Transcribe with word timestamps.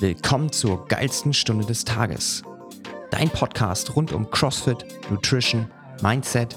Willkommen 0.00 0.52
zur 0.52 0.86
geilsten 0.86 1.32
Stunde 1.32 1.66
des 1.66 1.84
Tages. 1.84 2.44
Dein 3.10 3.28
Podcast 3.30 3.96
rund 3.96 4.12
um 4.12 4.30
CrossFit, 4.30 4.86
Nutrition, 5.10 5.68
Mindset 6.02 6.56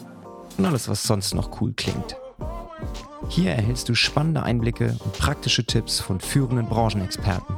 und 0.59 0.65
alles, 0.65 0.87
was 0.87 1.01
sonst 1.01 1.33
noch 1.33 1.59
cool 1.59 1.73
klingt. 1.73 2.15
Hier 3.29 3.53
erhältst 3.53 3.89
du 3.89 3.95
spannende 3.95 4.43
Einblicke 4.43 4.95
und 5.03 5.13
praktische 5.13 5.65
Tipps 5.65 5.99
von 5.99 6.19
führenden 6.19 6.67
Branchenexperten. 6.69 7.55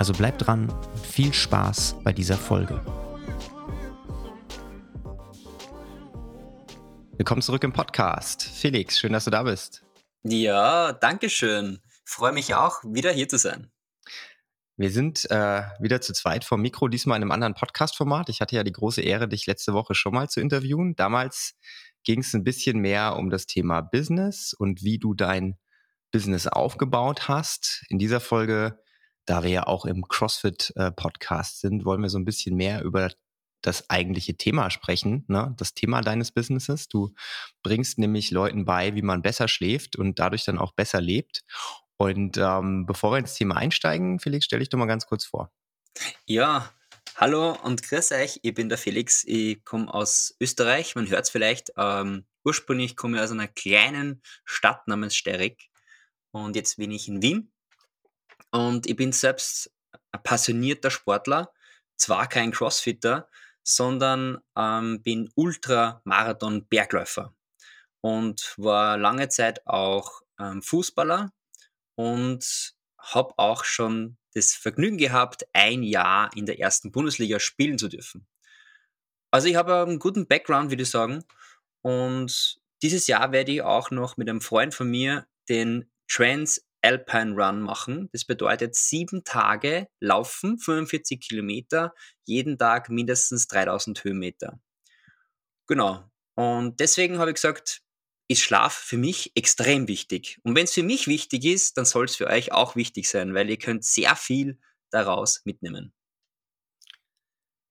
Also 0.00 0.12
bleib 0.12 0.36
dran 0.38 0.68
und 0.68 1.06
viel 1.06 1.32
Spaß 1.32 1.94
bei 2.02 2.12
dieser 2.12 2.36
Folge. 2.36 2.84
Willkommen 7.16 7.42
zurück 7.42 7.62
im 7.62 7.72
Podcast. 7.72 8.42
Felix, 8.42 8.98
schön, 8.98 9.12
dass 9.12 9.26
du 9.26 9.30
da 9.30 9.44
bist. 9.44 9.84
Ja, 10.24 10.92
danke 10.92 11.30
schön. 11.30 11.78
Freue 12.04 12.32
mich 12.32 12.56
auch, 12.56 12.82
wieder 12.82 13.12
hier 13.12 13.28
zu 13.28 13.38
sein. 13.38 13.70
Wir 14.76 14.90
sind 14.90 15.30
äh, 15.30 15.62
wieder 15.78 16.00
zu 16.00 16.12
zweit 16.12 16.44
vom 16.44 16.60
Mikro, 16.60 16.88
diesmal 16.88 17.16
in 17.18 17.22
einem 17.22 17.30
anderen 17.30 17.54
Podcast-Format. 17.54 18.28
Ich 18.28 18.40
hatte 18.40 18.56
ja 18.56 18.64
die 18.64 18.72
große 18.72 19.02
Ehre, 19.02 19.28
dich 19.28 19.46
letzte 19.46 19.72
Woche 19.72 19.94
schon 19.94 20.12
mal 20.12 20.28
zu 20.28 20.40
interviewen. 20.40 20.96
Damals 20.96 21.54
ging 22.02 22.20
es 22.20 22.34
ein 22.34 22.42
bisschen 22.42 22.80
mehr 22.80 23.16
um 23.16 23.30
das 23.30 23.46
Thema 23.46 23.82
Business 23.82 24.52
und 24.52 24.82
wie 24.82 24.98
du 24.98 25.14
dein 25.14 25.56
Business 26.10 26.48
aufgebaut 26.48 27.28
hast. 27.28 27.84
In 27.88 28.00
dieser 28.00 28.18
Folge, 28.18 28.80
da 29.26 29.44
wir 29.44 29.50
ja 29.50 29.66
auch 29.68 29.84
im 29.84 30.02
CrossFit-Podcast 30.08 31.56
äh, 31.56 31.68
sind, 31.68 31.84
wollen 31.84 32.02
wir 32.02 32.08
so 32.08 32.18
ein 32.18 32.24
bisschen 32.24 32.56
mehr 32.56 32.82
über 32.82 33.10
das 33.62 33.88
eigentliche 33.88 34.36
Thema 34.36 34.70
sprechen, 34.70 35.24
ne? 35.28 35.54
das 35.56 35.74
Thema 35.74 36.00
deines 36.00 36.32
Businesses. 36.32 36.88
Du 36.88 37.14
bringst 37.62 37.98
nämlich 37.98 38.32
Leuten 38.32 38.64
bei, 38.64 38.94
wie 38.96 39.02
man 39.02 39.22
besser 39.22 39.46
schläft 39.46 39.96
und 39.96 40.18
dadurch 40.18 40.44
dann 40.44 40.58
auch 40.58 40.72
besser 40.72 41.00
lebt. 41.00 41.44
Und 41.96 42.36
ähm, 42.38 42.86
bevor 42.86 43.12
wir 43.12 43.18
ins 43.18 43.34
Thema 43.34 43.56
einsteigen, 43.56 44.18
Felix, 44.18 44.46
stell 44.46 44.58
dich 44.58 44.68
doch 44.68 44.78
mal 44.78 44.86
ganz 44.86 45.06
kurz 45.06 45.24
vor. 45.24 45.52
Ja, 46.26 46.72
hallo 47.16 47.56
und 47.62 47.82
grüß 47.82 48.12
euch. 48.12 48.40
Ich 48.42 48.54
bin 48.54 48.68
der 48.68 48.78
Felix. 48.78 49.22
Ich 49.26 49.64
komme 49.64 49.92
aus 49.92 50.36
Österreich. 50.40 50.96
Man 50.96 51.08
hört 51.08 51.24
es 51.24 51.30
vielleicht. 51.30 51.72
Ähm, 51.76 52.26
ursprünglich 52.44 52.96
komme 52.96 53.16
ich 53.16 53.22
aus 53.22 53.30
einer 53.30 53.48
kleinen 53.48 54.22
Stadt 54.44 54.88
namens 54.88 55.14
Sterek. 55.14 55.68
Und 56.32 56.56
jetzt 56.56 56.76
bin 56.76 56.90
ich 56.90 57.06
in 57.06 57.22
Wien. 57.22 57.52
Und 58.50 58.88
ich 58.88 58.96
bin 58.96 59.12
selbst 59.12 59.72
ein 60.10 60.22
passionierter 60.22 60.90
Sportler. 60.90 61.52
Zwar 61.96 62.26
kein 62.28 62.50
Crossfitter, 62.50 63.28
sondern 63.62 64.38
ähm, 64.56 65.00
bin 65.02 65.30
Ultramarathon-Bergläufer. 65.36 67.32
Und 68.00 68.54
war 68.56 68.98
lange 68.98 69.28
Zeit 69.28 69.64
auch 69.66 70.22
ähm, 70.40 70.60
Fußballer 70.60 71.32
und 71.94 72.74
habe 72.98 73.34
auch 73.36 73.64
schon 73.64 74.16
das 74.34 74.52
Vergnügen 74.52 74.98
gehabt, 74.98 75.46
ein 75.52 75.82
Jahr 75.82 76.30
in 76.36 76.46
der 76.46 76.58
ersten 76.58 76.90
Bundesliga 76.90 77.38
spielen 77.38 77.78
zu 77.78 77.88
dürfen. 77.88 78.26
Also 79.30 79.48
ich 79.48 79.56
habe 79.56 79.82
einen 79.82 79.98
guten 79.98 80.26
Background, 80.26 80.70
würde 80.70 80.82
ich 80.82 80.90
sagen. 80.90 81.24
Und 81.82 82.60
dieses 82.82 83.06
Jahr 83.06 83.32
werde 83.32 83.52
ich 83.52 83.62
auch 83.62 83.90
noch 83.90 84.16
mit 84.16 84.28
einem 84.28 84.40
Freund 84.40 84.74
von 84.74 84.90
mir 84.90 85.26
den 85.48 85.90
Trans 86.08 86.64
Alpine 86.82 87.34
Run 87.34 87.62
machen. 87.62 88.10
Das 88.12 88.24
bedeutet 88.24 88.74
sieben 88.74 89.24
Tage 89.24 89.88
laufen, 90.00 90.58
45 90.58 91.20
Kilometer, 91.20 91.94
jeden 92.24 92.58
Tag 92.58 92.90
mindestens 92.90 93.46
3000 93.48 94.04
Höhenmeter. 94.04 94.60
Genau. 95.66 96.04
Und 96.34 96.78
deswegen 96.80 97.18
habe 97.18 97.30
ich 97.30 97.36
gesagt, 97.36 97.80
ist 98.28 98.40
Schlaf 98.40 98.72
für 98.72 98.96
mich 98.96 99.32
extrem 99.34 99.88
wichtig. 99.88 100.38
Und 100.42 100.56
wenn 100.56 100.64
es 100.64 100.72
für 100.72 100.82
mich 100.82 101.06
wichtig 101.06 101.44
ist, 101.44 101.76
dann 101.76 101.84
soll 101.84 102.06
es 102.06 102.16
für 102.16 102.26
euch 102.26 102.52
auch 102.52 102.76
wichtig 102.76 103.08
sein, 103.08 103.34
weil 103.34 103.50
ihr 103.50 103.58
könnt 103.58 103.84
sehr 103.84 104.16
viel 104.16 104.58
daraus 104.90 105.42
mitnehmen. 105.44 105.92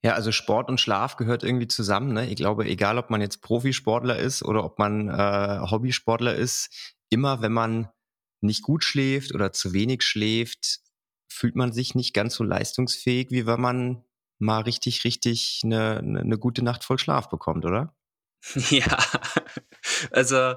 Ja, 0.03 0.13
also 0.13 0.33
Sport 0.33 0.69
und 0.69 0.81
Schlaf 0.81 1.15
gehört 1.15 1.43
irgendwie 1.43 1.67
zusammen. 1.67 2.13
Ne? 2.13 2.29
Ich 2.29 2.35
glaube, 2.35 2.65
egal 2.65 2.97
ob 2.97 3.09
man 3.09 3.21
jetzt 3.21 3.41
Profisportler 3.41 4.19
ist 4.19 4.43
oder 4.43 4.65
ob 4.65 4.77
man 4.77 5.07
äh, 5.07 5.59
Hobbysportler 5.71 6.35
ist, 6.35 6.95
immer 7.09 7.41
wenn 7.41 7.53
man 7.53 7.89
nicht 8.41 8.63
gut 8.63 8.83
schläft 8.83 9.33
oder 9.33 9.53
zu 9.53 9.71
wenig 9.71 10.03
schläft, 10.03 10.81
fühlt 11.29 11.55
man 11.55 11.71
sich 11.71 11.95
nicht 11.95 12.13
ganz 12.13 12.35
so 12.35 12.43
leistungsfähig, 12.43 13.31
wie 13.31 13.45
wenn 13.45 13.61
man 13.61 14.03
mal 14.39 14.61
richtig, 14.61 15.05
richtig 15.05 15.61
eine, 15.63 15.99
eine 15.99 16.37
gute 16.37 16.63
Nacht 16.63 16.83
voll 16.83 16.99
Schlaf 16.99 17.29
bekommt, 17.29 17.65
oder? 17.65 17.95
Ja, 18.69 18.97
also 20.11 20.55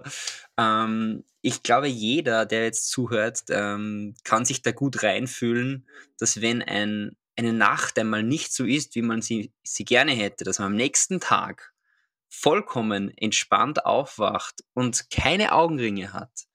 ähm, 0.57 1.25
ich 1.43 1.63
glaube, 1.63 1.87
jeder, 1.87 2.47
der 2.47 2.65
jetzt 2.65 2.91
zuhört, 2.91 3.45
ähm, 3.51 4.15
kann 4.25 4.45
sich 4.45 4.63
da 4.63 4.73
gut 4.73 5.03
reinfühlen, 5.03 5.87
dass 6.19 6.41
wenn 6.41 6.63
ein, 6.63 7.17
eine 7.37 7.53
Nacht 7.53 7.99
einmal 7.99 8.23
nicht 8.23 8.53
so 8.53 8.65
ist, 8.65 8.95
wie 8.95 9.03
man 9.03 9.23
sie, 9.23 9.53
sie 9.63 9.85
gerne 9.85 10.13
hätte, 10.13 10.45
dass 10.45 10.59
man 10.59 10.69
am 10.69 10.77
nächsten 10.77 11.21
Tag 11.21 11.73
vollkommen 12.29 13.17
entspannt 13.17 13.87
aufwacht 13.87 14.65
und 14.75 15.11
keine 15.11 15.53
Augenringe 15.53 16.13
hat, 16.13 16.47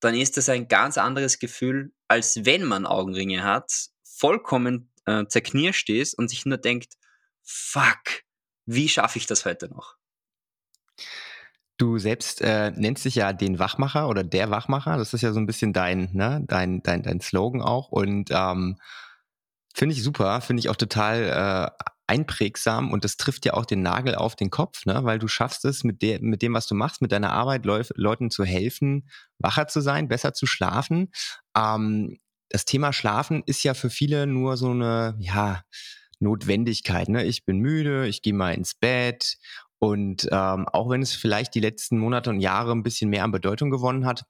dann 0.00 0.14
ist 0.14 0.36
das 0.36 0.48
ein 0.48 0.68
ganz 0.68 0.98
anderes 0.98 1.38
Gefühl, 1.38 1.92
als 2.08 2.44
wenn 2.44 2.64
man 2.64 2.86
Augenringe 2.86 3.44
hat, 3.44 3.70
vollkommen 4.02 4.92
äh, 5.06 5.26
zerknirscht 5.26 5.88
ist 5.90 6.14
und 6.14 6.28
sich 6.28 6.46
nur 6.46 6.58
denkt, 6.58 6.94
fuck, 7.42 8.24
wie 8.66 8.88
schaffe 8.88 9.18
ich 9.18 9.26
das 9.26 9.44
heute 9.44 9.68
noch? 9.68 9.99
Du 11.80 11.96
selbst 11.96 12.42
äh, 12.42 12.72
nennst 12.72 13.06
dich 13.06 13.14
ja 13.14 13.32
den 13.32 13.58
Wachmacher 13.58 14.06
oder 14.10 14.22
der 14.22 14.50
Wachmacher. 14.50 14.98
Das 14.98 15.14
ist 15.14 15.22
ja 15.22 15.32
so 15.32 15.40
ein 15.40 15.46
bisschen 15.46 15.72
dein, 15.72 16.10
ne, 16.12 16.44
dein, 16.46 16.82
dein, 16.82 17.02
dein 17.02 17.22
Slogan 17.22 17.62
auch. 17.62 17.88
Und 17.88 18.28
ähm, 18.32 18.76
finde 19.74 19.94
ich 19.94 20.02
super, 20.02 20.42
finde 20.42 20.60
ich 20.60 20.68
auch 20.68 20.76
total 20.76 21.72
äh, 21.80 21.84
einprägsam 22.06 22.92
und 22.92 23.04
das 23.04 23.16
trifft 23.16 23.46
ja 23.46 23.54
auch 23.54 23.64
den 23.64 23.80
Nagel 23.80 24.14
auf 24.14 24.36
den 24.36 24.50
Kopf, 24.50 24.84
ne? 24.84 25.04
weil 25.04 25.18
du 25.18 25.26
schaffst 25.26 25.64
es 25.64 25.82
mit, 25.82 26.02
der, 26.02 26.20
mit 26.20 26.42
dem, 26.42 26.52
was 26.52 26.66
du 26.66 26.74
machst, 26.74 27.00
mit 27.00 27.12
deiner 27.12 27.32
Arbeit 27.32 27.64
Leu 27.64 27.82
Leuten 27.94 28.30
zu 28.30 28.44
helfen, 28.44 29.08
wacher 29.38 29.66
zu 29.66 29.80
sein, 29.80 30.08
besser 30.08 30.34
zu 30.34 30.44
schlafen. 30.44 31.10
Ähm, 31.56 32.18
das 32.50 32.66
Thema 32.66 32.92
Schlafen 32.92 33.42
ist 33.46 33.62
ja 33.62 33.72
für 33.72 33.88
viele 33.88 34.26
nur 34.26 34.58
so 34.58 34.72
eine, 34.72 35.16
ja, 35.18 35.62
Notwendigkeit. 36.20 37.08
Ne? 37.08 37.24
Ich 37.24 37.46
bin 37.46 37.58
müde, 37.58 38.06
ich 38.06 38.22
gehe 38.22 38.34
mal 38.34 38.54
ins 38.54 38.74
Bett 38.74 39.38
und 39.80 40.28
ähm, 40.30 40.68
auch 40.68 40.90
wenn 40.90 41.00
es 41.00 41.14
vielleicht 41.14 41.54
die 41.54 41.60
letzten 41.60 41.98
Monate 41.98 42.30
und 42.30 42.40
Jahre 42.40 42.72
ein 42.72 42.82
bisschen 42.82 43.08
mehr 43.08 43.24
an 43.24 43.32
Bedeutung 43.32 43.70
gewonnen 43.70 44.04
hat, 44.04 44.24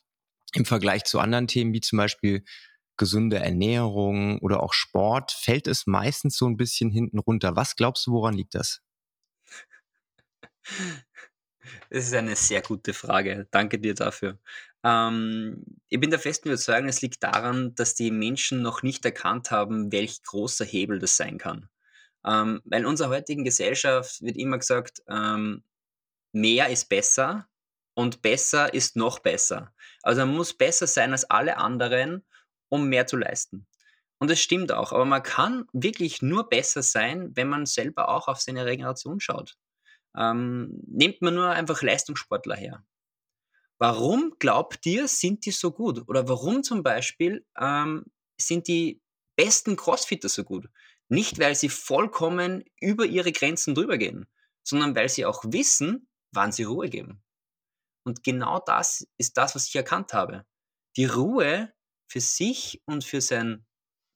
im 0.55 0.65
Vergleich 0.65 1.05
zu 1.05 1.19
anderen 1.19 1.49
Themen 1.49 1.73
wie 1.75 1.81
zum 1.81 1.99
Beispiel 1.99 2.45
gesunde 2.97 3.39
Ernährung 3.39 4.39
oder 4.41 4.63
auch 4.63 4.73
Sport, 4.73 5.33
fällt 5.33 5.67
es 5.67 5.87
meistens 5.87 6.37
so 6.37 6.47
ein 6.47 6.57
bisschen 6.57 6.91
hinten 6.91 7.19
runter. 7.19 7.57
Was 7.57 7.75
glaubst 7.75 8.07
du, 8.07 8.13
woran 8.13 8.35
liegt 8.35 8.55
das? 8.55 8.81
Das 11.91 12.07
ist 12.07 12.15
eine 12.15 12.37
sehr 12.37 12.63
gute 12.63 12.95
Frage. 12.95 13.49
Danke 13.51 13.79
dir 13.79 13.95
dafür. 13.95 14.39
Ähm, 14.85 15.65
ich 15.89 15.99
bin 15.99 16.11
der 16.11 16.21
festen 16.21 16.49
Überzeugung, 16.49 16.89
es 16.89 17.03
liegt 17.03 17.23
daran, 17.23 17.75
dass 17.75 17.95
die 17.95 18.13
Menschen 18.13 18.63
noch 18.63 18.83
nicht 18.83 19.05
erkannt 19.05 19.51
haben, 19.51 19.91
welch 19.91 20.23
großer 20.23 20.65
Hebel 20.65 21.01
das 21.01 21.17
sein 21.17 21.39
kann. 21.39 21.69
Ähm, 22.27 22.61
weil 22.65 22.81
in 22.81 22.87
unserer 22.87 23.11
heutigen 23.11 23.45
Gesellschaft 23.45 24.21
wird 24.21 24.37
immer 24.37 24.59
gesagt, 24.59 25.03
ähm, 25.09 25.65
mehr 26.33 26.69
ist 26.69 26.89
besser 26.89 27.49
und 27.95 28.23
besser 28.23 28.73
ist 28.73 28.97
noch 28.97 29.19
besser. 29.19 29.73
Also 30.03 30.21
man 30.25 30.37
muss 30.37 30.57
besser 30.57 30.87
sein 30.87 31.13
als 31.13 31.25
alle 31.25 31.57
anderen, 31.57 32.25
um 32.69 32.89
mehr 32.89 33.07
zu 33.07 33.17
leisten. 33.17 33.67
Und 34.19 34.31
das 34.31 34.41
stimmt 34.41 34.71
auch, 34.71 34.93
aber 34.93 35.07
man 35.07 35.23
kann 35.23 35.67
wirklich 35.73 36.21
nur 36.21 36.49
besser 36.49 36.83
sein, 36.83 37.35
wenn 37.37 37.49
man 37.49 37.65
selber 37.65 38.11
auch 38.11 38.29
auf 38.29 38.41
seine 38.41 38.67
Regeneration 38.67 39.19
schaut. 39.19 39.57
Ähm, 40.17 40.83
nehmt 40.87 41.23
man 41.23 41.35
nur 41.35 41.49
einfach 41.51 41.83
Leistungssportler 41.83 42.57
her. 42.57 42.85
Warum 43.79 44.35
glaubt 44.39 44.85
ihr, 44.85 45.09
sind 45.09 45.47
die 45.47 45.53
so 45.53 45.71
gut? 45.71 46.07
Oder 46.07 46.29
warum 46.29 46.63
zum 46.63 46.83
Beispiel 46.83 47.47
ähm, 47.59 48.05
sind 48.39 48.69
die 48.69 49.01
besten 49.37 49.75
Crossfitter 49.77 50.29
so 50.29 50.45
gut? 50.45 50.69
Nicht, 51.11 51.41
weil 51.41 51.57
sie 51.57 51.69
vollkommen 51.69 52.65
über 52.81 53.05
ihre 53.05 53.33
Grenzen 53.33 53.75
drüber 53.75 53.99
gehen, 53.99 54.27
sondern 54.63 54.95
weil 54.95 55.09
sie 55.09 55.27
auch 55.27 55.43
wissen, 55.45 56.09
wann 56.31 56.53
sie 56.53 56.63
Ruhe 56.63 56.89
geben. 56.89 57.21
Und 58.05 58.23
genau 58.23 58.61
das 58.61 59.07
ist 59.19 59.37
das, 59.37 59.57
was 59.57 59.67
ich 59.67 59.75
erkannt 59.75 60.15
habe. 60.15 60.47
Die 60.97 61.07
Ruhe 61.07 61.73
für 62.07 62.21
sich 62.21 62.81
und 62.87 63.03
für, 63.03 63.21
sein, 63.21 63.67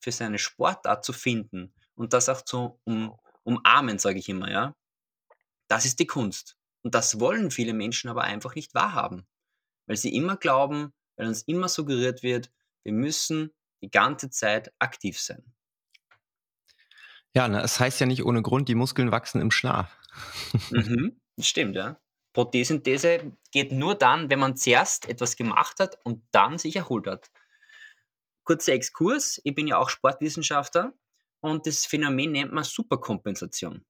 für 0.00 0.12
seine 0.12 0.38
Sportart 0.38 1.04
zu 1.04 1.12
finden 1.12 1.74
und 1.96 2.12
das 2.12 2.28
auch 2.28 2.42
zu 2.42 2.80
um, 2.84 3.18
umarmen, 3.42 3.98
sage 3.98 4.20
ich 4.20 4.28
immer, 4.28 4.50
ja. 4.50 4.76
Das 5.66 5.86
ist 5.86 5.98
die 5.98 6.06
Kunst. 6.06 6.56
Und 6.82 6.94
das 6.94 7.18
wollen 7.18 7.50
viele 7.50 7.72
Menschen 7.72 8.08
aber 8.08 8.22
einfach 8.22 8.54
nicht 8.54 8.72
wahrhaben. 8.72 9.26
Weil 9.86 9.96
sie 9.96 10.14
immer 10.14 10.36
glauben, 10.36 10.92
weil 11.16 11.26
uns 11.26 11.42
immer 11.42 11.68
suggeriert 11.68 12.22
wird, 12.22 12.52
wir 12.84 12.92
müssen 12.92 13.52
die 13.82 13.90
ganze 13.90 14.30
Zeit 14.30 14.72
aktiv 14.78 15.20
sein. 15.20 15.54
Ja, 17.34 17.48
ne, 17.48 17.62
es 17.62 17.80
heißt 17.80 18.00
ja 18.00 18.06
nicht 18.06 18.24
ohne 18.24 18.42
Grund, 18.42 18.68
die 18.68 18.74
Muskeln 18.74 19.10
wachsen 19.10 19.40
im 19.40 19.50
Schlaf. 19.50 19.96
mhm, 20.70 21.20
stimmt, 21.40 21.76
ja. 21.76 21.98
Protesynthese 22.32 23.32
geht 23.52 23.72
nur 23.72 23.94
dann, 23.94 24.30
wenn 24.30 24.40
man 24.40 24.56
zuerst 24.56 25.08
etwas 25.08 25.36
gemacht 25.36 25.78
hat 25.80 25.98
und 26.04 26.24
dann 26.32 26.58
sich 26.58 26.76
erholt 26.76 27.06
hat. 27.06 27.30
kurzer 28.44 28.72
Exkurs. 28.72 29.40
Ich 29.44 29.54
bin 29.54 29.66
ja 29.66 29.78
auch 29.78 29.88
Sportwissenschaftler 29.88 30.92
und 31.40 31.66
das 31.66 31.86
Phänomen 31.86 32.32
nennt 32.32 32.52
man 32.52 32.64
Superkompensation. 32.64 33.84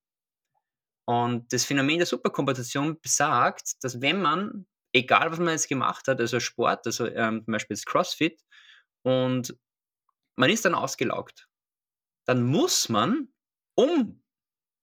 Und 1.06 1.52
das 1.52 1.64
Phänomen 1.64 1.99
der 1.99 2.06
Superkompensation 2.06 3.00
besagt, 3.00 3.82
dass 3.82 4.00
wenn 4.00 4.23
man, 4.23 4.67
egal 4.93 5.31
was 5.31 5.38
man 5.38 5.49
jetzt 5.49 5.69
gemacht 5.69 6.08
hat, 6.08 6.20
also 6.20 6.41
Sport, 6.41 6.87
also 6.87 7.06
ähm, 7.06 7.44
zum 7.44 7.52
Beispiel 7.52 7.76
das 7.76 7.85
CrossFit, 7.85 8.43
und 9.02 9.55
man 10.37 10.50
ist 10.50 10.64
dann 10.64 10.75
ausgelaugt, 10.75 11.49
dann 12.26 12.43
muss 12.43 12.88
man, 12.88 13.29
um 13.75 14.23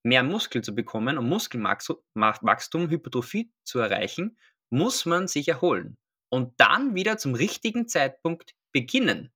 mehr 0.04 0.24
Muskel 0.24 0.64
zu 0.64 0.74
bekommen, 0.74 1.18
um 1.18 1.30
Muskelwachstum, 1.30 2.90
Hypertrophie 2.90 3.52
zu 3.64 3.80
erreichen, 3.80 4.38
muss 4.70 5.06
man 5.06 5.28
sich 5.28 5.48
erholen 5.48 5.98
und 6.30 6.60
dann 6.60 6.96
wieder 6.96 7.18
zum 7.18 7.36
richtigen 7.36 7.88
Zeitpunkt 7.88 8.56
beginnen. 8.72 9.32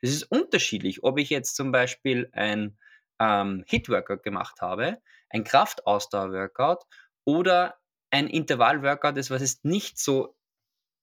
Das 0.00 0.10
ist 0.10 0.24
unterschiedlich, 0.24 1.04
ob 1.04 1.18
ich 1.18 1.30
jetzt 1.30 1.54
zum 1.54 1.70
Beispiel 1.70 2.28
ein 2.32 2.78
ähm, 3.20 3.64
Hit-Workout 3.66 4.22
gemacht 4.22 4.60
habe, 4.60 5.00
ein 5.30 5.44
Kraftausdauer-Workout 5.44 6.84
oder 7.24 7.78
ein 8.10 8.28
Intervall-Workout, 8.28 9.16
das 9.16 9.30
was 9.30 9.42
ist 9.42 9.64
nicht 9.64 9.98
so 9.98 10.36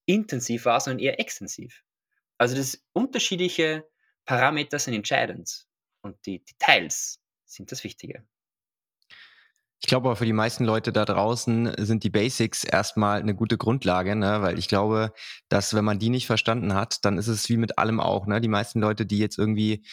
intensiv 0.06 0.64
war, 0.64 0.80
sondern 0.80 1.00
eher 1.00 1.20
extensiv. 1.20 1.82
Also 2.38 2.56
das 2.56 2.84
unterschiedliche 2.92 3.88
Parameter 4.24 4.78
sind 4.78 4.94
entscheidend 4.94 5.66
und 6.02 6.16
die 6.26 6.44
Details 6.44 7.21
sind 7.54 7.72
das 7.72 7.84
Wichtige. 7.84 8.24
Ich 9.84 9.88
glaube 9.88 10.08
aber 10.08 10.16
für 10.16 10.26
die 10.26 10.32
meisten 10.32 10.64
Leute 10.64 10.92
da 10.92 11.04
draußen 11.04 11.74
sind 11.78 12.04
die 12.04 12.10
Basics 12.10 12.62
erstmal 12.62 13.20
eine 13.20 13.34
gute 13.34 13.58
Grundlage, 13.58 14.14
ne? 14.14 14.40
weil 14.40 14.56
ich 14.56 14.68
glaube, 14.68 15.12
dass 15.48 15.74
wenn 15.74 15.84
man 15.84 15.98
die 15.98 16.08
nicht 16.08 16.26
verstanden 16.26 16.72
hat, 16.72 17.04
dann 17.04 17.18
ist 17.18 17.26
es 17.26 17.48
wie 17.48 17.56
mit 17.56 17.78
allem 17.78 17.98
auch. 17.98 18.26
Ne? 18.26 18.40
Die 18.40 18.48
meisten 18.48 18.80
Leute, 18.80 19.06
die 19.06 19.18
jetzt 19.18 19.38
irgendwie 19.38 19.84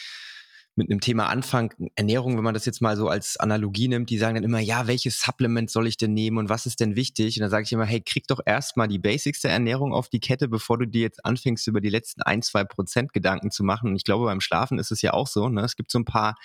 mit 0.79 0.89
einem 0.89 1.01
Thema 1.01 1.27
anfangen, 1.27 1.71
Ernährung, 1.95 2.37
wenn 2.37 2.43
man 2.43 2.53
das 2.53 2.65
jetzt 2.65 2.81
mal 2.81 2.95
so 2.95 3.09
als 3.09 3.37
Analogie 3.37 3.89
nimmt, 3.89 4.09
die 4.09 4.17
sagen 4.17 4.35
dann 4.35 4.45
immer, 4.45 4.59
ja, 4.59 4.87
welches 4.87 5.19
Supplement 5.19 5.69
soll 5.69 5.87
ich 5.87 5.97
denn 5.97 6.13
nehmen 6.13 6.37
und 6.37 6.47
was 6.47 6.65
ist 6.65 6.79
denn 6.79 6.95
wichtig? 6.95 7.35
Und 7.37 7.41
dann 7.41 7.49
sage 7.49 7.63
ich 7.63 7.73
immer, 7.73 7.85
hey, 7.85 7.99
krieg 7.99 8.27
doch 8.27 8.39
erstmal 8.45 8.87
die 8.87 8.97
Basics 8.97 9.41
der 9.41 9.51
Ernährung 9.51 9.93
auf 9.93 10.07
die 10.07 10.21
Kette, 10.21 10.47
bevor 10.47 10.77
du 10.77 10.87
dir 10.87 11.01
jetzt 11.01 11.25
anfängst, 11.25 11.67
über 11.67 11.81
die 11.81 11.89
letzten 11.89 12.21
ein, 12.21 12.41
zwei 12.41 12.63
Prozent 12.63 13.11
Gedanken 13.11 13.51
zu 13.51 13.63
machen. 13.63 13.89
Und 13.89 13.97
ich 13.97 14.05
glaube, 14.05 14.25
beim 14.25 14.39
Schlafen 14.39 14.79
ist 14.79 14.91
es 14.91 15.01
ja 15.01 15.13
auch 15.13 15.27
so. 15.27 15.49
Ne? 15.49 15.61
Es 15.61 15.75
gibt 15.75 15.91
so 15.91 15.99
ein 15.99 16.05
paar 16.05 16.35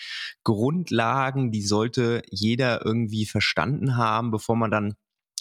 Grundlagen, 0.42 1.52
die 1.52 1.62
sollte 1.62 2.22
jeder 2.28 2.84
irgendwie 2.84 3.26
verstanden 3.26 3.96
haben, 3.96 4.32
bevor 4.32 4.56
man 4.56 4.72
dann 4.72 4.94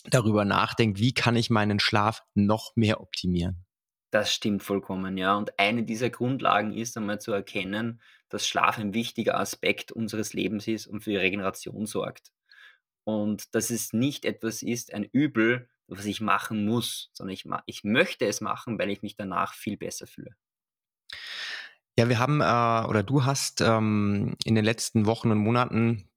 darüber 0.06 0.46
nachdenkt, 0.46 1.00
wie 1.00 1.14
kann 1.14 1.36
ich 1.36 1.50
meinen 1.50 1.80
Schlaf 1.80 2.22
noch 2.36 2.74
mehr 2.76 3.02
optimieren. 3.02 3.63
Das 4.14 4.32
stimmt 4.32 4.62
vollkommen, 4.62 5.18
ja. 5.18 5.36
Und 5.36 5.58
eine 5.58 5.82
dieser 5.82 6.12
Grundlagen 6.12 6.72
ist 6.72 6.96
einmal 6.96 7.20
zu 7.20 7.32
erkennen, 7.32 8.00
dass 8.30 8.48
Schlaf 8.48 8.78
ein 8.78 8.94
wichtiger 8.94 9.40
Aspekt 9.40 9.92
unseres 9.92 10.34
Lebens 10.34 10.68
ist 10.68 10.86
und 10.86 11.02
für 11.02 11.10
die 11.10 11.18
Regeneration 11.18 11.88
sorgt. 11.88 12.32
Und 13.06 13.56
dass 13.56 13.72
es 13.72 13.92
nicht 13.92 14.26
etwas 14.26 14.62
ist, 14.62 14.94
ein 14.94 15.04
Übel, 15.04 15.68
was 15.88 16.06
ich 16.06 16.22
machen 16.22 16.64
muss, 16.64 17.10
sondern 17.14 17.34
ich, 17.34 17.46
ich 17.66 17.84
möchte 17.84 18.28
es 18.28 18.40
machen, 18.40 18.78
weil 18.78 18.92
ich 18.92 19.02
mich 19.02 19.16
danach 19.16 19.56
viel 19.56 19.78
besser 19.78 20.06
fühle. 20.06 20.36
Ja, 21.98 22.08
wir 22.08 22.20
haben 22.20 22.40
äh, 22.42 22.88
oder 22.88 23.02
du 23.02 23.26
hast 23.26 23.62
ähm, 23.62 24.36
in 24.46 24.54
den 24.54 24.64
letzten 24.64 25.08
Wochen 25.08 25.32
und 25.32 25.40
Monaten 25.40 26.08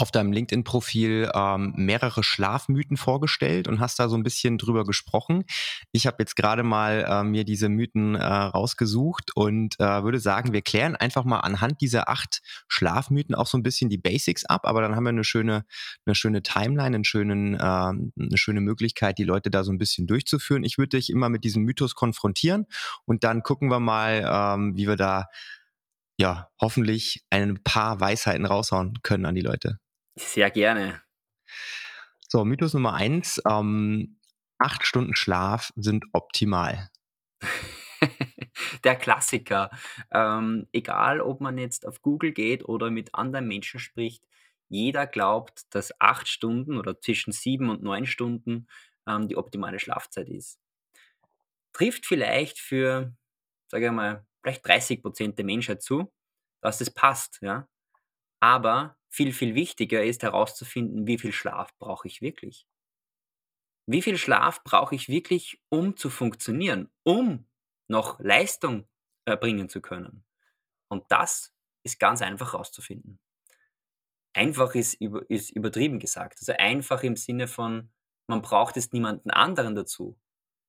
auf 0.00 0.12
deinem 0.12 0.30
LinkedIn-Profil 0.30 1.30
ähm, 1.34 1.72
mehrere 1.76 2.22
Schlafmythen 2.22 2.96
vorgestellt 2.96 3.66
und 3.66 3.80
hast 3.80 3.98
da 3.98 4.08
so 4.08 4.16
ein 4.16 4.22
bisschen 4.22 4.56
drüber 4.56 4.84
gesprochen. 4.84 5.42
Ich 5.90 6.06
habe 6.06 6.18
jetzt 6.20 6.36
gerade 6.36 6.62
mal 6.62 7.04
äh, 7.08 7.24
mir 7.24 7.44
diese 7.44 7.68
Mythen 7.68 8.14
äh, 8.14 8.24
rausgesucht 8.24 9.32
und 9.34 9.74
äh, 9.80 10.04
würde 10.04 10.20
sagen, 10.20 10.52
wir 10.52 10.62
klären 10.62 10.94
einfach 10.94 11.24
mal 11.24 11.40
anhand 11.40 11.80
dieser 11.80 12.08
acht 12.08 12.42
Schlafmythen 12.68 13.34
auch 13.34 13.48
so 13.48 13.58
ein 13.58 13.64
bisschen 13.64 13.90
die 13.90 13.98
Basics 13.98 14.44
ab, 14.44 14.66
aber 14.66 14.82
dann 14.82 14.94
haben 14.94 15.02
wir 15.02 15.10
eine 15.10 15.24
schöne, 15.24 15.64
eine 16.06 16.14
schöne 16.14 16.42
Timeline, 16.42 16.94
einen 16.94 17.04
schönen, 17.04 17.54
äh, 17.54 17.58
eine 17.58 18.36
schöne 18.36 18.60
Möglichkeit, 18.60 19.18
die 19.18 19.24
Leute 19.24 19.50
da 19.50 19.64
so 19.64 19.72
ein 19.72 19.78
bisschen 19.78 20.06
durchzuführen. 20.06 20.62
Ich 20.62 20.78
würde 20.78 20.96
dich 20.96 21.10
immer 21.10 21.28
mit 21.28 21.42
diesem 21.42 21.64
Mythos 21.64 21.96
konfrontieren 21.96 22.66
und 23.04 23.24
dann 23.24 23.42
gucken 23.42 23.68
wir 23.68 23.80
mal, 23.80 24.24
ähm, 24.24 24.76
wie 24.76 24.86
wir 24.86 24.96
da 24.96 25.26
ja, 26.20 26.48
hoffentlich 26.60 27.24
ein 27.30 27.62
paar 27.62 28.00
Weisheiten 28.00 28.44
raushauen 28.44 28.98
können 29.02 29.24
an 29.24 29.34
die 29.34 29.40
Leute. 29.40 29.78
Sehr 30.18 30.50
gerne. 30.50 31.00
So, 32.28 32.44
Mythos 32.44 32.74
Nummer 32.74 32.94
eins. 32.94 33.40
Ähm, 33.48 34.18
acht 34.58 34.84
Stunden 34.84 35.14
Schlaf 35.14 35.72
sind 35.76 36.04
optimal. 36.12 36.90
Der 38.84 38.96
Klassiker. 38.96 39.70
Ähm, 40.10 40.66
egal, 40.72 41.20
ob 41.20 41.40
man 41.40 41.56
jetzt 41.56 41.86
auf 41.86 42.02
Google 42.02 42.32
geht 42.32 42.68
oder 42.68 42.90
mit 42.90 43.14
anderen 43.14 43.46
Menschen 43.46 43.80
spricht, 43.80 44.24
jeder 44.68 45.06
glaubt, 45.06 45.62
dass 45.74 45.98
acht 46.00 46.28
Stunden 46.28 46.76
oder 46.76 47.00
zwischen 47.00 47.32
sieben 47.32 47.70
und 47.70 47.82
neun 47.82 48.04
Stunden 48.04 48.66
ähm, 49.06 49.28
die 49.28 49.36
optimale 49.36 49.78
Schlafzeit 49.78 50.28
ist. 50.28 50.58
Trifft 51.72 52.06
vielleicht 52.06 52.58
für, 52.58 53.14
sage 53.68 53.86
ich 53.86 53.92
mal, 53.92 54.26
vielleicht 54.42 54.66
30 54.66 55.00
Prozent 55.02 55.38
der 55.38 55.44
Menschheit 55.44 55.82
zu, 55.82 56.12
dass 56.60 56.78
das 56.78 56.92
passt, 56.92 57.38
ja. 57.40 57.68
Aber 58.40 58.97
viel, 59.08 59.32
viel 59.32 59.54
wichtiger 59.54 60.04
ist 60.04 60.22
herauszufinden, 60.22 61.06
wie 61.06 61.18
viel 61.18 61.32
Schlaf 61.32 61.76
brauche 61.78 62.08
ich 62.08 62.20
wirklich. 62.20 62.66
Wie 63.86 64.02
viel 64.02 64.18
Schlaf 64.18 64.62
brauche 64.64 64.94
ich 64.94 65.08
wirklich, 65.08 65.62
um 65.70 65.96
zu 65.96 66.10
funktionieren, 66.10 66.90
um 67.04 67.46
noch 67.88 68.20
Leistung 68.20 68.86
erbringen 69.24 69.68
zu 69.68 69.80
können. 69.80 70.24
Und 70.88 71.04
das 71.08 71.54
ist 71.84 71.98
ganz 71.98 72.20
einfach 72.20 72.52
herauszufinden. 72.52 73.18
Einfach 74.34 74.74
ist, 74.74 75.00
ist 75.28 75.50
übertrieben 75.50 75.98
gesagt. 75.98 76.38
Also 76.40 76.52
einfach 76.52 77.02
im 77.02 77.16
Sinne 77.16 77.48
von, 77.48 77.90
man 78.26 78.42
braucht 78.42 78.76
es 78.76 78.92
niemanden 78.92 79.30
anderen 79.30 79.74
dazu. 79.74 80.18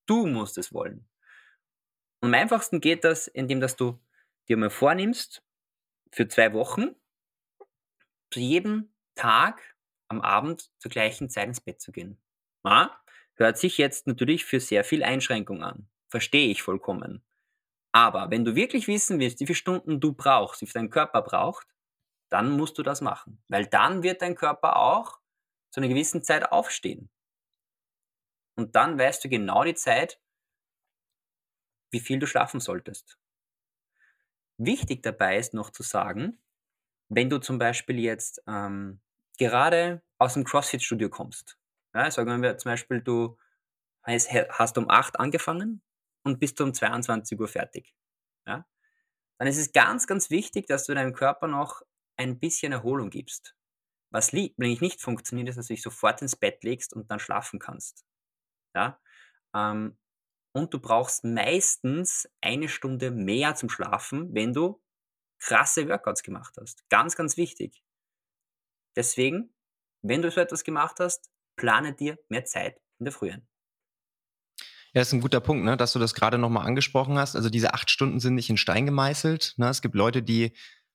Du 0.05 0.25
musst 0.25 0.57
es 0.57 0.73
wollen. 0.73 1.07
Und 2.21 2.29
am 2.29 2.33
einfachsten 2.33 2.81
geht 2.81 3.03
das, 3.03 3.27
indem 3.27 3.59
dass 3.59 3.75
du 3.75 3.99
dir 4.47 4.57
mal 4.57 4.69
vornimmst, 4.69 5.43
für 6.11 6.27
zwei 6.27 6.53
Wochen 6.53 6.95
zu 8.31 8.39
jedem 8.39 8.93
Tag 9.15 9.75
am 10.07 10.21
Abend 10.21 10.71
zur 10.79 10.91
gleichen 10.91 11.29
Zeit 11.29 11.47
ins 11.47 11.61
Bett 11.61 11.81
zu 11.81 11.91
gehen. 11.91 12.21
Ja, 12.65 12.99
hört 13.35 13.57
sich 13.57 13.77
jetzt 13.77 14.07
natürlich 14.07 14.45
für 14.45 14.59
sehr 14.59 14.83
viel 14.83 15.03
Einschränkung 15.03 15.63
an. 15.63 15.89
Verstehe 16.09 16.49
ich 16.49 16.61
vollkommen. 16.61 17.23
Aber 17.91 18.29
wenn 18.31 18.45
du 18.45 18.55
wirklich 18.55 18.87
wissen 18.87 19.19
willst, 19.19 19.39
wie 19.39 19.45
viele 19.45 19.55
Stunden 19.55 19.99
du 19.99 20.13
brauchst, 20.13 20.61
wie 20.61 20.65
viel 20.65 20.73
dein 20.73 20.89
Körper 20.89 21.21
braucht, 21.21 21.67
dann 22.29 22.51
musst 22.51 22.77
du 22.77 22.83
das 22.83 23.01
machen. 23.01 23.41
Weil 23.47 23.65
dann 23.65 24.03
wird 24.03 24.21
dein 24.21 24.35
Körper 24.35 24.77
auch 24.77 25.19
zu 25.71 25.79
einer 25.79 25.89
gewissen 25.89 26.23
Zeit 26.23 26.51
aufstehen. 26.51 27.09
Und 28.55 28.75
dann 28.75 28.99
weißt 28.99 29.23
du 29.23 29.29
genau 29.29 29.63
die 29.63 29.75
Zeit, 29.75 30.19
wie 31.91 31.99
viel 31.99 32.19
du 32.19 32.27
schlafen 32.27 32.59
solltest. 32.59 33.17
Wichtig 34.57 35.01
dabei 35.01 35.37
ist 35.37 35.53
noch 35.53 35.71
zu 35.71 35.83
sagen, 35.83 36.39
wenn 37.09 37.29
du 37.29 37.39
zum 37.39 37.57
Beispiel 37.57 37.99
jetzt 37.99 38.41
ähm, 38.47 38.99
gerade 39.37 40.01
aus 40.17 40.35
dem 40.35 40.43
CrossFit-Studio 40.43 41.09
kommst, 41.09 41.57
ja, 41.93 42.09
sagen 42.11 42.41
wir 42.41 42.57
zum 42.57 42.71
Beispiel, 42.71 43.01
du 43.01 43.37
hast, 44.03 44.31
hast 44.31 44.77
um 44.77 44.89
8 44.89 45.19
angefangen 45.19 45.81
und 46.23 46.39
bist 46.39 46.61
um 46.61 46.73
22 46.73 47.39
Uhr 47.39 47.47
fertig, 47.47 47.93
ja, 48.45 48.65
dann 49.37 49.47
ist 49.47 49.57
es 49.57 49.71
ganz, 49.71 50.07
ganz 50.07 50.29
wichtig, 50.29 50.67
dass 50.67 50.85
du 50.85 50.93
deinem 50.93 51.13
Körper 51.13 51.47
noch 51.47 51.81
ein 52.17 52.39
bisschen 52.39 52.71
Erholung 52.71 53.09
gibst. 53.09 53.55
Was 54.11 54.33
nämlich 54.33 54.81
nicht 54.81 55.01
funktioniert, 55.01 55.49
ist, 55.49 55.57
dass 55.57 55.67
du 55.67 55.73
dich 55.73 55.83
sofort 55.83 56.21
ins 56.21 56.35
Bett 56.35 56.63
legst 56.63 56.93
und 56.93 57.09
dann 57.09 57.19
schlafen 57.19 57.59
kannst. 57.59 58.05
Ja? 58.75 58.99
Ähm, 59.55 59.97
und 60.51 60.73
du 60.73 60.79
brauchst 60.79 61.23
meistens 61.23 62.27
eine 62.41 62.67
Stunde 62.67 63.11
mehr 63.11 63.55
zum 63.55 63.69
Schlafen, 63.69 64.33
wenn 64.33 64.53
du 64.53 64.81
krasse 65.39 65.87
Workouts 65.87 66.23
gemacht 66.23 66.55
hast. 66.59 66.87
Ganz, 66.89 67.15
ganz 67.15 67.37
wichtig. 67.37 67.81
Deswegen, 68.95 69.53
wenn 70.01 70.21
du 70.21 70.31
so 70.31 70.41
etwas 70.41 70.63
gemacht 70.63 70.97
hast, 70.99 71.29
plane 71.55 71.93
dir 71.93 72.17
mehr 72.29 72.45
Zeit 72.45 72.79
in 72.99 73.05
der 73.05 73.13
Früh 73.13 73.31
ein. 73.31 73.47
Ja, 74.93 75.01
ist 75.01 75.13
ein 75.13 75.21
guter 75.21 75.39
Punkt, 75.39 75.65
ne, 75.65 75.77
dass 75.77 75.93
du 75.93 75.99
das 75.99 76.15
gerade 76.15 76.37
nochmal 76.37 76.65
angesprochen 76.65 77.17
hast. 77.17 77.35
Also 77.35 77.49
diese 77.49 77.73
acht 77.73 77.91
Stunden 77.91 78.19
sind 78.19 78.35
nicht 78.35 78.49
in 78.49 78.57
Stein 78.57 78.85
gemeißelt. 78.85 79.53
Ne? 79.57 79.69
Es 79.69 79.81
gibt 79.81 79.93
Leute, 79.93 80.23
die 80.23 80.53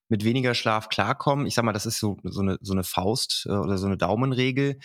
mit 0.09 0.23
weniger 0.23 0.53
Schlaf 0.53 0.89
klarkommen. 0.89 1.45
Ich 1.45 1.55
sag 1.55 1.63
mal, 1.63 1.73
das 1.73 1.85
ist 1.85 1.99
so, 1.99 2.17
so, 2.23 2.41
eine, 2.41 2.57
so 2.61 2.73
eine 2.73 2.83
Faust 2.83 3.45
äh, 3.47 3.53
oder 3.53 3.77
so 3.77 3.87
eine 3.87 3.97
Daumenregel. 3.97 4.79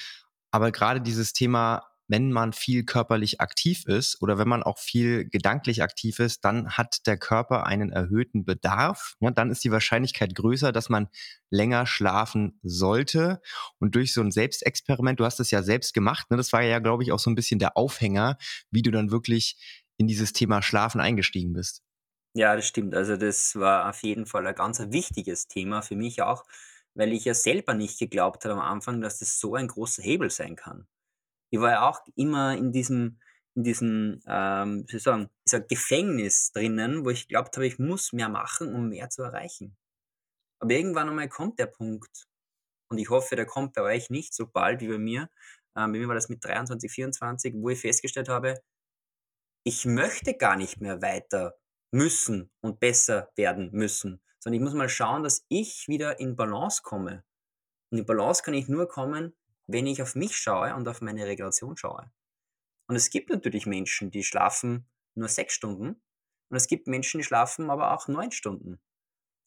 Aber 0.52 0.70
gerade 0.70 1.00
dieses 1.00 1.32
Thema 1.32 1.89
wenn 2.10 2.32
man 2.32 2.52
viel 2.52 2.84
körperlich 2.84 3.40
aktiv 3.40 3.84
ist 3.86 4.20
oder 4.20 4.36
wenn 4.36 4.48
man 4.48 4.64
auch 4.64 4.78
viel 4.78 5.28
gedanklich 5.28 5.80
aktiv 5.80 6.18
ist, 6.18 6.44
dann 6.44 6.70
hat 6.70 7.06
der 7.06 7.16
Körper 7.16 7.66
einen 7.66 7.92
erhöhten 7.92 8.44
Bedarf. 8.44 9.14
Ja, 9.20 9.30
dann 9.30 9.48
ist 9.48 9.62
die 9.62 9.70
Wahrscheinlichkeit 9.70 10.34
größer, 10.34 10.72
dass 10.72 10.88
man 10.88 11.08
länger 11.50 11.86
schlafen 11.86 12.58
sollte. 12.64 13.40
Und 13.78 13.94
durch 13.94 14.12
so 14.12 14.22
ein 14.22 14.32
Selbstexperiment, 14.32 15.20
du 15.20 15.24
hast 15.24 15.38
es 15.38 15.52
ja 15.52 15.62
selbst 15.62 15.94
gemacht, 15.94 16.32
ne, 16.32 16.36
das 16.36 16.52
war 16.52 16.62
ja, 16.62 16.80
glaube 16.80 17.04
ich, 17.04 17.12
auch 17.12 17.20
so 17.20 17.30
ein 17.30 17.36
bisschen 17.36 17.60
der 17.60 17.76
Aufhänger, 17.76 18.38
wie 18.72 18.82
du 18.82 18.90
dann 18.90 19.12
wirklich 19.12 19.56
in 19.96 20.08
dieses 20.08 20.32
Thema 20.32 20.62
Schlafen 20.62 21.00
eingestiegen 21.00 21.52
bist. 21.52 21.82
Ja, 22.34 22.56
das 22.56 22.66
stimmt. 22.66 22.96
Also, 22.96 23.16
das 23.16 23.54
war 23.54 23.88
auf 23.88 24.02
jeden 24.02 24.26
Fall 24.26 24.46
ein 24.48 24.54
ganz 24.56 24.80
wichtiges 24.80 25.46
Thema 25.46 25.80
für 25.82 25.94
mich 25.94 26.22
auch, 26.22 26.44
weil 26.94 27.12
ich 27.12 27.24
ja 27.24 27.34
selber 27.34 27.74
nicht 27.74 28.00
geglaubt 28.00 28.44
habe 28.44 28.54
am 28.54 28.60
Anfang, 28.60 29.00
dass 29.00 29.20
das 29.20 29.38
so 29.38 29.54
ein 29.54 29.68
großer 29.68 30.02
Hebel 30.02 30.30
sein 30.30 30.56
kann. 30.56 30.88
Ich 31.50 31.60
war 31.60 31.70
ja 31.70 31.88
auch 31.88 32.00
immer 32.16 32.56
in 32.56 32.72
diesem 32.72 33.18
in 33.54 33.64
diesem, 33.64 34.22
ähm, 34.26 34.84
wie 34.86 34.92
soll 34.92 34.96
ich 34.98 35.02
sagen, 35.02 35.30
dieser 35.46 35.60
Gefängnis 35.60 36.52
drinnen, 36.52 37.04
wo 37.04 37.10
ich 37.10 37.26
geglaubt 37.26 37.56
habe, 37.56 37.66
ich 37.66 37.78
muss 37.78 38.12
mehr 38.12 38.28
machen, 38.28 38.74
um 38.74 38.88
mehr 38.88 39.10
zu 39.10 39.22
erreichen. 39.22 39.76
Aber 40.60 40.72
irgendwann 40.72 41.08
einmal 41.08 41.28
kommt 41.28 41.58
der 41.58 41.66
Punkt 41.66 42.26
und 42.88 42.98
ich 42.98 43.10
hoffe, 43.10 43.36
der 43.36 43.46
kommt 43.46 43.74
bei 43.74 43.82
euch 43.82 44.10
nicht 44.10 44.34
so 44.34 44.46
bald 44.46 44.80
wie 44.80 44.88
bei 44.88 44.98
mir. 44.98 45.28
Ähm, 45.76 45.92
bei 45.92 45.98
mir 45.98 46.08
war 46.08 46.14
das 46.14 46.28
mit 46.28 46.44
23, 46.44 46.90
24, 46.90 47.54
wo 47.56 47.70
ich 47.70 47.80
festgestellt 47.80 48.28
habe, 48.28 48.60
ich 49.64 49.84
möchte 49.84 50.34
gar 50.34 50.56
nicht 50.56 50.80
mehr 50.80 51.02
weiter 51.02 51.54
müssen 51.92 52.50
und 52.60 52.80
besser 52.80 53.30
werden 53.36 53.70
müssen, 53.72 54.22
sondern 54.38 54.60
ich 54.60 54.64
muss 54.64 54.74
mal 54.74 54.88
schauen, 54.88 55.22
dass 55.22 55.44
ich 55.48 55.86
wieder 55.88 56.20
in 56.20 56.36
Balance 56.36 56.82
komme. 56.82 57.24
Und 57.90 57.98
in 57.98 58.06
Balance 58.06 58.42
kann 58.42 58.54
ich 58.54 58.68
nur 58.68 58.88
kommen, 58.88 59.36
wenn 59.72 59.86
ich 59.86 60.02
auf 60.02 60.14
mich 60.14 60.36
schaue 60.36 60.74
und 60.74 60.88
auf 60.88 61.00
meine 61.00 61.26
Regulation 61.26 61.76
schaue. 61.76 62.10
Und 62.88 62.96
es 62.96 63.10
gibt 63.10 63.30
natürlich 63.30 63.66
Menschen, 63.66 64.10
die 64.10 64.24
schlafen 64.24 64.88
nur 65.14 65.28
sechs 65.28 65.54
Stunden 65.54 66.02
und 66.48 66.56
es 66.56 66.66
gibt 66.66 66.86
Menschen, 66.86 67.18
die 67.18 67.24
schlafen 67.24 67.70
aber 67.70 67.92
auch 67.92 68.08
neun 68.08 68.32
Stunden. 68.32 68.80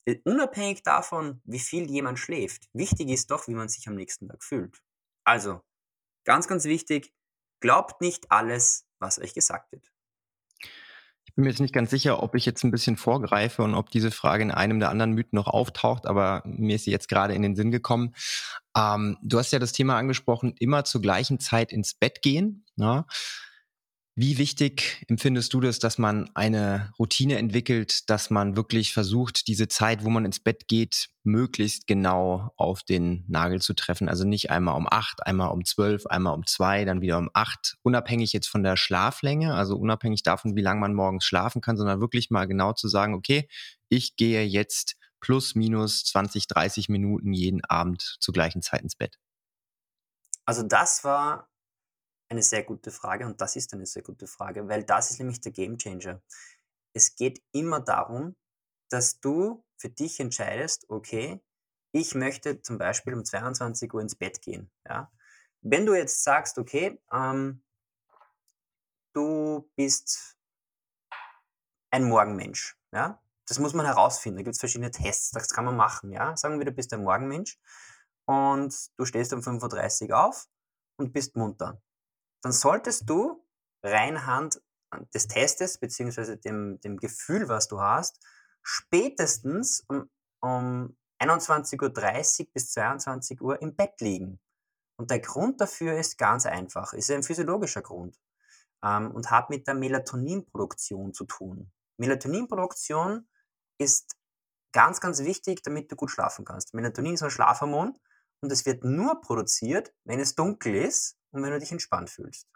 Äh, 0.05 0.19
unabhängig 0.23 0.83
davon, 0.83 1.41
wie 1.43 1.59
viel 1.59 1.89
jemand 1.89 2.19
schläft, 2.19 2.69
wichtig 2.73 3.09
ist 3.09 3.31
doch, 3.31 3.47
wie 3.47 3.53
man 3.53 3.69
sich 3.69 3.87
am 3.87 3.95
nächsten 3.95 4.27
Tag 4.27 4.43
fühlt. 4.43 4.81
Also, 5.25 5.61
ganz, 6.25 6.47
ganz 6.47 6.65
wichtig, 6.65 7.13
glaubt 7.59 8.01
nicht 8.01 8.31
alles, 8.31 8.87
was 8.99 9.19
euch 9.19 9.33
gesagt 9.33 9.71
wird. 9.71 9.92
Ich 11.33 11.35
bin 11.35 11.45
mir 11.45 11.49
jetzt 11.49 11.61
nicht 11.61 11.73
ganz 11.73 11.89
sicher, 11.89 12.21
ob 12.21 12.35
ich 12.35 12.45
jetzt 12.45 12.63
ein 12.63 12.69
bisschen 12.69 12.95
vorgreife 12.95 13.63
und 13.63 13.73
ob 13.73 13.89
diese 13.89 14.11
Frage 14.11 14.43
in 14.43 14.51
einem 14.51 14.79
der 14.79 14.91
anderen 14.91 15.13
Mythen 15.13 15.35
noch 15.35 15.47
auftaucht, 15.47 16.05
aber 16.05 16.43
mir 16.45 16.75
ist 16.75 16.85
sie 16.85 16.91
jetzt 16.91 17.09
gerade 17.09 17.33
in 17.33 17.41
den 17.41 17.55
Sinn 17.55 17.71
gekommen. 17.71 18.13
Ähm, 18.77 19.17
du 19.23 19.39
hast 19.39 19.51
ja 19.51 19.57
das 19.57 19.71
Thema 19.71 19.97
angesprochen, 19.97 20.53
immer 20.59 20.83
zur 20.83 21.01
gleichen 21.01 21.39
Zeit 21.39 21.71
ins 21.71 21.95
Bett 21.95 22.21
gehen. 22.21 22.65
Ja? 22.75 23.07
Wie 24.15 24.37
wichtig 24.37 25.03
empfindest 25.09 25.55
du 25.55 25.59
das, 25.59 25.79
dass 25.79 25.97
man 25.97 26.29
eine 26.35 26.93
Routine 26.99 27.39
entwickelt, 27.39 28.07
dass 28.11 28.29
man 28.29 28.55
wirklich 28.55 28.93
versucht, 28.93 29.47
diese 29.47 29.67
Zeit, 29.67 30.03
wo 30.03 30.11
man 30.11 30.23
ins 30.23 30.39
Bett 30.39 30.67
geht, 30.67 31.09
möglichst 31.23 31.87
genau 31.87 32.51
auf 32.55 32.83
den 32.83 33.25
Nagel 33.27 33.59
zu 33.59 33.73
treffen? 33.73 34.07
Also 34.07 34.23
nicht 34.23 34.51
einmal 34.51 34.77
um 34.77 34.87
acht, 34.87 35.25
einmal 35.25 35.49
um 35.49 35.65
zwölf, 35.65 36.05
einmal 36.05 36.35
um 36.35 36.45
zwei, 36.45 36.85
dann 36.85 37.01
wieder 37.01 37.17
um 37.17 37.31
acht, 37.33 37.77
unabhängig 37.81 38.33
jetzt 38.33 38.49
von 38.49 38.61
der 38.61 38.77
Schlaflänge, 38.77 39.55
also 39.55 39.77
unabhängig 39.77 40.21
davon, 40.21 40.55
wie 40.55 40.61
lange 40.61 40.79
man 40.79 40.93
morgens 40.93 41.25
schlafen 41.25 41.61
kann, 41.61 41.75
sondern 41.75 41.99
wirklich 41.99 42.29
mal 42.29 42.45
genau 42.45 42.73
zu 42.73 42.87
sagen, 42.87 43.15
okay, 43.15 43.47
ich 43.89 44.15
gehe 44.15 44.43
jetzt 44.43 44.95
plus 45.21 45.55
minus 45.55 46.03
20, 46.03 46.45
30 46.45 46.87
Minuten 46.87 47.33
jeden 47.33 47.65
Abend 47.65 48.17
zur 48.19 48.33
gleichen 48.35 48.61
Zeit 48.61 48.83
ins 48.83 48.95
Bett. 48.95 49.17
Also 50.45 50.61
das 50.61 51.03
war 51.03 51.49
eine 52.29 52.41
sehr 52.41 52.63
gute 52.63 52.91
Frage 52.91 53.25
und 53.25 53.39
das 53.41 53.55
ist 53.55 53.73
eine 53.73 53.85
sehr 53.85 54.03
gute 54.03 54.27
Frage, 54.27 54.67
weil 54.67 54.83
das 54.83 55.11
ist 55.11 55.19
nämlich 55.19 55.41
der 55.41 55.51
Game 55.51 55.77
Changer. 55.77 56.21
Es 56.93 57.15
geht 57.15 57.41
immer 57.51 57.79
darum, 57.79 58.35
dass 58.89 59.19
du 59.19 59.63
für 59.77 59.89
dich 59.89 60.19
entscheidest, 60.19 60.85
okay, 60.89 61.41
ich 61.91 62.15
möchte 62.15 62.61
zum 62.61 62.77
Beispiel 62.77 63.13
um 63.13 63.23
22 63.23 63.93
Uhr 63.93 64.01
ins 64.01 64.15
Bett 64.15 64.41
gehen. 64.41 64.71
Ja? 64.87 65.11
Wenn 65.61 65.85
du 65.85 65.93
jetzt 65.93 66.23
sagst, 66.23 66.57
okay, 66.57 66.99
ähm, 67.11 67.63
du 69.13 69.69
bist 69.75 70.37
ein 71.91 72.05
Morgenmensch, 72.05 72.75
ja, 72.91 73.21
das 73.47 73.59
muss 73.59 73.73
man 73.73 73.85
herausfinden. 73.85 74.37
Da 74.37 74.43
gibt 74.43 74.55
es 74.55 74.59
verschiedene 74.59 74.91
Tests, 74.91 75.31
das 75.31 75.49
kann 75.49 75.65
man 75.65 75.75
machen. 75.75 76.11
Ja? 76.11 76.35
Sagen 76.35 76.59
wir, 76.59 76.65
du 76.65 76.71
bist 76.71 76.93
ein 76.93 77.03
Morgenmensch 77.03 77.59
und 78.25 78.73
du 78.97 79.05
stehst 79.05 79.33
um 79.33 79.41
5.30 79.41 80.09
Uhr 80.09 80.25
auf 80.25 80.47
und 80.97 81.13
bist 81.13 81.35
munter 81.35 81.81
dann 82.43 82.51
solltest 82.51 83.09
du 83.09 83.43
reinhand 83.81 84.61
des 85.13 85.27
Testes 85.27 85.77
beziehungsweise 85.77 86.37
dem, 86.37 86.79
dem 86.81 86.97
Gefühl, 86.97 87.47
was 87.49 87.67
du 87.67 87.79
hast, 87.79 88.19
spätestens 88.61 89.83
um, 89.87 90.09
um 90.41 90.95
21.30 91.19 92.41
Uhr 92.41 92.47
bis 92.53 92.71
22 92.71 93.41
Uhr 93.41 93.61
im 93.61 93.75
Bett 93.75 93.99
liegen. 94.01 94.39
Und 94.97 95.09
der 95.09 95.19
Grund 95.19 95.59
dafür 95.59 95.97
ist 95.97 96.17
ganz 96.17 96.45
einfach, 96.45 96.93
ist 96.93 97.09
ein 97.09 97.23
physiologischer 97.23 97.81
Grund 97.81 98.19
ähm, 98.83 99.11
und 99.11 99.31
hat 99.31 99.49
mit 99.49 99.65
der 99.67 99.73
Melatoninproduktion 99.73 101.13
zu 101.13 101.25
tun. 101.25 101.71
Melatoninproduktion 101.97 103.27
ist 103.79 104.15
ganz, 104.73 104.99
ganz 104.99 105.23
wichtig, 105.23 105.63
damit 105.63 105.91
du 105.91 105.95
gut 105.95 106.11
schlafen 106.11 106.45
kannst. 106.45 106.73
Melatonin 106.73 107.15
ist 107.15 107.23
ein 107.23 107.31
Schlafhormon 107.31 107.99
und 108.41 108.51
es 108.51 108.65
wird 108.65 108.83
nur 108.83 109.21
produziert, 109.21 109.93
wenn 110.03 110.19
es 110.19 110.35
dunkel 110.35 110.75
ist 110.75 111.17
und 111.33 111.43
wenn 111.43 111.51
du 111.51 111.59
dich 111.59 111.71
entspannt 111.71 112.09
fühlst. 112.09 112.47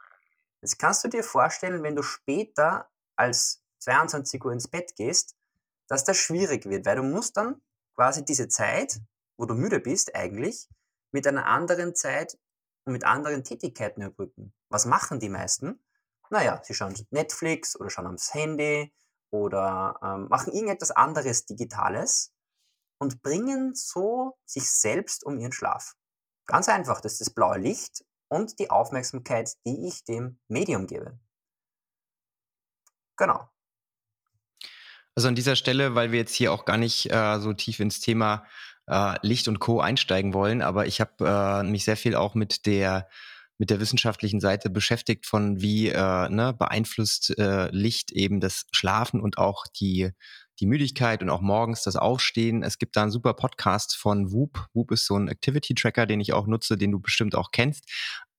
Jetzt 0.62 0.80
kannst 0.80 1.04
du 1.04 1.08
dir 1.08 1.24
vorstellen, 1.24 1.84
wenn 1.84 1.96
du 1.96 2.04
später 2.04 2.90
als 3.16 3.62
22 3.80 4.44
Uhr 4.44 4.54
ins 4.54 4.68
Bett 4.68 4.96
gehst, 4.96 5.36
dass 5.88 6.04
das 6.04 6.18
schwierig 6.18 6.66
wird, 6.66 6.86
weil 6.86 6.98
du 6.98 7.04
musst 7.04 7.38
dann 7.38 7.62
quasi 7.96 8.24
diese 8.24 8.48
Zeit, 8.48 9.00
wo 9.38 9.46
du 9.46 9.54
müde 9.54 9.80
bist 9.80 10.16
eigentlich, 10.16 10.68
mit 11.12 11.28
einer 11.28 11.46
anderen 11.46 11.96
Zeit 11.96 12.38
und 12.86 12.94
mit 12.94 13.06
anderen 13.06 13.44
Tätigkeiten 13.44 14.02
überbrücken. 14.02 14.54
Was 14.70 14.86
machen 14.86 15.20
die 15.20 15.30
meisten? 15.30 15.80
Naja, 16.30 16.62
sie 16.64 16.74
schauen 16.74 16.96
Netflix 17.12 17.80
oder 17.80 17.90
schauen 17.90 18.08
aufs 18.08 18.34
Handy 18.34 18.94
oder 19.30 20.00
ähm, 20.04 20.28
machen 20.30 20.54
irgendetwas 20.54 20.92
anderes 20.92 21.46
Digitales 21.46 22.34
und 23.00 23.22
bringen 23.22 23.74
so 23.76 24.38
sich 24.46 24.70
selbst 24.70 25.24
um 25.24 25.38
ihren 25.38 25.52
Schlaf. 25.52 25.96
Ganz 26.46 26.68
einfach, 26.70 27.02
das 27.02 27.14
ist 27.14 27.22
das 27.22 27.30
blaue 27.30 27.58
Licht 27.58 28.04
und 28.30 28.60
die 28.60 28.70
Aufmerksamkeit, 28.70 29.52
die 29.66 29.88
ich 29.88 30.04
dem 30.04 30.40
Medium 30.48 30.88
gebe. 30.88 31.20
Genau. 33.18 33.50
Also 35.16 35.28
an 35.30 35.36
dieser 35.36 35.56
Stelle, 35.56 35.96
weil 35.96 36.12
wir 36.12 36.20
jetzt 36.20 36.36
hier 36.36 36.54
auch 36.54 36.66
gar 36.66 36.78
nicht 36.78 37.12
äh, 37.12 37.40
so 37.40 37.52
tief 37.54 37.80
ins 37.80 38.00
Thema 38.00 38.46
äh, 38.88 39.16
Licht 39.22 39.48
und 39.48 39.60
Co. 39.60 39.80
einsteigen 39.80 40.34
wollen, 40.34 40.62
aber 40.62 40.86
ich 40.86 41.02
habe 41.02 41.26
äh, 41.26 41.64
mich 41.64 41.86
sehr 41.86 41.98
viel 41.98 42.16
auch 42.16 42.36
mit 42.36 42.66
der 42.66 43.10
mit 43.60 43.72
der 43.72 43.80
wissenschaftlichen 43.80 44.40
Seite 44.40 44.70
beschäftigt 44.70 45.26
von 45.26 45.60
wie 45.62 45.88
äh, 45.88 46.30
ne, 46.30 46.54
beeinflusst 46.58 47.38
äh, 47.40 47.72
Licht 47.72 48.12
eben 48.12 48.40
das 48.40 48.68
Schlafen 48.72 49.20
und 49.20 49.40
auch 49.40 49.66
die 49.80 50.12
die 50.60 50.66
Müdigkeit 50.66 51.22
und 51.22 51.30
auch 51.30 51.42
morgens 51.42 51.84
das 51.84 51.96
Aufstehen. 51.96 52.64
Es 52.64 52.80
gibt 52.80 52.96
da 52.96 53.04
einen 53.04 53.12
super 53.12 53.34
Podcast 53.34 53.96
von 53.96 54.32
Whoop. 54.32 54.68
Whoop 54.74 54.92
ist 54.92 55.06
so 55.06 55.16
ein 55.16 55.28
Activity 55.28 55.76
Tracker, 55.76 56.06
den 56.06 56.20
ich 56.20 56.34
auch 56.34 56.48
nutze, 56.48 56.78
den 56.78 56.92
du 56.92 57.00
bestimmt 57.00 57.36
auch 57.36 57.52
kennst. 57.52 57.86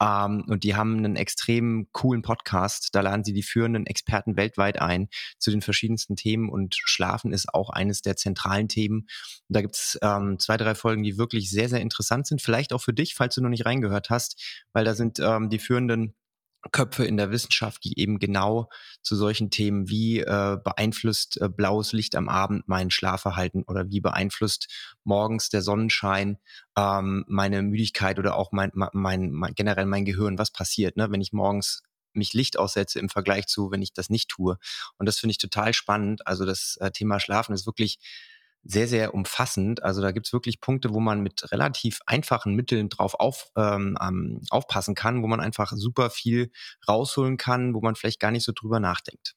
Ähm, 0.00 0.44
und 0.48 0.64
die 0.64 0.74
haben 0.74 0.98
einen 0.98 1.16
extrem 1.16 1.88
coolen 1.92 2.22
Podcast. 2.22 2.90
Da 2.92 3.00
laden 3.00 3.24
sie 3.24 3.32
die 3.32 3.42
führenden 3.42 3.86
Experten 3.86 4.36
weltweit 4.36 4.80
ein 4.80 5.08
zu 5.38 5.50
den 5.50 5.62
verschiedensten 5.62 6.16
Themen 6.16 6.48
und 6.48 6.76
Schlafen 6.76 7.32
ist 7.32 7.52
auch 7.54 7.70
eines 7.70 8.02
der 8.02 8.16
zentralen 8.16 8.68
Themen. 8.68 9.00
Und 9.48 9.56
da 9.56 9.60
gibt's 9.60 9.98
ähm, 10.02 10.38
zwei, 10.38 10.56
drei 10.56 10.74
Folgen, 10.74 11.02
die 11.02 11.18
wirklich 11.18 11.50
sehr, 11.50 11.68
sehr 11.68 11.80
interessant 11.80 12.26
sind. 12.26 12.42
Vielleicht 12.42 12.72
auch 12.72 12.82
für 12.82 12.94
dich, 12.94 13.14
falls 13.14 13.34
du 13.34 13.42
noch 13.42 13.48
nicht 13.48 13.66
reingehört 13.66 14.10
hast, 14.10 14.42
weil 14.72 14.84
da 14.84 14.94
sind 14.94 15.18
ähm, 15.20 15.50
die 15.50 15.58
führenden 15.58 16.14
Köpfe 16.72 17.04
in 17.04 17.16
der 17.16 17.30
Wissenschaft, 17.30 17.84
die 17.84 17.98
eben 17.98 18.18
genau 18.18 18.68
zu 19.02 19.16
solchen 19.16 19.50
Themen 19.50 19.88
wie 19.88 20.20
äh, 20.20 20.58
beeinflusst 20.62 21.40
äh, 21.40 21.48
blaues 21.48 21.92
Licht 21.92 22.16
am 22.16 22.28
Abend 22.28 22.68
mein 22.68 22.90
Schlafverhalten 22.90 23.62
oder 23.62 23.88
wie 23.90 24.00
beeinflusst 24.00 24.68
morgens 25.04 25.48
der 25.48 25.62
Sonnenschein 25.62 26.38
ähm, 26.76 27.24
meine 27.28 27.62
Müdigkeit 27.62 28.18
oder 28.18 28.36
auch 28.36 28.52
mein, 28.52 28.70
mein, 28.74 29.30
mein 29.30 29.54
generell 29.54 29.86
mein 29.86 30.04
Gehirn, 30.04 30.38
was 30.38 30.50
passiert, 30.50 30.96
ne, 30.96 31.10
wenn 31.10 31.20
ich 31.20 31.32
morgens 31.32 31.82
mich 32.12 32.34
Licht 32.34 32.58
aussetze 32.58 32.98
im 32.98 33.08
Vergleich 33.08 33.46
zu, 33.46 33.70
wenn 33.70 33.82
ich 33.82 33.92
das 33.92 34.10
nicht 34.10 34.28
tue. 34.28 34.58
Und 34.98 35.06
das 35.06 35.18
finde 35.18 35.32
ich 35.32 35.38
total 35.38 35.72
spannend. 35.72 36.26
Also 36.26 36.44
das 36.44 36.76
äh, 36.80 36.90
Thema 36.90 37.20
Schlafen 37.20 37.54
ist 37.54 37.66
wirklich 37.66 37.98
sehr, 38.68 38.86
sehr 38.86 39.14
umfassend. 39.14 39.82
Also 39.82 40.02
da 40.02 40.12
gibt's 40.12 40.32
wirklich 40.32 40.60
Punkte, 40.60 40.92
wo 40.92 41.00
man 41.00 41.20
mit 41.20 41.50
relativ 41.52 42.00
einfachen 42.04 42.54
Mitteln 42.54 42.90
drauf 42.90 43.14
auf, 43.14 43.50
ähm, 43.56 43.96
aufpassen 44.50 44.94
kann, 44.94 45.22
wo 45.22 45.26
man 45.26 45.40
einfach 45.40 45.72
super 45.74 46.10
viel 46.10 46.52
rausholen 46.86 47.38
kann, 47.38 47.74
wo 47.74 47.80
man 47.80 47.94
vielleicht 47.94 48.20
gar 48.20 48.30
nicht 48.30 48.44
so 48.44 48.52
drüber 48.54 48.78
nachdenkt. 48.78 49.34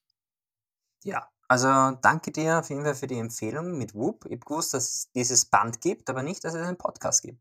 Ja, 1.03 1.29
also 1.47 1.97
danke 2.01 2.31
dir 2.31 2.59
auf 2.59 2.69
jeden 2.69 2.83
Fall 2.83 2.95
für 2.95 3.07
die 3.07 3.19
Empfehlung 3.19 3.77
mit 3.77 3.95
Whoop. 3.95 4.25
Ich 4.25 4.33
habe 4.33 4.45
gewusst, 4.45 4.73
dass 4.73 4.83
es 4.83 5.11
dieses 5.13 5.45
Band 5.45 5.79
gibt, 5.79 6.09
aber 6.09 6.23
nicht, 6.23 6.43
dass 6.43 6.53
es 6.53 6.67
einen 6.67 6.77
Podcast 6.77 7.23
gibt. 7.23 7.39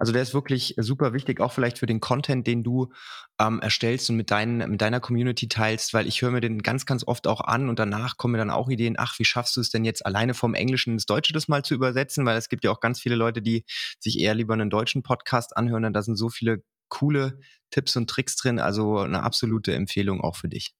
Also 0.00 0.14
der 0.14 0.22
ist 0.22 0.32
wirklich 0.32 0.74
super 0.78 1.12
wichtig, 1.12 1.40
auch 1.40 1.52
vielleicht 1.52 1.78
für 1.78 1.84
den 1.84 2.00
Content, 2.00 2.46
den 2.46 2.64
du 2.64 2.90
ähm, 3.38 3.60
erstellst 3.60 4.08
und 4.08 4.16
mit, 4.16 4.30
deinen, 4.30 4.70
mit 4.70 4.80
deiner 4.80 4.98
Community 4.98 5.46
teilst, 5.46 5.92
weil 5.92 6.06
ich 6.06 6.22
höre 6.22 6.30
mir 6.30 6.40
den 6.40 6.62
ganz, 6.62 6.86
ganz 6.86 7.06
oft 7.06 7.26
auch 7.26 7.42
an 7.42 7.68
und 7.68 7.78
danach 7.78 8.16
kommen 8.16 8.32
mir 8.32 8.38
dann 8.38 8.50
auch 8.50 8.70
Ideen, 8.70 8.96
ach, 8.98 9.18
wie 9.18 9.26
schaffst 9.26 9.58
du 9.58 9.60
es 9.60 9.68
denn 9.68 9.84
jetzt 9.84 10.06
alleine 10.06 10.32
vom 10.32 10.54
Englischen 10.54 10.94
ins 10.94 11.04
Deutsche 11.04 11.34
das 11.34 11.48
mal 11.48 11.62
zu 11.62 11.74
übersetzen? 11.74 12.24
Weil 12.24 12.38
es 12.38 12.48
gibt 12.48 12.64
ja 12.64 12.70
auch 12.70 12.80
ganz 12.80 12.98
viele 12.98 13.14
Leute, 13.14 13.42
die 13.42 13.66
sich 13.98 14.18
eher 14.18 14.34
lieber 14.34 14.54
einen 14.54 14.70
deutschen 14.70 15.02
Podcast 15.02 15.54
anhören. 15.54 15.84
Und 15.84 15.92
da 15.92 16.00
sind 16.00 16.16
so 16.16 16.30
viele 16.30 16.64
coole 16.88 17.38
Tipps 17.68 17.94
und 17.94 18.08
Tricks 18.08 18.36
drin. 18.36 18.58
Also 18.58 19.00
eine 19.00 19.22
absolute 19.22 19.74
Empfehlung 19.74 20.22
auch 20.22 20.36
für 20.36 20.48
dich. 20.48 20.74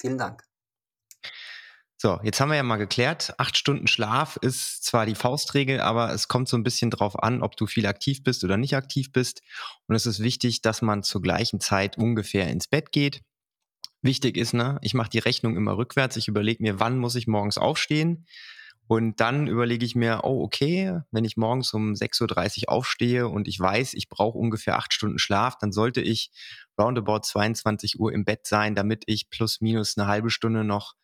Vielen 0.00 0.16
Dank. 0.16 0.44
So, 1.96 2.18
jetzt 2.22 2.40
haben 2.40 2.50
wir 2.50 2.56
ja 2.56 2.62
mal 2.62 2.76
geklärt, 2.76 3.34
acht 3.38 3.56
Stunden 3.56 3.86
Schlaf 3.86 4.36
ist 4.36 4.84
zwar 4.84 5.06
die 5.06 5.14
Faustregel, 5.14 5.80
aber 5.80 6.12
es 6.12 6.28
kommt 6.28 6.48
so 6.48 6.56
ein 6.56 6.64
bisschen 6.64 6.90
drauf 6.90 7.22
an, 7.22 7.42
ob 7.42 7.56
du 7.56 7.66
viel 7.66 7.86
aktiv 7.86 8.22
bist 8.24 8.42
oder 8.44 8.56
nicht 8.56 8.74
aktiv 8.76 9.12
bist. 9.12 9.42
Und 9.86 9.94
es 9.94 10.04
ist 10.04 10.20
wichtig, 10.20 10.60
dass 10.60 10.82
man 10.82 11.02
zur 11.02 11.22
gleichen 11.22 11.60
Zeit 11.60 11.96
ungefähr 11.96 12.48
ins 12.48 12.66
Bett 12.66 12.90
geht. 12.92 13.22
Wichtig 14.02 14.36
ist, 14.36 14.54
ne, 14.54 14.78
ich 14.82 14.92
mache 14.92 15.08
die 15.08 15.20
Rechnung 15.20 15.56
immer 15.56 15.78
rückwärts. 15.78 16.16
Ich 16.16 16.28
überlege 16.28 16.62
mir, 16.62 16.80
wann 16.80 16.98
muss 16.98 17.14
ich 17.14 17.26
morgens 17.26 17.58
aufstehen? 17.58 18.26
Und 18.86 19.20
dann 19.20 19.46
überlege 19.46 19.86
ich 19.86 19.94
mir, 19.94 20.20
oh, 20.24 20.42
okay, 20.42 21.00
wenn 21.10 21.24
ich 21.24 21.38
morgens 21.38 21.72
um 21.72 21.94
6.30 21.94 22.64
Uhr 22.64 22.72
aufstehe 22.72 23.28
und 23.28 23.48
ich 23.48 23.58
weiß, 23.58 23.94
ich 23.94 24.10
brauche 24.10 24.36
ungefähr 24.36 24.76
acht 24.76 24.92
Stunden 24.92 25.18
Schlaf, 25.18 25.56
dann 25.58 25.72
sollte 25.72 26.02
ich 26.02 26.30
roundabout 26.78 27.20
22 27.20 27.98
Uhr 27.98 28.12
im 28.12 28.26
Bett 28.26 28.46
sein, 28.46 28.74
damit 28.74 29.04
ich 29.06 29.30
plus 29.30 29.62
minus 29.62 29.96
eine 29.96 30.06
halbe 30.06 30.28
Stunde 30.28 30.64
noch 30.64 30.94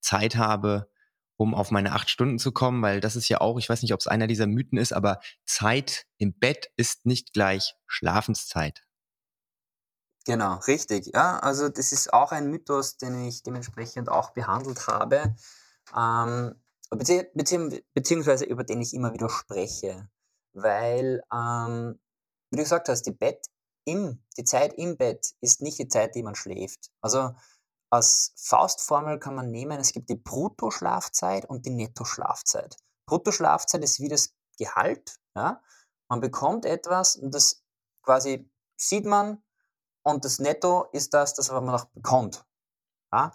Zeit 0.00 0.36
habe, 0.36 0.90
um 1.36 1.54
auf 1.54 1.70
meine 1.70 1.92
acht 1.92 2.10
Stunden 2.10 2.38
zu 2.38 2.52
kommen, 2.52 2.82
weil 2.82 3.00
das 3.00 3.16
ist 3.16 3.28
ja 3.28 3.40
auch, 3.40 3.58
ich 3.58 3.68
weiß 3.68 3.82
nicht, 3.82 3.94
ob 3.94 4.00
es 4.00 4.08
einer 4.08 4.26
dieser 4.26 4.46
Mythen 4.46 4.78
ist, 4.78 4.92
aber 4.92 5.20
Zeit 5.46 6.06
im 6.18 6.36
Bett 6.38 6.70
ist 6.76 7.06
nicht 7.06 7.32
gleich 7.32 7.74
Schlafenszeit. 7.86 8.84
Genau, 10.26 10.56
richtig. 10.66 11.10
Ja, 11.14 11.38
also 11.38 11.70
das 11.70 11.92
ist 11.92 12.12
auch 12.12 12.32
ein 12.32 12.50
Mythos, 12.50 12.98
den 12.98 13.26
ich 13.26 13.42
dementsprechend 13.42 14.10
auch 14.10 14.32
behandelt 14.32 14.86
habe. 14.86 15.34
Ähm, 15.96 16.54
bezieh 16.90 17.24
bezieh 17.32 17.82
beziehungsweise 17.94 18.44
über 18.44 18.64
den 18.64 18.82
ich 18.82 18.92
immer 18.92 19.14
wieder 19.14 19.30
spreche. 19.30 20.10
Weil, 20.52 21.22
ähm, 21.32 21.98
wie 22.50 22.56
du 22.56 22.62
gesagt 22.62 22.90
hast, 22.90 23.02
die 23.02 23.12
Bett 23.12 23.46
im, 23.86 24.22
die 24.36 24.44
Zeit 24.44 24.74
im 24.74 24.98
Bett 24.98 25.34
ist 25.40 25.62
nicht 25.62 25.78
die 25.78 25.88
Zeit, 25.88 26.14
die 26.14 26.22
man 26.22 26.34
schläft. 26.34 26.90
Also 27.00 27.34
als 27.90 28.32
Faustformel 28.36 29.18
kann 29.18 29.34
man 29.34 29.50
nehmen, 29.50 29.80
es 29.80 29.92
gibt 29.92 30.10
die 30.10 30.16
Bruttoschlafzeit 30.16 31.46
und 31.46 31.64
die 31.66 31.70
Nettoschlafzeit. 31.70 32.76
Bruttoschlafzeit 33.06 33.82
ist 33.82 34.00
wie 34.00 34.08
das 34.08 34.34
Gehalt. 34.58 35.18
Ja? 35.34 35.62
Man 36.08 36.20
bekommt 36.20 36.66
etwas 36.66 37.16
und 37.16 37.34
das 37.34 37.62
quasi 38.02 38.50
sieht 38.76 39.06
man 39.06 39.42
und 40.02 40.24
das 40.24 40.38
Netto 40.38 40.88
ist 40.92 41.14
das, 41.14 41.34
das 41.34 41.50
man 41.50 41.66
noch 41.66 41.86
bekommt. 41.86 42.44
Ja? 43.12 43.34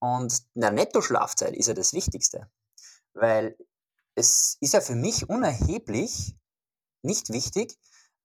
Und 0.00 0.42
der 0.54 0.72
Nettoschlafzeit 0.72 1.54
ist 1.54 1.68
ja 1.68 1.74
das 1.74 1.92
Wichtigste. 1.92 2.50
Weil 3.14 3.56
es 4.16 4.56
ist 4.60 4.74
ja 4.74 4.80
für 4.80 4.94
mich 4.96 5.28
unerheblich 5.28 6.36
nicht 7.02 7.30
wichtig, 7.30 7.78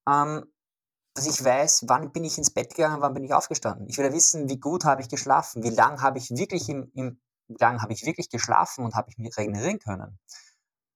ähm, 0.07 0.51
dass 1.19 1.27
ich 1.27 1.43
weiß, 1.43 1.83
wann 1.87 2.13
bin 2.13 2.23
ich 2.23 2.37
ins 2.37 2.51
Bett 2.51 2.75
gegangen, 2.75 3.01
wann 3.01 3.13
bin 3.13 3.25
ich 3.25 3.33
aufgestanden. 3.33 3.89
Ich 3.89 3.97
will 3.97 4.05
ja 4.05 4.13
wissen, 4.13 4.47
wie 4.47 4.57
gut 4.57 4.85
habe 4.85 5.01
ich 5.01 5.09
geschlafen, 5.09 5.63
wie 5.63 5.69
lange 5.69 6.01
habe 6.01 6.17
ich 6.17 6.29
wirklich 6.29 6.69
im, 6.69 6.91
im 6.95 7.21
wie 7.49 7.57
lange 7.59 7.81
habe 7.81 7.91
ich 7.91 8.05
wirklich 8.05 8.29
geschlafen 8.29 8.85
und 8.85 8.95
habe 8.95 9.09
ich 9.09 9.17
mich 9.17 9.35
regenerieren 9.35 9.79
können. 9.79 10.17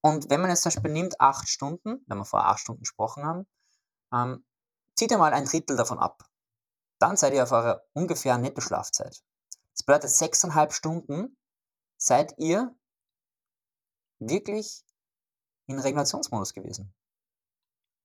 Und 0.01 0.29
wenn 0.29 0.39
man 0.39 0.49
jetzt 0.49 0.61
zum 0.61 0.71
Beispiel 0.71 0.91
nimmt 0.91 1.19
acht 1.19 1.49
Stunden, 1.49 2.05
wenn 2.07 2.17
wir 2.17 2.25
vor 2.25 2.45
acht 2.45 2.59
Stunden 2.59 2.81
gesprochen 2.81 3.25
haben, 3.25 3.47
ähm, 4.13 4.45
zieht 4.95 5.11
ihr 5.11 5.17
mal 5.17 5.33
ein 5.33 5.45
Drittel 5.45 5.75
davon 5.75 5.99
ab. 5.99 6.23
Dann 6.99 7.17
seid 7.17 7.33
ihr 7.33 7.43
auf 7.43 7.51
eurer 7.51 7.83
ungefähren 7.93 8.41
Nettoschlafzeit. 8.41 9.23
Das 9.73 9.83
bedeutet, 9.83 10.11
sechseinhalb 10.11 10.73
Stunden 10.73 11.37
seid 11.97 12.35
ihr 12.37 12.73
wirklich 14.19 14.85
in 15.65 15.79
Regulationsmodus 15.79 16.53
gewesen. 16.53 16.93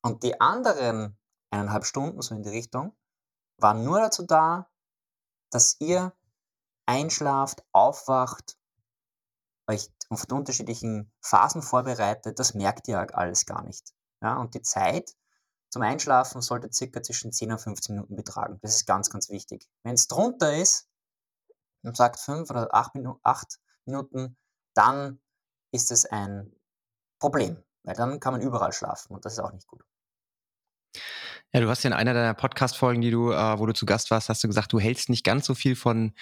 Und 0.03 0.23
die 0.23 0.41
anderen 0.41 1.18
eineinhalb 1.51 1.85
Stunden, 1.85 2.21
so 2.23 2.35
in 2.35 2.43
die 2.43 2.51
Richtung, 2.51 2.97
waren 3.59 3.85
nur 3.85 4.01
dazu 4.01 4.25
da, 4.25 4.71
dass 5.51 5.77
ihr 5.81 6.13
einschlaft, 6.87 7.65
aufwacht, 7.73 8.57
euch 9.67 9.91
auf 10.09 10.27
die 10.27 10.35
unterschiedlichen 10.35 11.13
Phasen 11.21 11.63
vorbereitet, 11.63 12.39
das 12.39 12.55
merkt 12.55 12.89
ihr 12.89 13.15
alles 13.17 13.45
gar 13.47 13.63
nicht. 13.63 13.93
Ja, 14.23 14.37
und 14.39 14.55
die 14.55 14.63
Zeit 14.63 15.15
zum 15.71 15.83
Einschlafen 15.83 16.41
sollte 16.41 16.73
circa 16.73 17.03
zwischen 17.03 17.33
10 17.33 17.53
und 17.53 17.61
15 17.61 17.95
Minuten 17.95 18.17
betragen. 18.17 18.59
Das 18.63 18.75
ist 18.75 18.87
ganz, 18.87 19.11
ganz 19.11 19.29
wichtig. 19.29 19.69
Wenn 19.83 19.95
es 19.95 20.09
drunter 20.09 20.57
ist, 20.57 20.89
man 21.83 21.95
sagt 21.95 22.19
5 22.19 22.49
oder 22.51 22.75
8 22.75 22.95
Minuten, 23.85 24.37
dann 24.75 25.21
ist 25.71 25.91
es 25.91 26.07
ein 26.07 26.55
Problem, 27.19 27.63
weil 27.83 27.95
dann 27.95 28.21
kann 28.21 28.33
man 28.33 28.41
überall 28.41 28.73
schlafen 28.73 29.15
und 29.15 29.25
das 29.25 29.35
ist 29.35 29.41
auch 29.41 29.53
nicht 29.53 29.67
gut. 29.67 29.85
Ja, 31.55 31.63
du 31.63 31.69
hast 31.71 31.83
ja 31.83 31.89
in 31.89 31.95
einer 31.97 32.13
deiner 32.13 32.35
Podcast-Folgen, 32.35 33.01
die 33.01 33.11
du, 33.11 33.33
äh, 33.33 33.59
wo 33.59 33.65
du 33.65 33.73
zu 33.73 33.87
Gast 33.87 34.11
warst, 34.11 34.29
hast 34.29 34.45
du 34.45 34.49
gesagt, 34.49 34.71
du 34.71 34.79
hältst 34.79 35.09
nicht 35.09 35.25
ganz 35.25 35.47
so 35.47 35.55
viel 35.55 35.77
von 35.77 36.13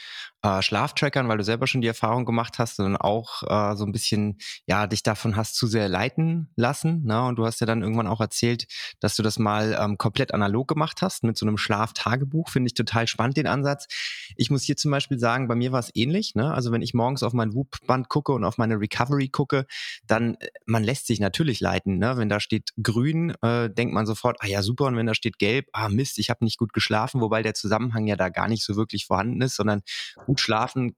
äh, 0.42 0.62
Schlaftrackern, 0.62 1.26
weil 1.26 1.38
du 1.38 1.42
selber 1.42 1.66
schon 1.66 1.80
die 1.80 1.88
Erfahrung 1.88 2.24
gemacht 2.24 2.60
hast, 2.60 2.76
sondern 2.76 2.96
auch 2.96 3.42
äh, 3.42 3.74
so 3.74 3.84
ein 3.84 3.90
bisschen, 3.90 4.38
ja, 4.66 4.86
dich 4.86 5.02
davon 5.02 5.34
hast 5.34 5.56
zu 5.56 5.66
sehr 5.66 5.88
leiten 5.88 6.52
lassen. 6.54 7.02
Ne? 7.02 7.20
Und 7.24 7.40
du 7.40 7.44
hast 7.44 7.60
ja 7.60 7.66
dann 7.66 7.82
irgendwann 7.82 8.06
auch 8.06 8.20
erzählt, 8.20 8.68
dass 9.00 9.16
du 9.16 9.24
das 9.24 9.40
mal 9.40 9.76
ähm, 9.80 9.98
komplett 9.98 10.32
analog 10.32 10.68
gemacht 10.68 11.02
hast 11.02 11.24
mit 11.24 11.36
so 11.36 11.44
einem 11.44 11.58
Schlaftagebuch. 11.58 12.48
Finde 12.48 12.68
ich 12.68 12.74
total 12.74 13.08
spannend, 13.08 13.36
den 13.36 13.48
Ansatz. 13.48 13.88
Ich 14.36 14.50
muss 14.50 14.62
hier 14.62 14.76
zum 14.76 14.92
Beispiel 14.92 15.18
sagen, 15.18 15.48
bei 15.48 15.56
mir 15.56 15.72
war 15.72 15.80
es 15.80 15.90
ähnlich. 15.94 16.36
Ne? 16.36 16.54
Also 16.54 16.70
wenn 16.70 16.82
ich 16.82 16.94
morgens 16.94 17.24
auf 17.24 17.32
mein 17.32 17.52
Whoop-Band 17.52 18.08
gucke 18.08 18.30
und 18.30 18.44
auf 18.44 18.58
meine 18.58 18.78
Recovery 18.78 19.28
gucke, 19.28 19.66
dann, 20.06 20.36
äh, 20.36 20.50
man 20.66 20.84
lässt 20.84 21.08
sich 21.08 21.18
natürlich 21.18 21.58
leiten. 21.58 21.98
Ne? 21.98 22.16
Wenn 22.16 22.28
da 22.28 22.38
steht 22.38 22.70
grün, 22.80 23.34
äh, 23.42 23.68
denkt 23.68 23.92
man 23.92 24.06
sofort, 24.06 24.36
ah 24.38 24.46
ja, 24.46 24.62
super. 24.62 24.84
Und 24.84 24.96
wenn 24.96 25.06
da 25.06 25.15
steht 25.16 25.38
gelb, 25.38 25.66
ah 25.72 25.88
Mist, 25.88 26.18
ich 26.18 26.30
habe 26.30 26.44
nicht 26.44 26.58
gut 26.58 26.72
geschlafen, 26.72 27.20
wobei 27.20 27.42
der 27.42 27.54
Zusammenhang 27.54 28.06
ja 28.06 28.16
da 28.16 28.28
gar 28.28 28.48
nicht 28.48 28.64
so 28.64 28.76
wirklich 28.76 29.06
vorhanden 29.06 29.40
ist, 29.42 29.56
sondern 29.56 29.82
gut 30.26 30.40
schlafen 30.40 30.94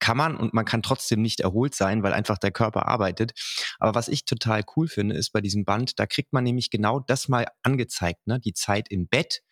kann 0.00 0.16
man 0.16 0.36
und 0.36 0.54
man 0.54 0.64
kann 0.64 0.82
trotzdem 0.82 1.22
nicht 1.22 1.40
erholt 1.40 1.74
sein, 1.74 2.02
weil 2.02 2.12
einfach 2.12 2.38
der 2.38 2.50
Körper 2.50 2.86
arbeitet. 2.88 3.32
Aber 3.78 3.94
was 3.94 4.08
ich 4.08 4.24
total 4.24 4.64
cool 4.76 4.88
finde, 4.88 5.14
ist 5.14 5.30
bei 5.30 5.40
diesem 5.40 5.64
Band, 5.64 5.98
da 5.98 6.06
kriegt 6.06 6.32
man 6.32 6.42
nämlich 6.42 6.70
genau 6.70 7.00
das 7.00 7.28
mal 7.28 7.46
angezeigt, 7.62 8.26
ne? 8.26 8.40
Die 8.40 8.54
Zeit 8.54 8.88
im 8.90 9.06
Bett 9.08 9.42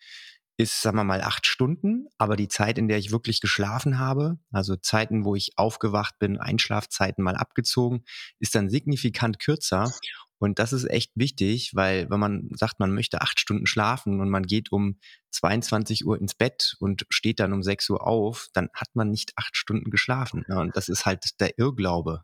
ist, 0.57 0.81
sagen 0.81 0.97
wir 0.97 1.05
mal, 1.05 1.21
acht 1.21 1.47
Stunden, 1.47 2.07
aber 2.17 2.35
die 2.35 2.49
Zeit, 2.49 2.77
in 2.77 2.89
der 2.89 2.97
ich 2.97 3.11
wirklich 3.11 3.39
geschlafen 3.39 3.97
habe, 3.97 4.39
also 4.51 4.75
Zeiten, 4.75 5.23
wo 5.23 5.35
ich 5.35 5.53
aufgewacht 5.55 6.19
bin, 6.19 6.37
Einschlafzeiten 6.37 7.23
mal 7.23 7.37
abgezogen, 7.37 8.03
ist 8.39 8.55
dann 8.55 8.69
signifikant 8.69 9.39
kürzer. 9.39 9.89
Und 10.39 10.57
das 10.57 10.73
ist 10.73 10.89
echt 10.89 11.11
wichtig, 11.15 11.75
weil 11.75 12.09
wenn 12.09 12.19
man 12.19 12.49
sagt, 12.55 12.79
man 12.79 12.93
möchte 12.93 13.21
acht 13.21 13.39
Stunden 13.39 13.65
schlafen 13.65 14.21
und 14.21 14.29
man 14.29 14.43
geht 14.43 14.71
um 14.71 14.97
22 15.31 16.05
Uhr 16.05 16.19
ins 16.19 16.33
Bett 16.33 16.75
und 16.79 17.05
steht 17.09 17.39
dann 17.39 17.53
um 17.53 17.61
6 17.61 17.89
Uhr 17.89 18.07
auf, 18.07 18.47
dann 18.53 18.69
hat 18.73 18.89
man 18.93 19.09
nicht 19.09 19.33
acht 19.35 19.55
Stunden 19.55 19.91
geschlafen. 19.91 20.45
Und 20.47 20.75
das 20.75 20.87
ist 20.87 21.05
halt 21.05 21.39
der 21.41 21.57
Irrglaube. 21.59 22.23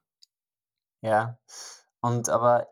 Ja, 1.01 1.37
und 2.01 2.29
aber 2.29 2.67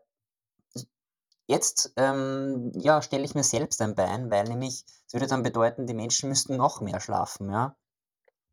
jetzt 1.48 1.94
ähm, 1.98 2.72
ja, 2.76 3.02
stelle 3.02 3.26
ich 3.26 3.36
mir 3.36 3.44
selbst 3.44 3.82
ein 3.82 3.96
Bein, 3.96 4.32
weil 4.32 4.46
nämlich 4.46 4.86
es 5.08 5.14
würde 5.14 5.28
dann 5.28 5.44
bedeuten, 5.44 5.88
die 5.88 5.94
Menschen 5.94 6.30
müssten 6.30 6.56
noch 6.56 6.82
mehr 6.82 7.00
schlafen, 7.00 7.52
ja, 7.52 7.76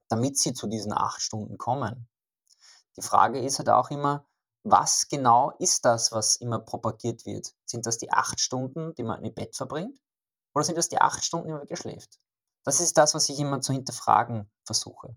damit 0.09 0.39
sie 0.39 0.55
zu 0.55 0.67
diesen 0.67 0.93
acht 0.93 1.21
Stunden 1.23 1.57
kommen. 1.57 2.09
Die 2.97 3.03
Frage 3.03 3.41
ist 3.41 3.59
halt 3.59 3.69
auch 3.69 3.91
immer, 3.91 4.27
was 4.63 5.09
genau 5.09 5.53
ist 5.59 5.85
das, 5.85 6.13
was 6.13 6.37
immer 6.37 6.59
propagiert 6.59 7.25
wird? 7.27 7.55
Sind 7.65 7.87
das 7.87 7.99
die 7.99 8.13
acht 8.13 8.41
Stunden, 8.41 8.95
die 8.95 9.03
man 9.03 9.25
im 9.25 9.35
Bett 9.35 9.57
verbringt? 9.57 9.99
Oder 10.55 10.65
sind 10.65 10.79
das 10.79 10.89
die 10.89 11.01
acht 11.01 11.25
Stunden, 11.25 11.49
die 11.49 11.55
man 11.55 11.67
geschläft? 11.67 12.19
Das 12.65 12.81
ist 12.81 12.99
das, 12.99 13.15
was 13.15 13.29
ich 13.29 13.39
immer 13.39 13.61
zu 13.61 13.73
hinterfragen 13.73 14.51
versuche. 14.65 15.17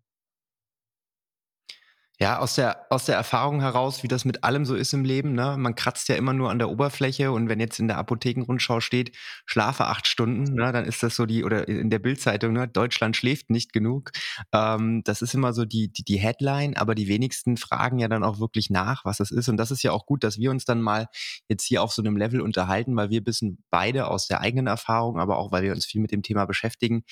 Ja, 2.19 2.37
aus 2.37 2.53
der, 2.55 2.85
aus 2.91 3.05
der 3.05 3.15
Erfahrung 3.15 3.59
heraus, 3.59 4.03
wie 4.03 4.07
das 4.07 4.23
mit 4.23 4.43
allem 4.43 4.65
so 4.65 4.75
ist 4.75 4.93
im 4.93 5.03
Leben, 5.03 5.33
ne? 5.33 5.55
Man 5.57 5.73
kratzt 5.73 6.07
ja 6.09 6.15
immer 6.15 6.31
nur 6.31 6.51
an 6.51 6.59
der 6.59 6.69
Oberfläche 6.69 7.31
und 7.31 7.49
wenn 7.49 7.59
jetzt 7.59 7.79
in 7.79 7.87
der 7.87 7.97
Apothekenrundschau 7.97 8.81
steht, 8.81 9.17
schlafe 9.47 9.85
acht 9.87 10.07
Stunden, 10.07 10.43
ne, 10.53 10.71
dann 10.71 10.85
ist 10.85 11.01
das 11.01 11.15
so 11.15 11.25
die, 11.25 11.43
oder 11.43 11.67
in 11.67 11.89
der 11.89 11.97
Bildzeitung, 11.97 12.53
ne, 12.53 12.67
Deutschland 12.67 13.17
schläft 13.17 13.49
nicht 13.49 13.73
genug. 13.73 14.11
Ähm, 14.53 15.01
das 15.03 15.23
ist 15.23 15.33
immer 15.33 15.53
so 15.53 15.65
die, 15.65 15.91
die, 15.91 16.03
die 16.03 16.17
Headline, 16.17 16.77
aber 16.77 16.93
die 16.93 17.07
wenigsten 17.07 17.57
fragen 17.57 17.97
ja 17.97 18.07
dann 18.07 18.23
auch 18.23 18.39
wirklich 18.39 18.69
nach, 18.69 19.03
was 19.05 19.17
das 19.17 19.31
ist. 19.31 19.49
Und 19.49 19.57
das 19.57 19.71
ist 19.71 19.81
ja 19.81 19.91
auch 19.91 20.05
gut, 20.05 20.23
dass 20.23 20.37
wir 20.37 20.51
uns 20.51 20.65
dann 20.65 20.81
mal 20.81 21.07
jetzt 21.49 21.65
hier 21.65 21.81
auf 21.81 21.93
so 21.93 22.03
einem 22.03 22.15
Level 22.15 22.41
unterhalten, 22.41 22.95
weil 22.95 23.09
wir 23.09 23.25
wissen 23.25 23.63
beide 23.71 24.07
aus 24.07 24.27
der 24.27 24.39
eigenen 24.41 24.67
Erfahrung, 24.67 25.19
aber 25.19 25.37
auch 25.39 25.51
weil 25.51 25.63
wir 25.63 25.73
uns 25.73 25.85
viel 25.85 25.99
mit 26.01 26.11
dem 26.11 26.21
Thema 26.21 26.45
beschäftigen, 26.45 27.03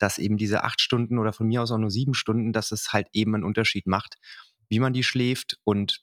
dass 0.00 0.18
eben 0.18 0.36
diese 0.36 0.64
acht 0.64 0.80
Stunden 0.80 1.18
oder 1.18 1.32
von 1.32 1.46
mir 1.46 1.62
aus 1.62 1.70
auch 1.70 1.78
nur 1.78 1.90
sieben 1.90 2.14
Stunden, 2.14 2.52
dass 2.52 2.72
es 2.72 2.92
halt 2.92 3.06
eben 3.12 3.34
einen 3.34 3.44
Unterschied 3.44 3.86
macht 3.86 4.16
wie 4.70 4.78
man 4.78 4.94
die 4.94 5.04
schläft 5.04 5.58
und 5.64 6.02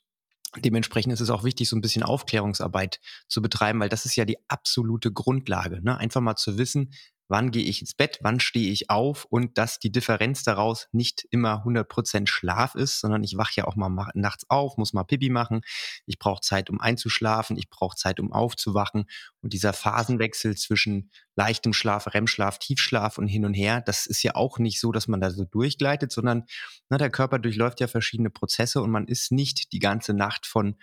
Dementsprechend 0.55 1.11
ist 1.11 1.19
es 1.19 1.29
auch 1.29 1.43
wichtig, 1.43 1.67
so 1.67 1.75
ein 1.75 1.81
bisschen 1.81 2.03
Aufklärungsarbeit 2.03 3.01
zu 3.27 3.41
betreiben, 3.41 3.81
weil 3.81 3.89
das 3.89 4.05
ist 4.05 4.15
ja 4.15 4.23
die 4.23 4.37
absolute 4.47 5.11
Grundlage. 5.11 5.83
Ne? 5.83 5.97
Einfach 5.97 6.21
mal 6.21 6.37
zu 6.37 6.57
wissen, 6.57 6.93
wann 7.27 7.51
gehe 7.51 7.63
ich 7.63 7.81
ins 7.81 7.93
Bett, 7.93 8.19
wann 8.21 8.39
stehe 8.39 8.71
ich 8.71 8.89
auf 8.89 9.25
und 9.25 9.57
dass 9.57 9.79
die 9.79 9.91
Differenz 9.91 10.43
daraus 10.43 10.87
nicht 10.91 11.27
immer 11.29 11.63
100% 11.65 12.27
Schlaf 12.27 12.75
ist, 12.75 12.99
sondern 12.99 13.23
ich 13.23 13.37
wache 13.37 13.53
ja 13.55 13.65
auch 13.65 13.75
mal 13.75 13.89
nachts 14.13 14.45
auf, 14.49 14.77
muss 14.77 14.93
mal 14.93 15.03
Pipi 15.03 15.29
machen, 15.29 15.61
ich 16.05 16.19
brauche 16.19 16.41
Zeit, 16.41 16.69
um 16.69 16.79
einzuschlafen, 16.79 17.57
ich 17.57 17.69
brauche 17.69 17.95
Zeit, 17.95 18.19
um 18.19 18.31
aufzuwachen 18.31 19.05
und 19.41 19.53
dieser 19.53 19.73
Phasenwechsel 19.73 20.55
zwischen 20.55 21.11
leichtem 21.35 21.73
Schlaf, 21.73 22.13
REM-Schlaf, 22.13 22.59
Tiefschlaf 22.59 23.17
und 23.17 23.27
hin 23.27 23.45
und 23.45 23.53
her, 23.53 23.81
das 23.81 24.05
ist 24.05 24.23
ja 24.23 24.35
auch 24.35 24.59
nicht 24.59 24.79
so, 24.79 24.91
dass 24.91 25.07
man 25.07 25.21
da 25.21 25.29
so 25.29 25.45
durchgleitet, 25.45 26.11
sondern 26.11 26.45
na, 26.89 26.97
der 26.97 27.09
Körper 27.09 27.39
durchläuft 27.39 27.79
ja 27.79 27.87
verschiedene 27.87 28.29
Prozesse 28.29 28.81
und 28.81 28.91
man 28.91 29.07
ist 29.07 29.31
nicht 29.31 29.71
die 29.73 29.79
ganze 29.79 30.13
Nacht 30.13 30.45
von 30.45 30.77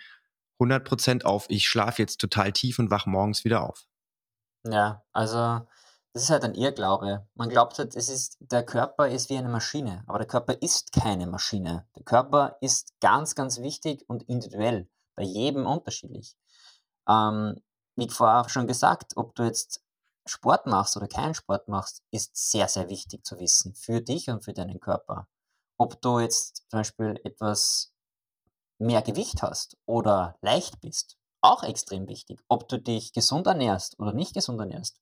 100% 0.59 1.23
auf, 1.23 1.45
ich 1.49 1.67
schlafe 1.67 2.01
jetzt 2.01 2.21
total 2.21 2.51
tief 2.51 2.79
und 2.79 2.89
wach 2.91 3.05
morgens 3.05 3.43
wieder 3.43 3.61
auf. 3.61 3.85
Ja, 4.63 5.03
also 5.11 5.67
das 6.15 6.23
ist 6.23 6.29
halt 6.29 6.45
ein 6.45 6.55
Irrglaube. 6.55 7.27
Man 7.33 7.49
glaubt 7.49 7.77
halt, 7.77 7.93
es 7.93 8.07
ist, 8.07 8.37
der 8.39 8.65
Körper 8.65 9.09
ist 9.09 9.29
wie 9.29 9.37
eine 9.37 9.49
Maschine, 9.49 10.01
aber 10.07 10.19
der 10.19 10.27
Körper 10.27 10.53
ist 10.61 10.93
keine 10.93 11.27
Maschine. 11.27 11.89
Der 11.97 12.05
Körper 12.05 12.55
ist 12.61 12.93
ganz, 13.01 13.35
ganz 13.35 13.59
wichtig 13.59 14.05
und 14.07 14.23
individuell, 14.23 14.87
bei 15.15 15.23
jedem 15.23 15.65
unterschiedlich. 15.65 16.37
Ähm, 17.05 17.61
wie 17.97 18.07
vorher 18.07 18.47
schon 18.47 18.65
gesagt, 18.65 19.17
ob 19.17 19.35
du 19.35 19.43
jetzt 19.43 19.83
Sport 20.25 20.67
machst 20.67 20.95
oder 20.95 21.09
keinen 21.09 21.33
Sport 21.33 21.67
machst, 21.67 22.01
ist 22.11 22.49
sehr, 22.49 22.69
sehr 22.69 22.87
wichtig 22.87 23.25
zu 23.25 23.37
wissen 23.41 23.75
für 23.75 23.99
dich 23.99 24.29
und 24.29 24.45
für 24.45 24.53
deinen 24.53 24.79
Körper. 24.79 25.27
Ob 25.77 26.01
du 26.01 26.19
jetzt 26.19 26.63
zum 26.69 26.79
Beispiel 26.79 27.19
etwas 27.25 27.91
mehr 28.79 29.01
Gewicht 29.01 29.41
hast 29.41 29.75
oder 29.85 30.37
leicht 30.39 30.79
bist, 30.79 31.17
auch 31.41 31.63
extrem 31.63 32.07
wichtig. 32.07 32.39
Ob 32.47 32.69
du 32.69 32.79
dich 32.79 33.11
gesund 33.11 33.47
ernährst 33.47 33.99
oder 33.99 34.13
nicht 34.13 34.33
gesund 34.33 34.61
ernährst, 34.61 35.01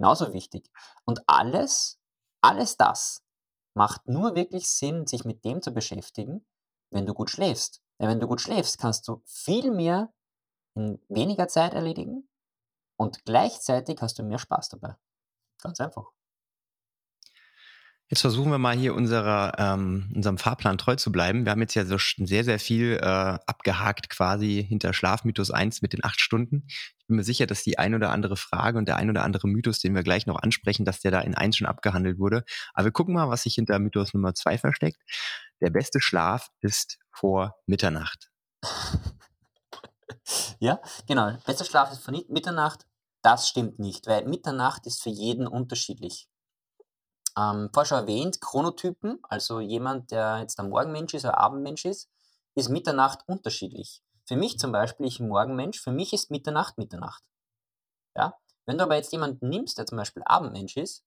Genauso 0.00 0.32
wichtig. 0.32 0.70
Und 1.04 1.20
alles, 1.26 2.00
alles 2.40 2.78
das 2.78 3.22
macht 3.76 4.08
nur 4.08 4.34
wirklich 4.34 4.66
Sinn, 4.66 5.06
sich 5.06 5.26
mit 5.26 5.44
dem 5.44 5.60
zu 5.60 5.72
beschäftigen, 5.72 6.46
wenn 6.90 7.04
du 7.04 7.12
gut 7.12 7.28
schläfst. 7.28 7.82
Denn 7.98 8.08
wenn 8.08 8.18
du 8.18 8.26
gut 8.26 8.40
schläfst, 8.40 8.78
kannst 8.78 9.06
du 9.08 9.20
viel 9.26 9.70
mehr 9.70 10.10
in 10.74 11.02
weniger 11.10 11.48
Zeit 11.48 11.74
erledigen 11.74 12.30
und 12.96 13.26
gleichzeitig 13.26 14.00
hast 14.00 14.18
du 14.18 14.22
mehr 14.22 14.38
Spaß 14.38 14.70
dabei. 14.70 14.96
Ganz 15.60 15.80
einfach. 15.80 16.06
Jetzt 18.10 18.22
versuchen 18.22 18.50
wir 18.50 18.58
mal 18.58 18.76
hier 18.76 18.96
unserer, 18.96 19.54
ähm, 19.56 20.10
unserem 20.12 20.36
Fahrplan 20.36 20.78
treu 20.78 20.96
zu 20.96 21.12
bleiben. 21.12 21.44
Wir 21.44 21.52
haben 21.52 21.60
jetzt 21.60 21.74
ja 21.74 21.84
so 21.86 21.96
sehr, 21.96 22.42
sehr 22.42 22.58
viel 22.58 22.98
äh, 23.00 23.04
abgehakt 23.04 24.10
quasi 24.10 24.66
hinter 24.68 24.92
Schlafmythos 24.92 25.52
1 25.52 25.80
mit 25.80 25.92
den 25.92 26.02
acht 26.02 26.20
Stunden. 26.20 26.64
Ich 26.66 27.06
bin 27.06 27.14
mir 27.14 27.22
sicher, 27.22 27.46
dass 27.46 27.62
die 27.62 27.78
ein 27.78 27.94
oder 27.94 28.10
andere 28.10 28.36
Frage 28.36 28.78
und 28.78 28.88
der 28.88 28.96
ein 28.96 29.10
oder 29.10 29.22
andere 29.22 29.46
Mythos, 29.46 29.78
den 29.78 29.94
wir 29.94 30.02
gleich 30.02 30.26
noch 30.26 30.42
ansprechen, 30.42 30.84
dass 30.84 30.98
der 30.98 31.12
da 31.12 31.20
in 31.20 31.36
1 31.36 31.56
schon 31.56 31.68
abgehandelt 31.68 32.18
wurde. 32.18 32.42
Aber 32.74 32.86
wir 32.86 32.92
gucken 32.92 33.14
mal, 33.14 33.28
was 33.28 33.44
sich 33.44 33.54
hinter 33.54 33.78
Mythos 33.78 34.12
Nummer 34.12 34.34
2 34.34 34.58
versteckt. 34.58 34.98
Der 35.60 35.70
beste 35.70 36.00
Schlaf 36.00 36.48
ist 36.62 36.98
vor 37.12 37.54
Mitternacht. 37.66 38.32
ja, 40.58 40.80
genau. 41.06 41.38
Bester 41.46 41.64
Schlaf 41.64 41.92
ist 41.92 42.02
vor 42.02 42.12
Mitternacht. 42.28 42.86
Das 43.22 43.48
stimmt 43.48 43.78
nicht, 43.78 44.08
weil 44.08 44.26
Mitternacht 44.26 44.84
ist 44.86 45.00
für 45.00 45.10
jeden 45.10 45.46
unterschiedlich. 45.46 46.26
Ähm, 47.40 47.70
vorher 47.72 47.86
schon 47.86 47.98
erwähnt, 47.98 48.40
Chronotypen, 48.40 49.18
also 49.22 49.60
jemand, 49.60 50.10
der 50.10 50.38
jetzt 50.40 50.58
ein 50.60 50.68
Morgenmensch 50.68 51.14
ist, 51.14 51.24
ein 51.24 51.30
Abendmensch 51.30 51.84
ist, 51.84 52.10
ist 52.54 52.68
Mitternacht 52.68 53.20
unterschiedlich. 53.26 54.02
Für 54.26 54.36
mich 54.36 54.58
zum 54.58 54.72
Beispiel, 54.72 55.06
ich 55.06 55.20
Morgenmensch, 55.20 55.80
für 55.80 55.92
mich 55.92 56.12
ist 56.12 56.30
Mitternacht 56.30 56.76
Mitternacht. 56.76 57.22
Ja? 58.16 58.38
Wenn 58.66 58.76
du 58.76 58.84
aber 58.84 58.96
jetzt 58.96 59.12
jemanden 59.12 59.48
nimmst, 59.48 59.78
der 59.78 59.86
zum 59.86 59.96
Beispiel 59.96 60.22
Abendmensch 60.26 60.76
ist, 60.76 61.04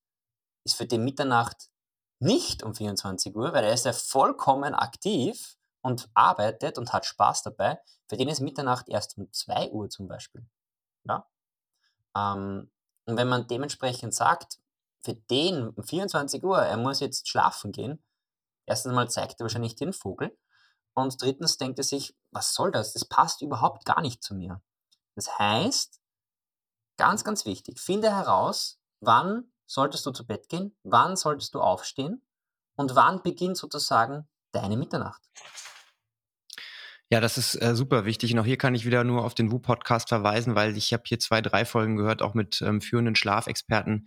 ist 0.64 0.76
für 0.76 0.86
den 0.86 1.04
Mitternacht 1.04 1.70
nicht 2.18 2.62
um 2.62 2.74
24 2.74 3.34
Uhr, 3.36 3.52
weil 3.52 3.64
er 3.64 3.74
ist 3.74 3.84
ja 3.84 3.92
vollkommen 3.92 4.74
aktiv 4.74 5.56
und 5.82 6.08
arbeitet 6.14 6.78
und 6.78 6.92
hat 6.92 7.06
Spaß 7.06 7.42
dabei. 7.42 7.78
Für 8.08 8.16
den 8.16 8.28
ist 8.28 8.40
Mitternacht 8.40 8.88
erst 8.88 9.18
um 9.18 9.30
2 9.30 9.70
Uhr 9.70 9.88
zum 9.88 10.08
Beispiel. 10.08 10.46
Ja? 11.04 11.28
Ähm, 12.16 12.70
und 13.06 13.16
wenn 13.16 13.28
man 13.28 13.46
dementsprechend 13.46 14.14
sagt, 14.14 14.58
für 15.04 15.14
den 15.14 15.68
um 15.68 15.82
24 15.84 16.42
Uhr, 16.42 16.58
er 16.58 16.76
muss 16.76 17.00
jetzt 17.00 17.28
schlafen 17.28 17.72
gehen, 17.72 18.02
erstens 18.66 18.94
mal 18.94 19.08
zeigt 19.10 19.40
er 19.40 19.44
wahrscheinlich 19.44 19.76
den 19.76 19.92
Vogel 19.92 20.36
und 20.94 21.20
drittens 21.20 21.58
denkt 21.58 21.78
er 21.78 21.84
sich, 21.84 22.16
was 22.30 22.54
soll 22.54 22.72
das? 22.72 22.92
Das 22.92 23.04
passt 23.04 23.42
überhaupt 23.42 23.84
gar 23.84 24.00
nicht 24.00 24.22
zu 24.22 24.34
mir. 24.34 24.62
Das 25.14 25.38
heißt, 25.38 26.00
ganz, 26.96 27.24
ganz 27.24 27.44
wichtig, 27.44 27.78
finde 27.78 28.10
heraus, 28.10 28.80
wann 29.00 29.52
solltest 29.66 30.06
du 30.06 30.10
zu 30.12 30.26
Bett 30.26 30.48
gehen, 30.48 30.76
wann 30.82 31.16
solltest 31.16 31.54
du 31.54 31.60
aufstehen 31.60 32.24
und 32.76 32.94
wann 32.94 33.22
beginnt 33.22 33.56
sozusagen 33.56 34.28
deine 34.52 34.76
Mitternacht. 34.76 35.22
Ja, 37.14 37.20
das 37.20 37.38
ist 37.38 37.54
äh, 37.62 37.76
super 37.76 38.06
wichtig. 38.06 38.32
Und 38.32 38.40
auch 38.40 38.44
hier 38.44 38.56
kann 38.56 38.74
ich 38.74 38.86
wieder 38.86 39.04
nur 39.04 39.24
auf 39.24 39.36
den 39.36 39.52
Wu-Podcast 39.52 40.08
verweisen, 40.08 40.56
weil 40.56 40.76
ich 40.76 40.92
habe 40.92 41.04
hier 41.06 41.20
zwei, 41.20 41.40
drei 41.40 41.64
Folgen 41.64 41.94
gehört, 41.94 42.22
auch 42.22 42.34
mit 42.34 42.60
ähm, 42.60 42.80
führenden 42.80 43.14
Schlafexperten 43.14 44.06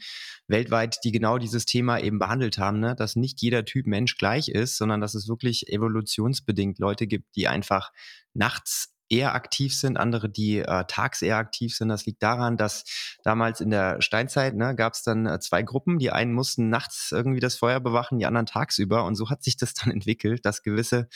weltweit, 0.49 0.97
die 1.05 1.13
genau 1.13 1.37
dieses 1.37 1.65
Thema 1.65 1.99
eben 1.99 2.19
behandelt 2.19 2.57
haben, 2.57 2.81
ne? 2.81 2.95
dass 2.97 3.15
nicht 3.15 3.41
jeder 3.41 3.63
Typ 3.63 3.87
Mensch 3.87 4.17
gleich 4.17 4.49
ist, 4.49 4.75
sondern 4.75 4.99
dass 4.99 5.15
es 5.15 5.29
wirklich 5.29 5.69
evolutionsbedingt 5.69 6.79
Leute 6.79 7.07
gibt, 7.07 7.33
die 7.37 7.47
einfach 7.47 7.93
nachts 8.33 8.96
eher 9.09 9.35
aktiv 9.35 9.75
sind, 9.75 9.97
andere, 9.97 10.29
die 10.29 10.59
äh, 10.59 10.83
tags 10.87 11.21
eher 11.21 11.37
aktiv 11.37 11.75
sind. 11.75 11.89
Das 11.89 12.05
liegt 12.05 12.21
daran, 12.23 12.57
dass 12.57 12.83
damals 13.23 13.61
in 13.61 13.69
der 13.69 14.01
Steinzeit 14.01 14.55
ne, 14.55 14.75
gab 14.75 14.93
es 14.93 15.03
dann 15.03 15.25
äh, 15.25 15.39
zwei 15.39 15.63
Gruppen. 15.63 15.99
Die 15.99 16.11
einen 16.11 16.33
mussten 16.33 16.69
nachts 16.69 17.11
irgendwie 17.11 17.39
das 17.39 17.55
Feuer 17.55 17.79
bewachen, 17.79 18.19
die 18.19 18.25
anderen 18.25 18.45
tagsüber. 18.45 19.05
Und 19.05 19.15
so 19.15 19.29
hat 19.29 19.43
sich 19.43 19.57
das 19.57 19.73
dann 19.73 19.91
entwickelt, 19.91 20.45
dass 20.45 20.63
gewisse 20.63 21.07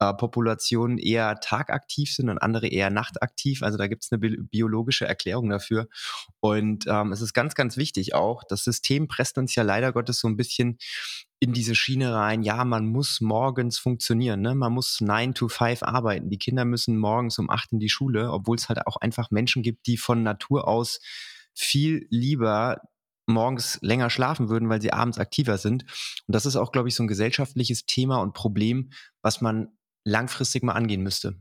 äh, 0.00 0.12
Populationen 0.14 0.98
eher 0.98 1.40
tagaktiv 1.40 2.12
sind 2.14 2.28
und 2.28 2.38
andere 2.38 2.68
eher 2.68 2.90
nachtaktiv. 2.90 3.62
Also 3.62 3.78
da 3.78 3.86
gibt 3.86 4.04
es 4.04 4.12
eine 4.12 4.18
bi 4.18 4.36
biologische 4.50 5.06
Erklärung 5.06 5.48
dafür. 5.48 5.88
Und 6.40 6.86
ähm, 6.86 7.12
es 7.12 7.20
ist 7.20 7.34
ganz, 7.34 7.54
ganz 7.54 7.76
wichtig 7.76 8.14
auch, 8.14 8.44
das 8.44 8.64
System 8.64 9.08
presst 9.08 9.38
uns 9.38 9.54
ja 9.54 9.62
leider 9.62 9.92
Gottes 9.92 10.18
so 10.18 10.28
ein 10.28 10.36
bisschen 10.36 10.78
in 11.40 11.54
diese 11.54 11.74
Schiene 11.74 12.14
rein, 12.14 12.42
ja, 12.42 12.64
man 12.66 12.86
muss 12.86 13.22
morgens 13.22 13.78
funktionieren, 13.78 14.42
ne? 14.42 14.54
man 14.54 14.74
muss 14.74 15.00
9 15.00 15.34
to 15.34 15.48
5 15.48 15.82
arbeiten. 15.82 16.28
Die 16.28 16.38
Kinder 16.38 16.66
müssen 16.66 16.98
morgens 16.98 17.38
um 17.38 17.48
8 17.48 17.72
in 17.72 17.80
die 17.80 17.88
Schule, 17.88 18.30
obwohl 18.30 18.56
es 18.56 18.68
halt 18.68 18.86
auch 18.86 18.98
einfach 18.98 19.30
Menschen 19.30 19.62
gibt, 19.62 19.86
die 19.86 19.96
von 19.96 20.22
Natur 20.22 20.68
aus 20.68 21.00
viel 21.54 22.06
lieber 22.10 22.82
morgens 23.26 23.78
länger 23.80 24.10
schlafen 24.10 24.50
würden, 24.50 24.68
weil 24.68 24.82
sie 24.82 24.92
abends 24.92 25.18
aktiver 25.18 25.56
sind. 25.56 25.84
Und 26.26 26.34
das 26.34 26.44
ist 26.44 26.56
auch, 26.56 26.72
glaube 26.72 26.88
ich, 26.88 26.94
so 26.94 27.02
ein 27.02 27.08
gesellschaftliches 27.08 27.86
Thema 27.86 28.18
und 28.18 28.34
Problem, 28.34 28.90
was 29.22 29.40
man 29.40 29.68
langfristig 30.04 30.62
mal 30.62 30.72
angehen 30.74 31.02
müsste. 31.02 31.38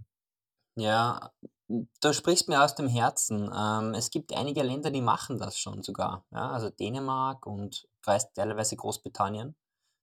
Ja, 0.75 1.31
du 1.67 2.13
sprichst 2.13 2.47
mir 2.47 2.63
aus 2.63 2.75
dem 2.75 2.87
Herzen. 2.87 3.51
Ähm, 3.53 3.93
es 3.95 4.11
gibt 4.11 4.33
einige 4.33 4.63
Länder, 4.63 4.91
die 4.91 5.01
machen 5.01 5.39
das 5.39 5.59
schon 5.59 5.81
sogar. 5.81 6.25
Ja, 6.31 6.51
also 6.51 6.69
Dänemark 6.69 7.45
und 7.45 7.85
teilweise 8.01 8.77
Großbritannien 8.77 9.55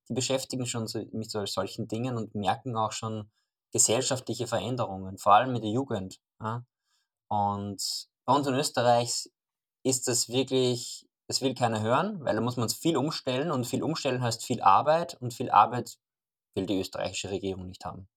die 0.08 0.14
beschäftigen 0.14 0.66
schon 0.66 0.86
so, 0.86 1.04
mit 1.12 1.30
so, 1.30 1.44
solchen 1.46 1.88
Dingen 1.88 2.16
und 2.16 2.34
merken 2.34 2.76
auch 2.76 2.92
schon 2.92 3.30
gesellschaftliche 3.72 4.46
Veränderungen, 4.46 5.18
vor 5.18 5.34
allem 5.34 5.52
mit 5.52 5.62
der 5.62 5.70
Jugend. 5.70 6.20
Ja? 6.40 6.64
Und 7.28 8.08
bei 8.24 8.34
uns 8.34 8.46
in 8.46 8.54
Österreich 8.54 9.30
ist 9.84 10.08
das 10.08 10.28
wirklich, 10.28 11.06
das 11.28 11.40
will 11.42 11.54
keiner 11.54 11.80
hören, 11.80 12.24
weil 12.24 12.34
da 12.34 12.40
muss 12.40 12.56
man 12.56 12.68
viel 12.68 12.96
umstellen 12.96 13.50
und 13.50 13.66
viel 13.66 13.82
umstellen 13.82 14.22
heißt 14.22 14.44
viel 14.44 14.60
Arbeit 14.62 15.14
und 15.20 15.34
viel 15.34 15.50
Arbeit 15.50 15.98
will 16.54 16.66
die 16.66 16.80
österreichische 16.80 17.30
Regierung 17.30 17.66
nicht 17.66 17.84
haben. 17.84 18.08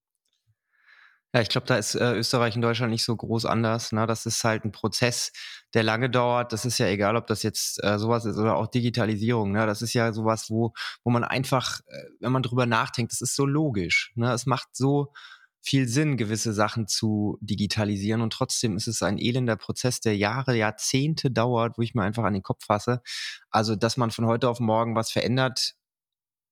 Ja, 1.33 1.41
ich 1.41 1.49
glaube, 1.49 1.67
da 1.67 1.77
ist 1.77 1.93
äh, 1.93 2.13
Österreich 2.15 2.55
und 2.55 2.63
Deutschland 2.63 2.91
nicht 2.91 3.03
so 3.03 3.15
groß 3.15 3.45
anders. 3.45 3.91
Ne? 3.91 4.07
Das 4.07 4.25
ist 4.25 4.43
halt 4.43 4.65
ein 4.65 4.71
Prozess, 4.71 5.31
der 5.75 5.83
lange 5.83 6.09
dauert. 6.09 6.53
Das 6.53 6.65
ist 6.65 6.79
ja 6.79 6.87
egal, 6.87 7.15
ob 7.15 7.27
das 7.27 7.43
jetzt 7.43 7.83
äh, 7.83 7.99
sowas 7.99 8.25
ist 8.25 8.37
oder 8.37 8.55
auch 8.55 8.65
Digitalisierung. 8.65 9.51
Ne? 9.51 9.67
Das 9.67 9.83
ist 9.83 9.93
ja 9.93 10.11
sowas, 10.11 10.49
wo, 10.49 10.73
wo 11.03 11.11
man 11.11 11.23
einfach, 11.23 11.81
äh, 11.81 12.03
wenn 12.19 12.31
man 12.31 12.41
drüber 12.41 12.65
nachdenkt, 12.65 13.11
das 13.11 13.21
ist 13.21 13.35
so 13.35 13.45
logisch. 13.45 14.11
Ne? 14.15 14.33
Es 14.33 14.47
macht 14.47 14.69
so 14.73 15.13
viel 15.61 15.87
Sinn, 15.87 16.17
gewisse 16.17 16.51
Sachen 16.51 16.87
zu 16.87 17.37
digitalisieren. 17.41 18.21
Und 18.21 18.33
trotzdem 18.33 18.75
ist 18.75 18.87
es 18.87 19.03
ein 19.03 19.19
elender 19.19 19.55
Prozess, 19.55 19.99
der 19.99 20.17
Jahre, 20.17 20.55
Jahrzehnte 20.55 21.29
dauert, 21.29 21.77
wo 21.77 21.83
ich 21.83 21.93
mir 21.93 22.03
einfach 22.03 22.23
an 22.23 22.33
den 22.33 22.43
Kopf 22.43 22.65
fasse. 22.65 23.01
Also, 23.51 23.75
dass 23.75 23.97
man 23.97 24.09
von 24.09 24.25
heute 24.25 24.49
auf 24.49 24.59
morgen 24.59 24.95
was 24.95 25.11
verändert, 25.11 25.75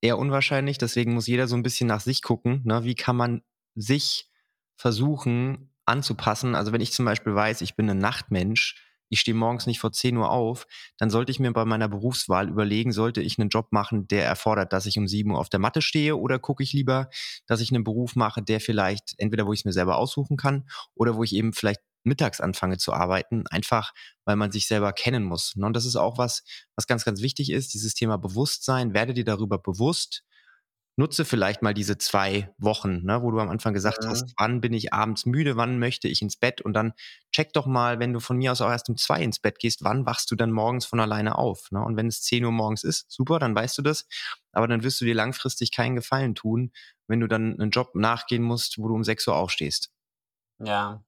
eher 0.01 0.19
unwahrscheinlich. 0.19 0.77
Deswegen 0.77 1.15
muss 1.15 1.25
jeder 1.25 1.47
so 1.47 1.55
ein 1.55 1.63
bisschen 1.63 1.87
nach 1.87 2.01
sich 2.01 2.21
gucken. 2.21 2.61
Ne? 2.65 2.83
Wie 2.83 2.95
kann 2.95 3.15
man 3.15 3.41
sich 3.75 4.26
versuchen 4.77 5.73
anzupassen. 5.85 6.55
Also 6.55 6.71
wenn 6.71 6.81
ich 6.81 6.93
zum 6.93 7.05
Beispiel 7.05 7.35
weiß, 7.35 7.61
ich 7.61 7.75
bin 7.75 7.89
ein 7.89 7.97
Nachtmensch, 7.97 8.83
ich 9.09 9.21
stehe 9.21 9.35
morgens 9.35 9.67
nicht 9.67 9.79
vor 9.79 9.91
10 9.91 10.17
Uhr 10.17 10.29
auf, 10.29 10.67
dann 10.97 11.09
sollte 11.09 11.31
ich 11.31 11.39
mir 11.39 11.51
bei 11.53 11.65
meiner 11.65 11.87
Berufswahl 11.87 12.49
überlegen, 12.49 12.91
sollte 12.91 13.21
ich 13.21 13.39
einen 13.39 13.49
Job 13.49 13.71
machen, 13.71 14.07
der 14.07 14.25
erfordert, 14.25 14.73
dass 14.73 14.85
ich 14.85 14.97
um 14.97 15.07
7 15.07 15.31
Uhr 15.31 15.39
auf 15.39 15.49
der 15.49 15.59
Matte 15.59 15.81
stehe 15.81 16.17
oder 16.17 16.39
gucke 16.39 16.63
ich 16.63 16.73
lieber, 16.73 17.09
dass 17.45 17.61
ich 17.61 17.71
einen 17.71 17.83
Beruf 17.83 18.15
mache, 18.15 18.41
der 18.41 18.59
vielleicht 18.59 19.13
entweder, 19.17 19.47
wo 19.47 19.53
ich 19.53 19.61
es 19.61 19.65
mir 19.65 19.73
selber 19.73 19.97
aussuchen 19.97 20.35
kann 20.35 20.67
oder 20.93 21.15
wo 21.15 21.23
ich 21.23 21.33
eben 21.33 21.53
vielleicht 21.53 21.81
mittags 22.03 22.41
anfange 22.41 22.77
zu 22.77 22.93
arbeiten, 22.93 23.45
einfach 23.47 23.93
weil 24.25 24.35
man 24.35 24.51
sich 24.51 24.67
selber 24.67 24.93
kennen 24.93 25.23
muss. 25.23 25.55
Ne? 25.55 25.65
Und 25.65 25.73
das 25.73 25.85
ist 25.85 25.95
auch 25.95 26.17
was, 26.17 26.43
was 26.75 26.87
ganz, 26.87 27.05
ganz 27.05 27.21
wichtig 27.21 27.51
ist, 27.51 27.73
dieses 27.73 27.93
Thema 27.93 28.17
Bewusstsein. 28.17 28.93
Werde 28.93 29.13
dir 29.13 29.25
darüber 29.25 29.57
bewusst, 29.57 30.23
nutze 30.97 31.25
vielleicht 31.25 31.61
mal 31.61 31.75
diese 31.75 31.97
zwei 31.97 32.53
Wochen, 32.57 33.03
ne, 33.05 33.21
wo 33.21 33.31
du 33.31 33.39
am 33.39 33.49
Anfang 33.49 33.73
gesagt 33.73 34.03
ja. 34.03 34.09
hast, 34.09 34.33
wann 34.37 34.61
bin 34.61 34.73
ich 34.73 34.93
abends 34.93 35.25
müde, 35.25 35.55
wann 35.55 35.77
möchte 35.77 36.07
ich 36.07 36.21
ins 36.21 36.35
Bett 36.35 36.59
und 36.59 36.73
dann 36.73 36.93
check 37.31 37.53
doch 37.53 37.67
mal, 37.67 37.99
wenn 37.99 38.13
du 38.13 38.19
von 38.19 38.37
mir 38.37 38.51
aus 38.51 38.61
auch 38.61 38.69
erst 38.69 38.89
um 38.89 38.97
zwei 38.97 39.21
ins 39.21 39.39
Bett 39.39 39.59
gehst, 39.59 39.83
wann 39.83 40.05
wachst 40.07 40.31
du 40.31 40.35
dann 40.35 40.51
morgens 40.51 40.85
von 40.85 40.99
alleine 40.99 41.37
auf? 41.37 41.71
Ne? 41.71 41.83
Und 41.83 41.95
wenn 41.97 42.07
es 42.07 42.23
10 42.23 42.43
Uhr 42.43 42.51
morgens 42.51 42.83
ist, 42.83 43.05
super, 43.11 43.37
dann 43.37 43.55
weißt 43.55 43.77
du 43.77 43.83
das, 43.83 44.07
aber 44.51 44.67
dann 44.67 44.81
wirst 44.83 44.99
du 44.99 45.05
dir 45.05 45.15
langfristig 45.15 45.71
keinen 45.71 45.95
Gefallen 45.95 46.33
tun, 46.33 46.71
wenn 47.07 47.19
du 47.19 47.27
dann 47.27 47.59
einen 47.59 47.71
Job 47.71 47.93
nachgehen 47.93 48.43
musst, 48.43 48.79
wo 48.79 48.87
du 48.87 48.95
um 48.95 49.03
6 49.03 49.27
Uhr 49.27 49.35
aufstehst. 49.35 49.91
Ja, 50.59 51.03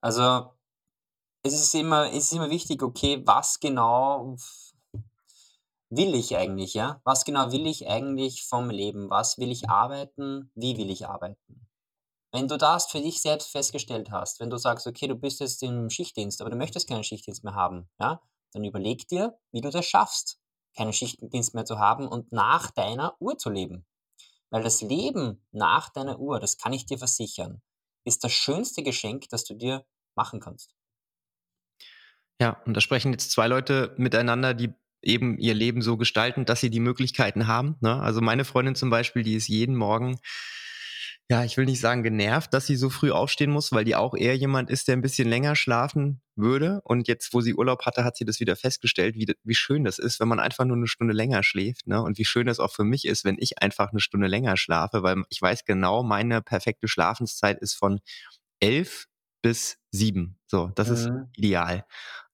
also 0.00 0.54
es 1.42 1.54
ist 1.54 1.74
immer, 1.74 2.08
es 2.12 2.24
ist 2.26 2.32
immer 2.32 2.50
wichtig, 2.50 2.82
okay, 2.82 3.22
was 3.24 3.58
genau 3.58 4.36
will 5.90 6.14
ich 6.14 6.36
eigentlich, 6.36 6.74
ja? 6.74 7.00
Was 7.04 7.24
genau 7.24 7.52
will 7.52 7.66
ich 7.66 7.88
eigentlich 7.88 8.44
vom 8.44 8.70
Leben? 8.70 9.10
Was 9.10 9.38
will 9.38 9.50
ich 9.50 9.68
arbeiten? 9.68 10.50
Wie 10.54 10.76
will 10.76 10.90
ich 10.90 11.06
arbeiten? 11.06 11.68
Wenn 12.32 12.46
du 12.46 12.56
das 12.56 12.86
für 12.86 13.00
dich 13.00 13.20
selbst 13.20 13.50
festgestellt 13.50 14.10
hast, 14.12 14.38
wenn 14.38 14.50
du 14.50 14.56
sagst, 14.56 14.86
okay, 14.86 15.08
du 15.08 15.16
bist 15.16 15.40
jetzt 15.40 15.62
im 15.64 15.90
Schichtdienst, 15.90 16.40
aber 16.40 16.50
du 16.50 16.56
möchtest 16.56 16.88
keinen 16.88 17.02
Schichtdienst 17.02 17.42
mehr 17.42 17.56
haben, 17.56 17.88
ja, 17.98 18.22
dann 18.52 18.64
überleg 18.64 19.08
dir, 19.08 19.36
wie 19.50 19.60
du 19.60 19.70
das 19.70 19.84
schaffst, 19.84 20.40
keinen 20.76 20.92
Schichtdienst 20.92 21.54
mehr 21.54 21.64
zu 21.64 21.78
haben 21.78 22.06
und 22.06 22.30
nach 22.30 22.70
deiner 22.70 23.16
Uhr 23.20 23.36
zu 23.36 23.50
leben. 23.50 23.84
Weil 24.50 24.62
das 24.62 24.80
Leben 24.80 25.44
nach 25.50 25.88
deiner 25.90 26.20
Uhr, 26.20 26.38
das 26.38 26.56
kann 26.56 26.72
ich 26.72 26.86
dir 26.86 26.98
versichern, 26.98 27.62
ist 28.04 28.22
das 28.22 28.32
schönste 28.32 28.84
Geschenk, 28.84 29.28
das 29.30 29.44
du 29.44 29.54
dir 29.54 29.84
machen 30.14 30.38
kannst. 30.40 30.74
Ja, 32.40 32.62
und 32.64 32.74
da 32.74 32.80
sprechen 32.80 33.12
jetzt 33.12 33.32
zwei 33.32 33.48
Leute 33.48 33.94
miteinander, 33.98 34.54
die 34.54 34.72
eben 35.02 35.38
ihr 35.38 35.54
Leben 35.54 35.82
so 35.82 35.96
gestalten, 35.96 36.44
dass 36.44 36.60
sie 36.60 36.70
die 36.70 36.80
Möglichkeiten 36.80 37.46
haben. 37.46 37.76
Ne? 37.80 38.00
Also 38.00 38.20
meine 38.20 38.44
Freundin 38.44 38.74
zum 38.74 38.90
Beispiel, 38.90 39.22
die 39.22 39.34
ist 39.34 39.48
jeden 39.48 39.76
Morgen, 39.76 40.18
ja, 41.30 41.44
ich 41.44 41.56
will 41.56 41.64
nicht 41.64 41.80
sagen 41.80 42.02
genervt, 42.02 42.52
dass 42.52 42.66
sie 42.66 42.74
so 42.74 42.90
früh 42.90 43.12
aufstehen 43.12 43.52
muss, 43.52 43.70
weil 43.70 43.84
die 43.84 43.94
auch 43.94 44.16
eher 44.16 44.36
jemand 44.36 44.68
ist, 44.68 44.88
der 44.88 44.96
ein 44.96 45.00
bisschen 45.00 45.28
länger 45.28 45.54
schlafen 45.54 46.22
würde. 46.34 46.80
Und 46.82 47.06
jetzt, 47.06 47.32
wo 47.32 47.40
sie 47.40 47.54
Urlaub 47.54 47.86
hatte, 47.86 48.02
hat 48.02 48.16
sie 48.16 48.24
das 48.24 48.40
wieder 48.40 48.56
festgestellt, 48.56 49.14
wie, 49.14 49.32
wie 49.44 49.54
schön 49.54 49.84
das 49.84 50.00
ist, 50.00 50.18
wenn 50.18 50.26
man 50.26 50.40
einfach 50.40 50.64
nur 50.64 50.76
eine 50.76 50.88
Stunde 50.88 51.14
länger 51.14 51.44
schläft. 51.44 51.86
Ne? 51.86 52.02
Und 52.02 52.18
wie 52.18 52.24
schön 52.24 52.48
das 52.48 52.58
auch 52.58 52.72
für 52.72 52.82
mich 52.82 53.04
ist, 53.04 53.24
wenn 53.24 53.36
ich 53.38 53.62
einfach 53.62 53.92
eine 53.92 54.00
Stunde 54.00 54.26
länger 54.26 54.56
schlafe, 54.56 55.04
weil 55.04 55.22
ich 55.28 55.40
weiß 55.40 55.64
genau, 55.64 56.02
meine 56.02 56.42
perfekte 56.42 56.88
Schlafenszeit 56.88 57.60
ist 57.60 57.74
von 57.74 58.00
elf 58.58 59.06
bis 59.40 59.78
sieben. 59.92 60.36
So, 60.48 60.72
das 60.74 60.88
mhm. 60.88 60.94
ist 60.94 61.10
ideal. 61.36 61.86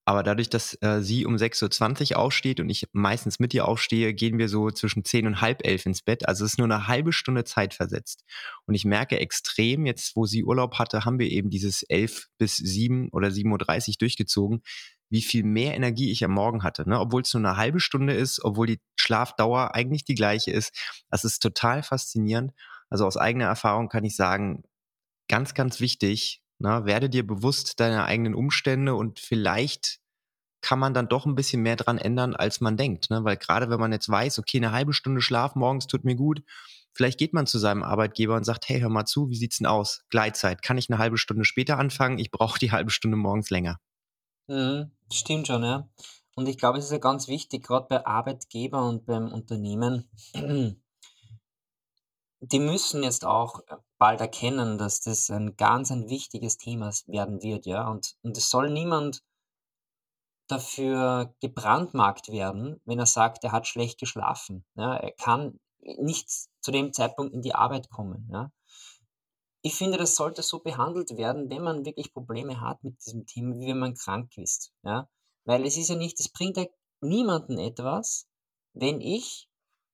Aber 0.08 0.22
dadurch, 0.22 0.48
dass 0.48 0.80
äh, 0.82 1.02
sie 1.02 1.26
um 1.26 1.34
6.20 1.34 2.12
Uhr 2.12 2.18
aufsteht 2.20 2.60
und 2.60 2.70
ich 2.70 2.86
meistens 2.92 3.40
mit 3.40 3.52
ihr 3.52 3.66
aufstehe, 3.66 4.14
gehen 4.14 4.38
wir 4.38 4.48
so 4.48 4.70
zwischen 4.70 5.04
10 5.04 5.26
und 5.26 5.40
halb 5.40 5.66
elf 5.66 5.84
ins 5.84 6.00
Bett. 6.00 6.28
Also 6.28 6.44
es 6.44 6.52
ist 6.52 6.58
nur 6.58 6.66
eine 6.66 6.86
halbe 6.86 7.12
Stunde 7.12 7.42
Zeit 7.42 7.74
versetzt. 7.74 8.24
Und 8.66 8.76
ich 8.76 8.84
merke 8.84 9.18
extrem, 9.18 9.84
jetzt 9.84 10.14
wo 10.14 10.24
sie 10.24 10.44
Urlaub 10.44 10.78
hatte, 10.78 11.04
haben 11.04 11.18
wir 11.18 11.28
eben 11.28 11.50
dieses 11.50 11.82
11 11.82 12.28
bis 12.38 12.56
7 12.56 13.08
oder 13.10 13.28
7.30 13.28 13.88
Uhr 13.88 13.94
durchgezogen, 13.98 14.62
wie 15.10 15.22
viel 15.22 15.42
mehr 15.42 15.74
Energie 15.74 16.12
ich 16.12 16.24
am 16.24 16.30
Morgen 16.30 16.62
hatte. 16.62 16.88
Ne? 16.88 17.00
Obwohl 17.00 17.22
es 17.22 17.34
nur 17.34 17.44
eine 17.44 17.56
halbe 17.56 17.80
Stunde 17.80 18.14
ist, 18.14 18.44
obwohl 18.44 18.68
die 18.68 18.80
Schlafdauer 18.94 19.74
eigentlich 19.74 20.04
die 20.04 20.14
gleiche 20.14 20.52
ist. 20.52 20.72
Das 21.10 21.24
ist 21.24 21.40
total 21.42 21.82
faszinierend. 21.82 22.52
Also 22.90 23.06
aus 23.06 23.16
eigener 23.16 23.46
Erfahrung 23.46 23.88
kann 23.88 24.04
ich 24.04 24.14
sagen, 24.14 24.62
ganz, 25.28 25.54
ganz 25.54 25.80
wichtig, 25.80 26.42
na, 26.58 26.84
werde 26.84 27.10
dir 27.10 27.26
bewusst 27.26 27.80
deiner 27.80 28.06
eigenen 28.06 28.34
Umstände 28.34 28.94
und 28.94 29.20
vielleicht 29.20 30.00
kann 30.62 30.78
man 30.78 30.94
dann 30.94 31.08
doch 31.08 31.26
ein 31.26 31.34
bisschen 31.34 31.62
mehr 31.62 31.76
dran 31.76 31.98
ändern, 31.98 32.34
als 32.34 32.60
man 32.60 32.76
denkt. 32.76 33.10
Ne? 33.10 33.24
Weil 33.24 33.36
gerade 33.36 33.70
wenn 33.70 33.78
man 33.78 33.92
jetzt 33.92 34.08
weiß, 34.08 34.38
okay, 34.38 34.56
eine 34.56 34.72
halbe 34.72 34.92
Stunde 34.92 35.20
Schlaf 35.20 35.54
morgens 35.54 35.86
tut 35.86 36.04
mir 36.04 36.16
gut, 36.16 36.42
vielleicht 36.92 37.18
geht 37.18 37.34
man 37.34 37.46
zu 37.46 37.58
seinem 37.58 37.82
Arbeitgeber 37.82 38.34
und 38.36 38.44
sagt, 38.44 38.68
hey, 38.68 38.80
hör 38.80 38.88
mal 38.88 39.04
zu, 39.04 39.28
wie 39.28 39.36
sieht's 39.36 39.58
denn 39.58 39.66
aus? 39.66 40.04
Gleitzeit, 40.10 40.62
kann 40.62 40.78
ich 40.78 40.90
eine 40.90 40.98
halbe 40.98 41.18
Stunde 41.18 41.44
später 41.44 41.78
anfangen? 41.78 42.18
Ich 42.18 42.30
brauche 42.30 42.58
die 42.58 42.72
halbe 42.72 42.90
Stunde 42.90 43.16
morgens 43.16 43.50
länger. 43.50 43.78
Mhm, 44.48 44.90
stimmt 45.12 45.46
schon, 45.46 45.62
ja. 45.62 45.88
Und 46.34 46.48
ich 46.48 46.58
glaube, 46.58 46.78
es 46.78 46.86
ist 46.86 46.90
ja 46.90 46.98
ganz 46.98 47.28
wichtig, 47.28 47.64
gerade 47.64 47.86
bei 47.88 48.06
Arbeitgeber 48.06 48.86
und 48.88 49.06
beim 49.06 49.32
Unternehmen, 49.32 50.10
die 52.40 52.58
müssen 52.58 53.02
jetzt 53.02 53.24
auch 53.24 53.60
bald 53.98 54.20
erkennen, 54.20 54.78
dass 54.78 55.00
das 55.00 55.30
ein 55.30 55.56
ganz 55.56 55.90
ein 55.90 56.08
wichtiges 56.08 56.58
Thema 56.58 56.90
werden 57.06 57.42
wird, 57.42 57.66
ja. 57.66 57.88
Und, 57.88 58.16
und 58.22 58.36
es 58.36 58.50
soll 58.50 58.70
niemand 58.70 59.22
dafür 60.48 61.34
gebrandmarkt 61.40 62.30
werden, 62.30 62.80
wenn 62.84 62.98
er 62.98 63.06
sagt, 63.06 63.42
er 63.44 63.52
hat 63.52 63.66
schlecht 63.66 63.98
geschlafen. 63.98 64.64
Ja. 64.74 64.94
Er 64.96 65.12
kann 65.12 65.58
nicht 65.80 66.28
zu 66.60 66.70
dem 66.70 66.92
Zeitpunkt 66.92 67.34
in 67.34 67.42
die 67.42 67.54
Arbeit 67.54 67.90
kommen. 67.90 68.28
Ja. 68.30 68.52
Ich 69.62 69.74
finde, 69.74 69.98
das 69.98 70.14
sollte 70.14 70.42
so 70.42 70.60
behandelt 70.60 71.16
werden, 71.16 71.50
wenn 71.50 71.62
man 71.62 71.84
wirklich 71.84 72.12
Probleme 72.12 72.60
hat 72.60 72.84
mit 72.84 73.04
diesem 73.04 73.26
Thema, 73.26 73.56
wie 73.58 73.66
wenn 73.66 73.78
man 73.78 73.94
krank 73.94 74.36
ist. 74.36 74.72
Ja. 74.82 75.08
Weil 75.44 75.64
es 75.64 75.76
ist 75.76 75.88
ja 75.88 75.96
nicht, 75.96 76.20
es 76.20 76.28
bringt 76.28 76.56
ja 76.56 76.66
niemanden 77.00 77.58
etwas, 77.58 78.28
wenn 78.72 79.00
ich 79.00 79.48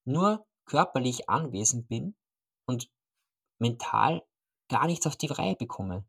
nur 0.05 0.45
körperlich 0.65 1.29
anwesend 1.29 1.87
bin 1.87 2.15
und 2.65 2.89
mental 3.59 4.23
gar 4.69 4.87
nichts 4.87 5.07
auf 5.07 5.15
die 5.15 5.27
Reihe 5.27 5.55
bekomme. 5.55 6.05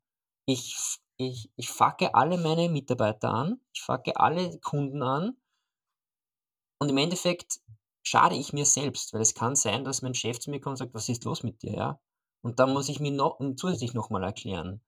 Ich, 0.47 0.99
ich, 1.17 1.51
ich 1.57 1.71
facke 1.71 2.15
alle 2.15 2.39
meine 2.39 2.69
Mitarbeiter 2.69 3.31
an, 3.31 3.61
ich 3.73 3.83
facke 3.83 4.17
alle 4.17 4.59
Kunden 4.61 5.03
an 5.03 5.37
und 6.79 6.89
im 6.89 6.99
Endeffekt 6.99 7.61
schade 8.03 8.37
ich 8.37 8.53
mir 8.53 8.67
selbst, 8.67 9.13
weil 9.13 9.23
es 9.23 9.35
kann 9.35 9.57
sein, 9.57 9.85
dass 9.85 10.03
mein 10.03 10.15
Chef 10.15 10.39
zu 10.39 10.51
mir 10.51 10.61
kommt 10.61 10.75
und 10.75 10.77
sagt, 10.79 10.95
was 10.95 11.09
ist 11.09 11.25
los 11.25 11.43
mit 11.43 11.63
dir, 11.63 11.73
ja? 11.73 12.01
Und 12.43 12.59
dann 12.59 12.73
muss 12.73 12.91
ich 12.91 13.01
mir 13.01 13.11
noch, 13.11 13.41
zusätzlich 13.57 13.95
nochmal 13.95 14.23
erklären. 14.23 14.83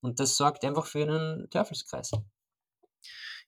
Und 0.00 0.20
das 0.20 0.36
sorgt 0.36 0.64
einfach 0.64 0.84
für 0.84 1.02
einen 1.02 1.48
Teufelskreis. 1.48 2.12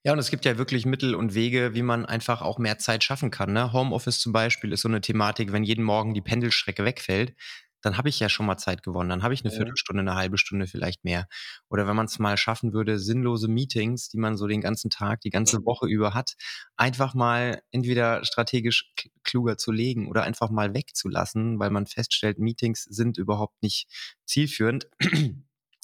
Ja, 0.03 0.13
und 0.15 0.19
es 0.19 0.31
gibt 0.31 0.47
ja 0.47 0.57
wirklich 0.57 0.87
Mittel 0.87 1.15
und 1.15 1.35
Wege, 1.35 1.75
wie 1.75 1.83
man 1.83 2.07
einfach 2.07 2.41
auch 2.41 2.59
mehr 2.59 2.79
Zeit 2.79 3.05
schaffen 3.05 3.31
kann. 3.31 3.53
Ne? 3.53 3.73
Homeoffice 3.75 4.19
zum 4.19 4.33
Beispiel 4.33 4.73
ist 4.73 4.81
so 4.81 4.89
eine 4.89 5.03
Thematik, 5.03 5.53
wenn 5.53 5.63
jeden 5.63 5.85
Morgen 5.85 6.15
die 6.15 6.23
Pendelstrecke 6.23 6.85
wegfällt, 6.87 7.35
dann 7.83 7.97
habe 7.97 8.09
ich 8.09 8.21
ja 8.21 8.29
schon 8.29 8.47
mal 8.47 8.57
Zeit 8.57 8.83
gewonnen. 8.83 9.09
Dann 9.09 9.23
habe 9.23 9.35
ich 9.35 9.45
eine 9.45 9.53
Viertelstunde, 9.53 10.01
eine 10.01 10.15
halbe 10.15 10.39
Stunde 10.39 10.67
vielleicht 10.67 11.05
mehr. 11.05 11.29
Oder 11.69 11.87
wenn 11.87 11.97
man 11.97 12.07
es 12.07 12.19
mal 12.19 12.37
schaffen 12.37 12.73
würde, 12.73 12.99
sinnlose 12.99 13.49
Meetings, 13.49 14.09
die 14.09 14.19
man 14.19 14.37
so 14.37 14.47
den 14.47 14.61
ganzen 14.61 14.91
Tag, 14.91 15.21
die 15.23 15.31
ganze 15.31 15.65
Woche 15.65 15.87
über 15.87 16.15
hat, 16.15 16.35
einfach 16.77 17.15
mal 17.15 17.63
entweder 17.71 18.25
strategisch 18.25 18.93
kluger 19.23 19.57
zu 19.57 19.73
legen 19.73 20.09
oder 20.09 20.25
einfach 20.25 20.51
mal 20.51 20.75
wegzulassen, 20.75 21.59
weil 21.59 21.71
man 21.71 21.87
feststellt, 21.87 22.39
Meetings 22.39 22.85
sind 22.85 23.19
überhaupt 23.19 23.63
nicht 23.63 23.87
zielführend. 24.27 24.89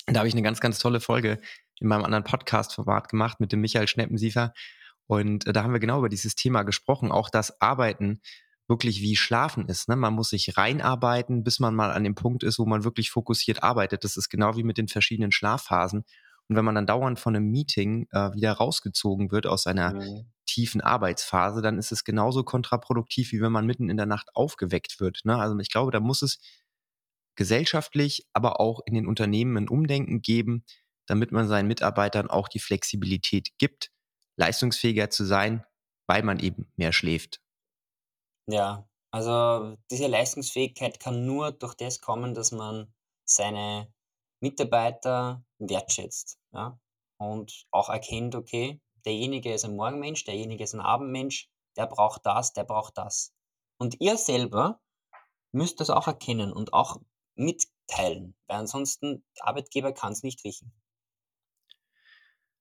da 0.06 0.18
habe 0.18 0.28
ich 0.28 0.34
eine 0.34 0.42
ganz, 0.42 0.60
ganz 0.60 0.78
tolle 0.78 1.00
Folge 1.00 1.40
in 1.80 1.88
meinem 1.88 2.04
anderen 2.04 2.24
Podcast-Format 2.24 3.08
gemacht 3.08 3.40
mit 3.40 3.52
dem 3.52 3.60
Michael 3.60 3.88
Schneppensiefer. 3.88 4.52
Und 5.06 5.46
äh, 5.46 5.52
da 5.52 5.62
haben 5.62 5.72
wir 5.72 5.80
genau 5.80 5.98
über 5.98 6.08
dieses 6.08 6.34
Thema 6.34 6.62
gesprochen, 6.62 7.12
auch 7.12 7.30
das 7.30 7.60
Arbeiten 7.60 8.20
wirklich 8.68 9.00
wie 9.00 9.16
Schlafen 9.16 9.68
ist. 9.68 9.88
Ne? 9.88 9.96
Man 9.96 10.14
muss 10.14 10.30
sich 10.30 10.56
reinarbeiten, 10.56 11.44
bis 11.44 11.60
man 11.60 11.74
mal 11.74 11.92
an 11.92 12.04
dem 12.04 12.14
Punkt 12.14 12.42
ist, 12.42 12.58
wo 12.58 12.66
man 12.66 12.84
wirklich 12.84 13.10
fokussiert 13.10 13.62
arbeitet. 13.62 14.04
Das 14.04 14.16
ist 14.16 14.28
genau 14.28 14.56
wie 14.56 14.64
mit 14.64 14.78
den 14.78 14.88
verschiedenen 14.88 15.30
Schlafphasen. 15.30 16.04
Und 16.48 16.56
wenn 16.56 16.64
man 16.64 16.74
dann 16.74 16.86
dauernd 16.86 17.18
von 17.18 17.34
einem 17.34 17.50
Meeting 17.50 18.06
äh, 18.12 18.32
wieder 18.32 18.52
rausgezogen 18.52 19.30
wird 19.30 19.46
aus 19.46 19.66
einer 19.66 19.94
mhm. 19.94 20.32
tiefen 20.46 20.80
Arbeitsphase, 20.80 21.62
dann 21.62 21.78
ist 21.78 21.92
es 21.92 22.04
genauso 22.04 22.44
kontraproduktiv, 22.44 23.32
wie 23.32 23.40
wenn 23.40 23.52
man 23.52 23.66
mitten 23.66 23.88
in 23.88 23.96
der 23.96 24.06
Nacht 24.06 24.28
aufgeweckt 24.34 25.00
wird. 25.00 25.20
Ne? 25.24 25.36
Also 25.36 25.56
ich 25.58 25.70
glaube, 25.70 25.92
da 25.92 26.00
muss 26.00 26.22
es 26.22 26.38
gesellschaftlich, 27.36 28.26
aber 28.32 28.60
auch 28.60 28.80
in 28.86 28.94
den 28.94 29.06
Unternehmen 29.06 29.56
ein 29.56 29.68
Umdenken 29.68 30.22
geben, 30.22 30.64
damit 31.06 31.32
man 31.32 31.48
seinen 31.48 31.68
Mitarbeitern 31.68 32.28
auch 32.28 32.48
die 32.48 32.58
Flexibilität 32.58 33.56
gibt, 33.58 33.90
leistungsfähiger 34.36 35.10
zu 35.10 35.24
sein, 35.24 35.64
weil 36.06 36.22
man 36.22 36.38
eben 36.38 36.70
mehr 36.76 36.92
schläft. 36.92 37.40
Ja, 38.48 38.88
also 39.10 39.76
diese 39.90 40.06
Leistungsfähigkeit 40.06 41.00
kann 41.00 41.26
nur 41.26 41.52
durch 41.52 41.74
das 41.74 42.00
kommen, 42.00 42.34
dass 42.34 42.52
man 42.52 42.92
seine 43.24 43.92
Mitarbeiter 44.40 45.44
wertschätzt, 45.58 46.38
ja? 46.52 46.78
Und 47.18 47.66
auch 47.70 47.88
erkennt, 47.88 48.34
okay, 48.34 48.80
derjenige 49.06 49.52
ist 49.52 49.64
ein 49.64 49.74
Morgenmensch, 49.74 50.24
derjenige 50.24 50.64
ist 50.64 50.74
ein 50.74 50.80
Abendmensch, 50.80 51.48
der 51.76 51.86
braucht 51.86 52.26
das, 52.26 52.52
der 52.52 52.64
braucht 52.64 52.98
das. 52.98 53.32
Und 53.78 54.00
ihr 54.00 54.18
selber 54.18 54.80
müsst 55.52 55.80
das 55.80 55.90
auch 55.90 56.06
erkennen 56.06 56.52
und 56.52 56.74
auch 56.74 57.00
mitteilen, 57.34 58.36
weil 58.46 58.58
ansonsten 58.58 59.24
der 59.38 59.48
Arbeitgeber 59.48 59.92
kann 59.92 60.12
es 60.12 60.22
nicht 60.22 60.44
riechen. 60.44 60.72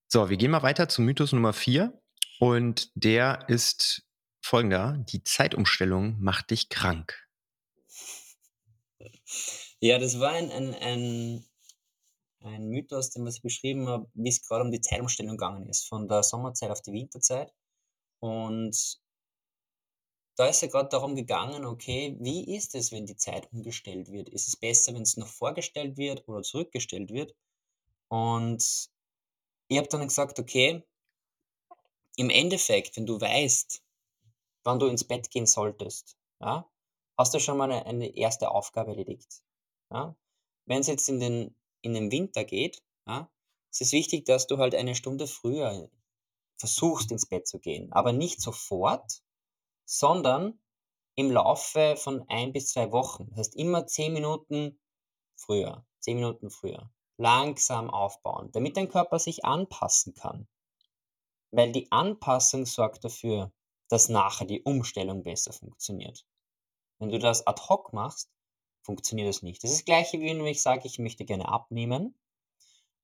So, 0.08 0.30
wir 0.30 0.38
gehen 0.38 0.52
mal 0.52 0.62
weiter 0.62 0.88
zu 0.88 1.02
Mythos 1.02 1.32
Nummer 1.32 1.52
4 1.52 2.00
und 2.40 2.92
der 2.94 3.50
ist 3.50 4.04
folgender. 4.42 5.04
Die 5.10 5.24
Zeitumstellung 5.24 6.22
macht 6.22 6.52
dich 6.52 6.70
krank. 6.70 7.28
Ja, 9.80 9.98
das 9.98 10.20
war 10.20 10.32
ein, 10.32 10.52
ein, 10.52 10.76
ein, 10.76 11.46
ein 12.42 12.70
Mythos, 12.70 13.10
den 13.10 13.26
ich 13.26 13.42
beschrieben 13.42 13.88
habe, 13.88 14.08
wie 14.14 14.30
es 14.30 14.42
gerade 14.42 14.64
um 14.64 14.72
die 14.72 14.82
Zeitumstellung 14.82 15.38
gegangen 15.38 15.68
ist, 15.70 15.88
von 15.88 16.08
der 16.08 16.22
Sommerzeit 16.22 16.70
auf 16.70 16.82
die 16.82 16.94
Winterzeit. 16.94 17.52
Und 18.20 19.00
da 20.36 20.48
ist 20.48 20.62
ja 20.62 20.68
gerade 20.68 20.90
darum 20.90 21.16
gegangen, 21.16 21.66
okay, 21.66 22.16
wie 22.20 22.56
ist 22.56 22.76
es, 22.76 22.92
wenn 22.92 23.06
die 23.08 23.16
Zeit 23.16 23.52
umgestellt 23.52 24.12
wird? 24.12 24.30
Ist 24.30 24.48
es 24.48 24.56
besser, 24.56 24.94
wenn 24.94 25.02
es 25.02 25.18
noch 25.18 25.28
vorgestellt 25.28 25.98
wird 25.98 26.28
oder 26.28 26.44
zurückgestellt 26.44 27.12
wird? 27.12 27.36
Und 28.08 28.90
ich 29.68 29.78
habe 29.78 29.88
dann 29.88 30.08
gesagt, 30.08 30.40
okay, 30.40 30.84
im 32.18 32.30
Endeffekt, 32.30 32.96
wenn 32.98 33.06
du 33.06 33.20
weißt, 33.20 33.84
wann 34.64 34.80
du 34.80 34.88
ins 34.88 35.04
Bett 35.04 35.30
gehen 35.32 35.46
solltest, 35.46 36.18
ja, 36.40 36.70
hast 37.18 37.34
du 37.34 37.40
schon 37.40 37.58
mal 37.58 37.72
eine, 37.72 37.86
eine 37.86 38.16
erste 38.16 38.52
Aufgabe 38.52 38.92
erledigt. 38.92 39.44
Ja? 39.92 40.16
Wenn 40.66 40.82
es 40.82 40.88
jetzt 40.88 41.10
in 41.10 41.20
den, 41.20 41.56
in 41.82 41.94
den 41.94 42.12
Winter 42.12 42.44
geht, 42.44 42.82
ja, 43.08 43.30
ist 43.72 43.82
es 43.82 43.92
wichtig, 43.92 44.26
dass 44.26 44.48
du 44.48 44.58
halt 44.58 44.76
eine 44.76 44.96
Stunde 44.96 45.28
früher 45.28 45.90
versuchst, 46.58 47.12
ins 47.12 47.26
Bett 47.26 47.48
zu 47.48 47.60
gehen. 47.60 47.92
Aber 47.92 48.14
nicht 48.14 48.42
sofort, 48.42 49.22
sondern 49.86 50.60
im 51.16 51.32
Laufe 51.32 51.96
von 51.98 52.28
ein 52.30 52.54
bis 52.54 52.72
zwei 52.72 52.92
Wochen. 52.92 53.30
Das 53.30 53.40
heißt 53.40 53.56
immer 53.56 53.86
zehn 53.88 54.14
Minuten 54.14 54.80
früher, 55.36 55.86
zehn 56.00 56.16
Minuten 56.16 56.50
früher. 56.50 56.90
Langsam 57.18 57.90
aufbauen, 57.90 58.52
damit 58.52 58.78
dein 58.78 58.90
Körper 58.90 59.20
sich 59.20 59.46
anpassen 59.46 60.16
kann. 60.16 60.48
Weil 61.52 61.72
die 61.72 61.92
Anpassung 61.92 62.66
sorgt 62.66 63.04
dafür, 63.06 63.52
dass 63.90 64.10
nachher 64.10 64.46
die 64.46 64.62
Umstellung 64.64 65.24
besser 65.24 65.54
funktioniert. 65.54 66.26
Wenn 67.00 67.10
du 67.10 67.20
das 67.20 67.46
ad 67.48 67.62
hoc 67.70 67.94
machst, 67.94 68.30
funktioniert 68.82 69.28
das 69.30 69.42
nicht. 69.42 69.64
Das 69.64 69.72
ist 69.72 69.80
das 69.80 69.86
gleiche, 69.86 70.20
wie 70.20 70.28
wenn 70.28 70.46
ich 70.46 70.62
sage, 70.62 70.86
ich 70.86 71.00
möchte 71.00 71.26
gerne 71.26 71.48
abnehmen. 71.48 72.18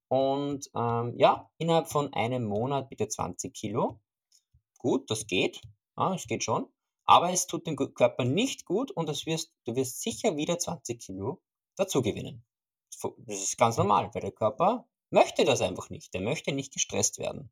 Und 0.08 0.70
ähm, 0.74 1.14
ja, 1.18 1.50
innerhalb 1.58 1.88
von 1.88 2.12
einem 2.12 2.44
Monat 2.44 2.90
bitte 2.90 3.08
20 3.08 3.54
Kilo. 3.54 4.00
Gut, 4.78 5.10
das 5.10 5.26
geht. 5.26 5.60
Ja, 5.96 6.14
es 6.14 6.26
geht 6.26 6.44
schon. 6.44 6.68
Aber 7.04 7.30
es 7.30 7.46
tut 7.46 7.66
dem 7.66 7.76
Körper 7.76 8.24
nicht 8.24 8.64
gut 8.64 8.90
und 8.90 9.08
wirst, 9.26 9.52
du 9.64 9.74
wirst 9.74 10.02
sicher 10.02 10.36
wieder 10.36 10.58
20 10.58 11.00
Kilo 11.00 11.40
dazu 11.76 12.02
gewinnen. 12.02 12.44
Das 13.00 13.42
ist 13.42 13.58
ganz 13.58 13.76
normal, 13.76 14.10
weil 14.12 14.22
der 14.22 14.32
Körper 14.32 14.86
möchte 15.10 15.44
das 15.44 15.60
einfach 15.60 15.90
nicht. 15.90 16.14
Der 16.14 16.20
möchte 16.20 16.52
nicht 16.52 16.72
gestresst 16.72 17.18
werden. 17.18 17.50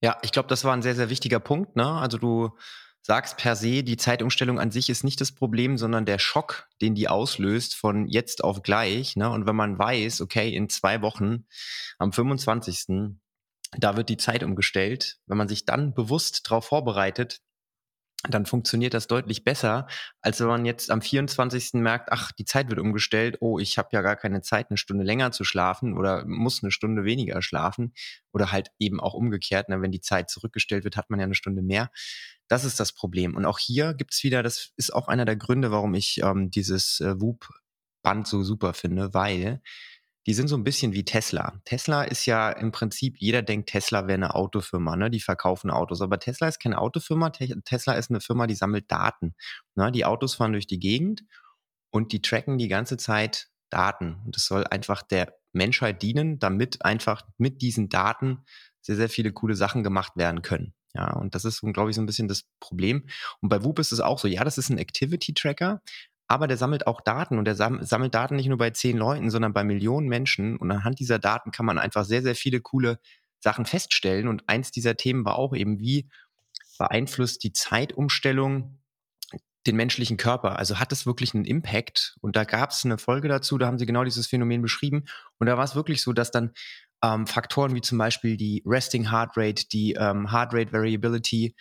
Ja, 0.00 0.18
ich 0.22 0.32
glaube, 0.32 0.48
das 0.48 0.64
war 0.64 0.72
ein 0.74 0.82
sehr, 0.82 0.94
sehr 0.94 1.10
wichtiger 1.10 1.40
Punkt. 1.40 1.76
Ne? 1.76 1.86
Also 1.86 2.18
du 2.18 2.56
sagst 3.02 3.36
per 3.36 3.56
se, 3.56 3.82
die 3.82 3.96
Zeitumstellung 3.96 4.60
an 4.60 4.70
sich 4.70 4.90
ist 4.90 5.02
nicht 5.02 5.20
das 5.20 5.32
Problem, 5.32 5.78
sondern 5.78 6.04
der 6.04 6.18
Schock, 6.18 6.68
den 6.80 6.94
die 6.94 7.08
auslöst 7.08 7.74
von 7.74 8.06
jetzt 8.06 8.44
auf 8.44 8.62
gleich. 8.62 9.16
Ne? 9.16 9.30
Und 9.30 9.46
wenn 9.46 9.56
man 9.56 9.78
weiß, 9.78 10.20
okay, 10.20 10.54
in 10.54 10.68
zwei 10.68 11.02
Wochen, 11.02 11.46
am 11.98 12.12
25. 12.12 13.16
Da 13.72 13.96
wird 13.96 14.08
die 14.08 14.16
Zeit 14.16 14.42
umgestellt. 14.42 15.18
Wenn 15.26 15.36
man 15.36 15.48
sich 15.48 15.64
dann 15.64 15.94
bewusst 15.94 16.46
darauf 16.46 16.66
vorbereitet, 16.66 17.40
dann 18.24 18.46
funktioniert 18.46 18.94
das 18.94 19.06
deutlich 19.06 19.44
besser, 19.44 19.86
als 20.20 20.40
wenn 20.40 20.48
man 20.48 20.64
jetzt 20.64 20.90
am 20.90 21.00
24. 21.00 21.74
merkt, 21.74 22.10
ach, 22.10 22.32
die 22.32 22.44
Zeit 22.44 22.68
wird 22.68 22.80
umgestellt, 22.80 23.38
oh, 23.40 23.60
ich 23.60 23.78
habe 23.78 23.90
ja 23.92 24.02
gar 24.02 24.16
keine 24.16 24.42
Zeit, 24.42 24.70
eine 24.70 24.76
Stunde 24.76 25.04
länger 25.04 25.30
zu 25.30 25.44
schlafen 25.44 25.96
oder 25.96 26.24
muss 26.26 26.62
eine 26.62 26.72
Stunde 26.72 27.04
weniger 27.04 27.42
schlafen 27.42 27.94
oder 28.32 28.50
halt 28.50 28.70
eben 28.80 28.98
auch 28.98 29.14
umgekehrt, 29.14 29.68
ne, 29.68 29.80
wenn 29.82 29.92
die 29.92 30.00
Zeit 30.00 30.30
zurückgestellt 30.30 30.82
wird, 30.82 30.96
hat 30.96 31.10
man 31.10 31.20
ja 31.20 31.26
eine 31.26 31.36
Stunde 31.36 31.62
mehr. 31.62 31.90
Das 32.48 32.64
ist 32.64 32.80
das 32.80 32.92
Problem. 32.92 33.36
Und 33.36 33.44
auch 33.44 33.58
hier 33.60 33.94
gibt's 33.94 34.24
wieder, 34.24 34.42
das 34.42 34.72
ist 34.76 34.92
auch 34.92 35.06
einer 35.06 35.24
der 35.24 35.36
Gründe, 35.36 35.70
warum 35.70 35.94
ich 35.94 36.20
ähm, 36.22 36.50
dieses 36.50 36.98
äh, 37.00 37.20
WUP-Band 37.20 38.26
so 38.26 38.42
super 38.42 38.74
finde, 38.74 39.14
weil 39.14 39.60
die 40.26 40.34
sind 40.34 40.48
so 40.48 40.56
ein 40.56 40.64
bisschen 40.64 40.92
wie 40.92 41.04
Tesla. 41.04 41.60
Tesla 41.64 42.02
ist 42.02 42.26
ja 42.26 42.50
im 42.50 42.70
Prinzip, 42.70 43.16
jeder 43.18 43.42
denkt, 43.42 43.70
Tesla 43.70 44.06
wäre 44.06 44.14
eine 44.14 44.34
Autofirma, 44.34 44.96
ne? 44.96 45.10
Die 45.10 45.20
verkaufen 45.20 45.70
Autos. 45.70 46.02
Aber 46.02 46.18
Tesla 46.18 46.48
ist 46.48 46.60
keine 46.60 46.78
Autofirma. 46.78 47.30
Tesla 47.30 47.94
ist 47.94 48.10
eine 48.10 48.20
Firma, 48.20 48.46
die 48.46 48.54
sammelt 48.54 48.90
Daten. 48.90 49.34
Ne? 49.74 49.90
Die 49.90 50.04
Autos 50.04 50.34
fahren 50.34 50.52
durch 50.52 50.66
die 50.66 50.80
Gegend 50.80 51.22
und 51.90 52.12
die 52.12 52.20
tracken 52.20 52.58
die 52.58 52.68
ganze 52.68 52.96
Zeit 52.96 53.48
Daten. 53.70 54.20
Und 54.24 54.36
das 54.36 54.44
soll 54.44 54.64
einfach 54.64 55.02
der 55.02 55.34
Menschheit 55.52 56.02
dienen, 56.02 56.38
damit 56.38 56.84
einfach 56.84 57.22
mit 57.38 57.62
diesen 57.62 57.88
Daten 57.88 58.44
sehr, 58.80 58.96
sehr 58.96 59.08
viele 59.08 59.32
coole 59.32 59.54
Sachen 59.54 59.82
gemacht 59.82 60.12
werden 60.16 60.42
können. 60.42 60.74
Ja, 60.94 61.12
und 61.14 61.34
das 61.34 61.44
ist, 61.44 61.60
glaube 61.60 61.90
ich, 61.90 61.96
so 61.96 62.02
ein 62.02 62.06
bisschen 62.06 62.28
das 62.28 62.44
Problem. 62.60 63.06
Und 63.40 63.50
bei 63.50 63.62
Whoop 63.62 63.78
ist 63.78 63.92
es 63.92 64.00
auch 64.00 64.18
so, 64.18 64.26
ja, 64.28 64.44
das 64.44 64.58
ist 64.58 64.70
ein 64.70 64.78
Activity 64.78 65.34
Tracker, 65.34 65.82
aber 66.28 66.46
der 66.46 66.58
sammelt 66.58 66.86
auch 66.86 67.00
Daten 67.00 67.38
und 67.38 67.46
der 67.46 67.54
sammelt 67.54 68.14
Daten 68.14 68.36
nicht 68.36 68.48
nur 68.48 68.58
bei 68.58 68.70
zehn 68.70 68.98
Leuten, 68.98 69.30
sondern 69.30 69.54
bei 69.54 69.64
Millionen 69.64 70.08
Menschen. 70.08 70.58
Und 70.58 70.70
anhand 70.70 71.00
dieser 71.00 71.18
Daten 71.18 71.50
kann 71.50 71.64
man 71.64 71.78
einfach 71.78 72.04
sehr, 72.04 72.22
sehr 72.22 72.34
viele 72.34 72.60
coole 72.60 73.00
Sachen 73.40 73.64
feststellen. 73.64 74.28
Und 74.28 74.46
eins 74.46 74.70
dieser 74.70 74.96
Themen 74.96 75.24
war 75.24 75.36
auch 75.36 75.54
eben, 75.56 75.78
wie 75.78 76.10
beeinflusst 76.78 77.42
die 77.44 77.52
Zeitumstellung 77.54 78.78
den 79.66 79.76
menschlichen 79.76 80.18
Körper? 80.18 80.58
Also 80.58 80.78
hat 80.78 80.92
es 80.92 81.06
wirklich 81.06 81.34
einen 81.34 81.46
Impact? 81.46 82.18
Und 82.20 82.36
da 82.36 82.44
gab 82.44 82.70
es 82.70 82.84
eine 82.84 82.98
Folge 82.98 83.28
dazu, 83.28 83.56
da 83.56 83.66
haben 83.66 83.78
sie 83.78 83.86
genau 83.86 84.04
dieses 84.04 84.26
Phänomen 84.26 84.60
beschrieben. 84.60 85.06
Und 85.38 85.46
da 85.46 85.56
war 85.56 85.64
es 85.64 85.74
wirklich 85.74 86.02
so, 86.02 86.12
dass 86.12 86.30
dann 86.30 86.52
ähm, 87.02 87.26
Faktoren 87.26 87.74
wie 87.74 87.80
zum 87.80 87.96
Beispiel 87.96 88.36
die 88.36 88.62
Resting 88.66 89.10
Heart 89.10 89.36
Rate, 89.36 89.68
die 89.72 89.94
ähm, 89.94 90.30
Heart 90.30 90.52
Rate 90.52 90.72
Variability, 90.74 91.54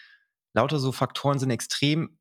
lauter 0.54 0.80
so 0.80 0.92
Faktoren 0.92 1.40
sind 1.40 1.52
extrem 1.52 2.17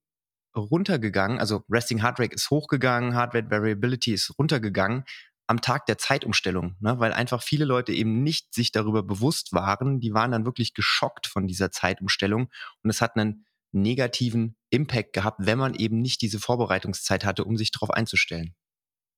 runtergegangen, 0.57 1.39
also 1.39 1.63
Resting 1.71 2.03
Heart 2.03 2.21
Rate 2.21 2.35
ist 2.35 2.51
hochgegangen, 2.51 3.15
Heart 3.15 3.35
Rate 3.35 3.51
Variability 3.51 4.13
ist 4.13 4.33
runtergegangen 4.39 5.05
am 5.47 5.61
Tag 5.61 5.87
der 5.87 5.99
Zeitumstellung, 5.99 6.77
ne? 6.81 6.99
weil 6.99 7.13
einfach 7.13 7.43
viele 7.43 7.65
Leute 7.65 7.93
eben 7.93 8.23
nicht 8.23 8.53
sich 8.53 8.73
darüber 8.73 9.03
bewusst 9.03 9.53
waren. 9.53 10.01
Die 10.01 10.13
waren 10.13 10.33
dann 10.33 10.45
wirklich 10.45 10.75
geschockt 10.75 11.27
von 11.27 11.47
dieser 11.47 11.71
Zeitumstellung 11.71 12.51
und 12.83 12.91
es 12.91 13.01
hat 13.01 13.17
einen 13.17 13.47
negativen 13.73 14.57
Impact 14.71 15.13
gehabt, 15.13 15.39
wenn 15.43 15.59
man 15.59 15.75
eben 15.75 16.01
nicht 16.01 16.23
diese 16.23 16.41
Vorbereitungszeit 16.41 17.25
hatte, 17.25 17.45
um 17.45 17.57
sich 17.57 17.71
darauf 17.71 17.91
einzustellen. 17.91 18.55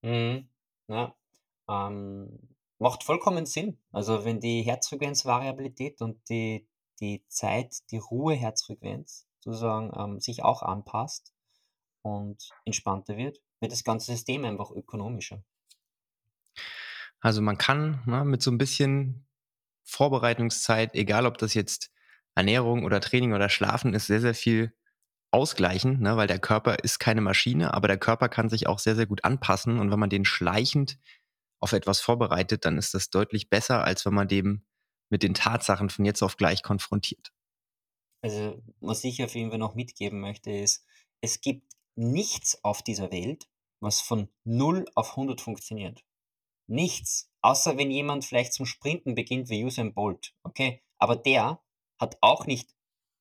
Mhm. 0.02 0.48
Ja, 0.88 1.14
ähm, 1.68 2.56
macht 2.78 3.04
vollkommen 3.04 3.46
Sinn. 3.46 3.78
Also 3.92 4.24
wenn 4.24 4.40
die 4.40 4.62
Herzfrequenzvariabilität 4.62 6.00
und 6.00 6.28
die, 6.28 6.66
die 7.00 7.24
Zeit, 7.28 7.90
die 7.90 7.98
Ruheherzfrequenz 7.98 9.27
sozusagen 9.48 9.92
ähm, 9.98 10.20
sich 10.20 10.42
auch 10.44 10.62
anpasst 10.62 11.32
und 12.02 12.50
entspannter 12.64 13.16
wird, 13.16 13.38
wird 13.60 13.72
das 13.72 13.84
ganze 13.84 14.12
System 14.12 14.44
einfach 14.44 14.70
ökonomischer. 14.70 15.42
Also 17.20 17.42
man 17.42 17.58
kann 17.58 18.02
ne, 18.06 18.24
mit 18.24 18.42
so 18.42 18.50
ein 18.50 18.58
bisschen 18.58 19.26
Vorbereitungszeit, 19.84 20.94
egal 20.94 21.26
ob 21.26 21.38
das 21.38 21.54
jetzt 21.54 21.90
Ernährung 22.34 22.84
oder 22.84 23.00
Training 23.00 23.32
oder 23.32 23.48
Schlafen 23.48 23.94
ist, 23.94 24.06
sehr, 24.06 24.20
sehr 24.20 24.34
viel 24.34 24.72
ausgleichen, 25.30 26.00
ne, 26.00 26.16
weil 26.16 26.26
der 26.26 26.38
Körper 26.38 26.76
ist 26.84 26.98
keine 27.00 27.20
Maschine, 27.20 27.74
aber 27.74 27.88
der 27.88 27.98
Körper 27.98 28.28
kann 28.28 28.48
sich 28.48 28.66
auch 28.66 28.78
sehr, 28.78 28.96
sehr 28.96 29.06
gut 29.06 29.24
anpassen. 29.24 29.80
Und 29.80 29.90
wenn 29.90 29.98
man 29.98 30.10
den 30.10 30.24
schleichend 30.24 30.98
auf 31.60 31.72
etwas 31.72 32.00
vorbereitet, 32.00 32.64
dann 32.64 32.78
ist 32.78 32.94
das 32.94 33.10
deutlich 33.10 33.50
besser, 33.50 33.82
als 33.82 34.06
wenn 34.06 34.14
man 34.14 34.28
dem 34.28 34.64
mit 35.10 35.22
den 35.22 35.34
Tatsachen 35.34 35.90
von 35.90 36.04
jetzt 36.04 36.22
auf 36.22 36.36
gleich 36.36 36.62
konfrontiert. 36.62 37.32
Also, 38.20 38.60
was 38.80 39.04
ich 39.04 39.22
auf 39.22 39.34
jeden 39.34 39.50
Fall 39.50 39.58
noch 39.58 39.74
mitgeben 39.74 40.20
möchte, 40.20 40.50
ist, 40.50 40.84
es 41.20 41.40
gibt 41.40 41.72
nichts 41.94 42.62
auf 42.64 42.82
dieser 42.82 43.10
Welt, 43.12 43.48
was 43.80 44.00
von 44.00 44.28
0 44.44 44.86
auf 44.94 45.10
100 45.10 45.40
funktioniert. 45.40 46.04
Nichts. 46.66 47.30
Außer 47.40 47.78
wenn 47.78 47.90
jemand 47.90 48.24
vielleicht 48.24 48.52
zum 48.52 48.66
Sprinten 48.66 49.14
beginnt 49.14 49.48
wie 49.48 49.64
Usain 49.64 49.94
Bolt. 49.94 50.34
Okay? 50.42 50.82
Aber 50.98 51.16
der 51.16 51.60
hat 51.98 52.18
auch 52.20 52.46
nicht 52.46 52.74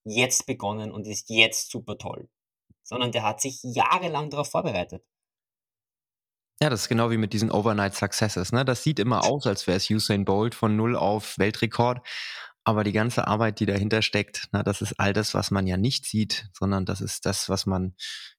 jetzt 0.03 0.45
begonnen 0.45 0.91
und 0.91 1.07
ist 1.07 1.29
jetzt 1.29 1.69
super 1.71 1.97
toll. 1.97 2.29
Sondern 2.83 3.11
der 3.11 3.23
hat 3.23 3.41
sich 3.41 3.59
jahrelang 3.63 4.29
darauf 4.29 4.49
vorbereitet. 4.49 5.03
Ja, 6.59 6.71
das 6.71 6.81
ist 6.81 6.89
genau 6.89 7.11
wie 7.11 7.17
mit 7.17 7.33
diesen 7.33 7.51
Overnight 7.51 7.93
Successes. 7.93 8.51
Ne? 8.51 8.65
Das 8.65 8.81
sieht 8.81 8.97
immer 8.97 9.25
aus, 9.25 9.45
als 9.45 9.67
wäre 9.67 9.77
es 9.77 9.89
Usain 9.89 10.25
Bolt 10.25 10.55
von 10.55 10.75
0 10.75 10.95
auf 10.95 11.37
Weltrekord. 11.37 12.05
Aber 12.67 12.83
die 12.83 12.91
ganze 12.91 13.27
Arbeit, 13.27 13.61
die 13.61 13.65
dahinter 13.65 14.01
steckt, 14.01 14.49
na, 14.51 14.61
das 14.61 14.81
ist 14.81 14.99
all 14.99 15.13
das, 15.13 15.33
was 15.33 15.51
man 15.51 15.67
ja 15.67 15.77
nicht 15.77 16.03
sieht, 16.03 16.49
sondern 16.51 16.85
das 16.85 16.99
ist 16.99 17.25
das, 17.25 17.47
was 17.47 17.65
man 17.65 17.95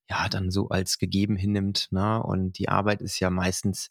ja 0.07 0.29
dann 0.29 0.51
so 0.51 0.69
als 0.69 0.99
gegeben 0.99 1.35
hinnimmt. 1.35 1.89
Na? 1.93 2.19
Und 2.19 2.59
die 2.59 2.69
Arbeit 2.69 3.01
ist 3.01 3.21
ja 3.21 3.31
meistens 3.31 3.89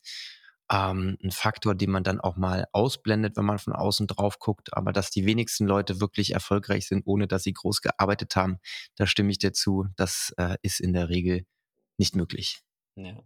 ähm, 0.72 1.18
ein 1.24 1.32
Faktor, 1.32 1.74
den 1.74 1.90
man 1.90 2.04
dann 2.04 2.22
auch 2.22 2.38
mal 2.38 2.68
ausblendet, 2.72 3.36
wenn 3.36 3.46
man 3.46 3.58
von 3.58 3.74
außen 3.74 4.06
drauf 4.06 4.38
guckt. 4.38 4.78
Aber 4.78 4.94
dass 4.94 5.10
die 5.10 5.26
wenigsten 5.26 5.66
Leute 5.66 6.00
wirklich 6.00 6.36
erfolgreich 6.36 6.88
sind, 6.88 7.08
ohne 7.08 7.26
dass 7.26 7.42
sie 7.42 7.54
groß 7.54 7.82
gearbeitet 7.82 8.36
haben, 8.36 8.60
da 8.96 9.08
stimme 9.08 9.32
ich 9.32 9.40
dir 9.40 9.54
zu. 9.54 9.88
Das 9.96 10.36
äh, 10.38 10.58
ist 10.62 10.80
in 10.80 10.94
der 10.94 11.10
Regel 11.10 11.48
nicht 11.98 12.16
möglich. 12.16 12.62
Ja. 12.96 13.24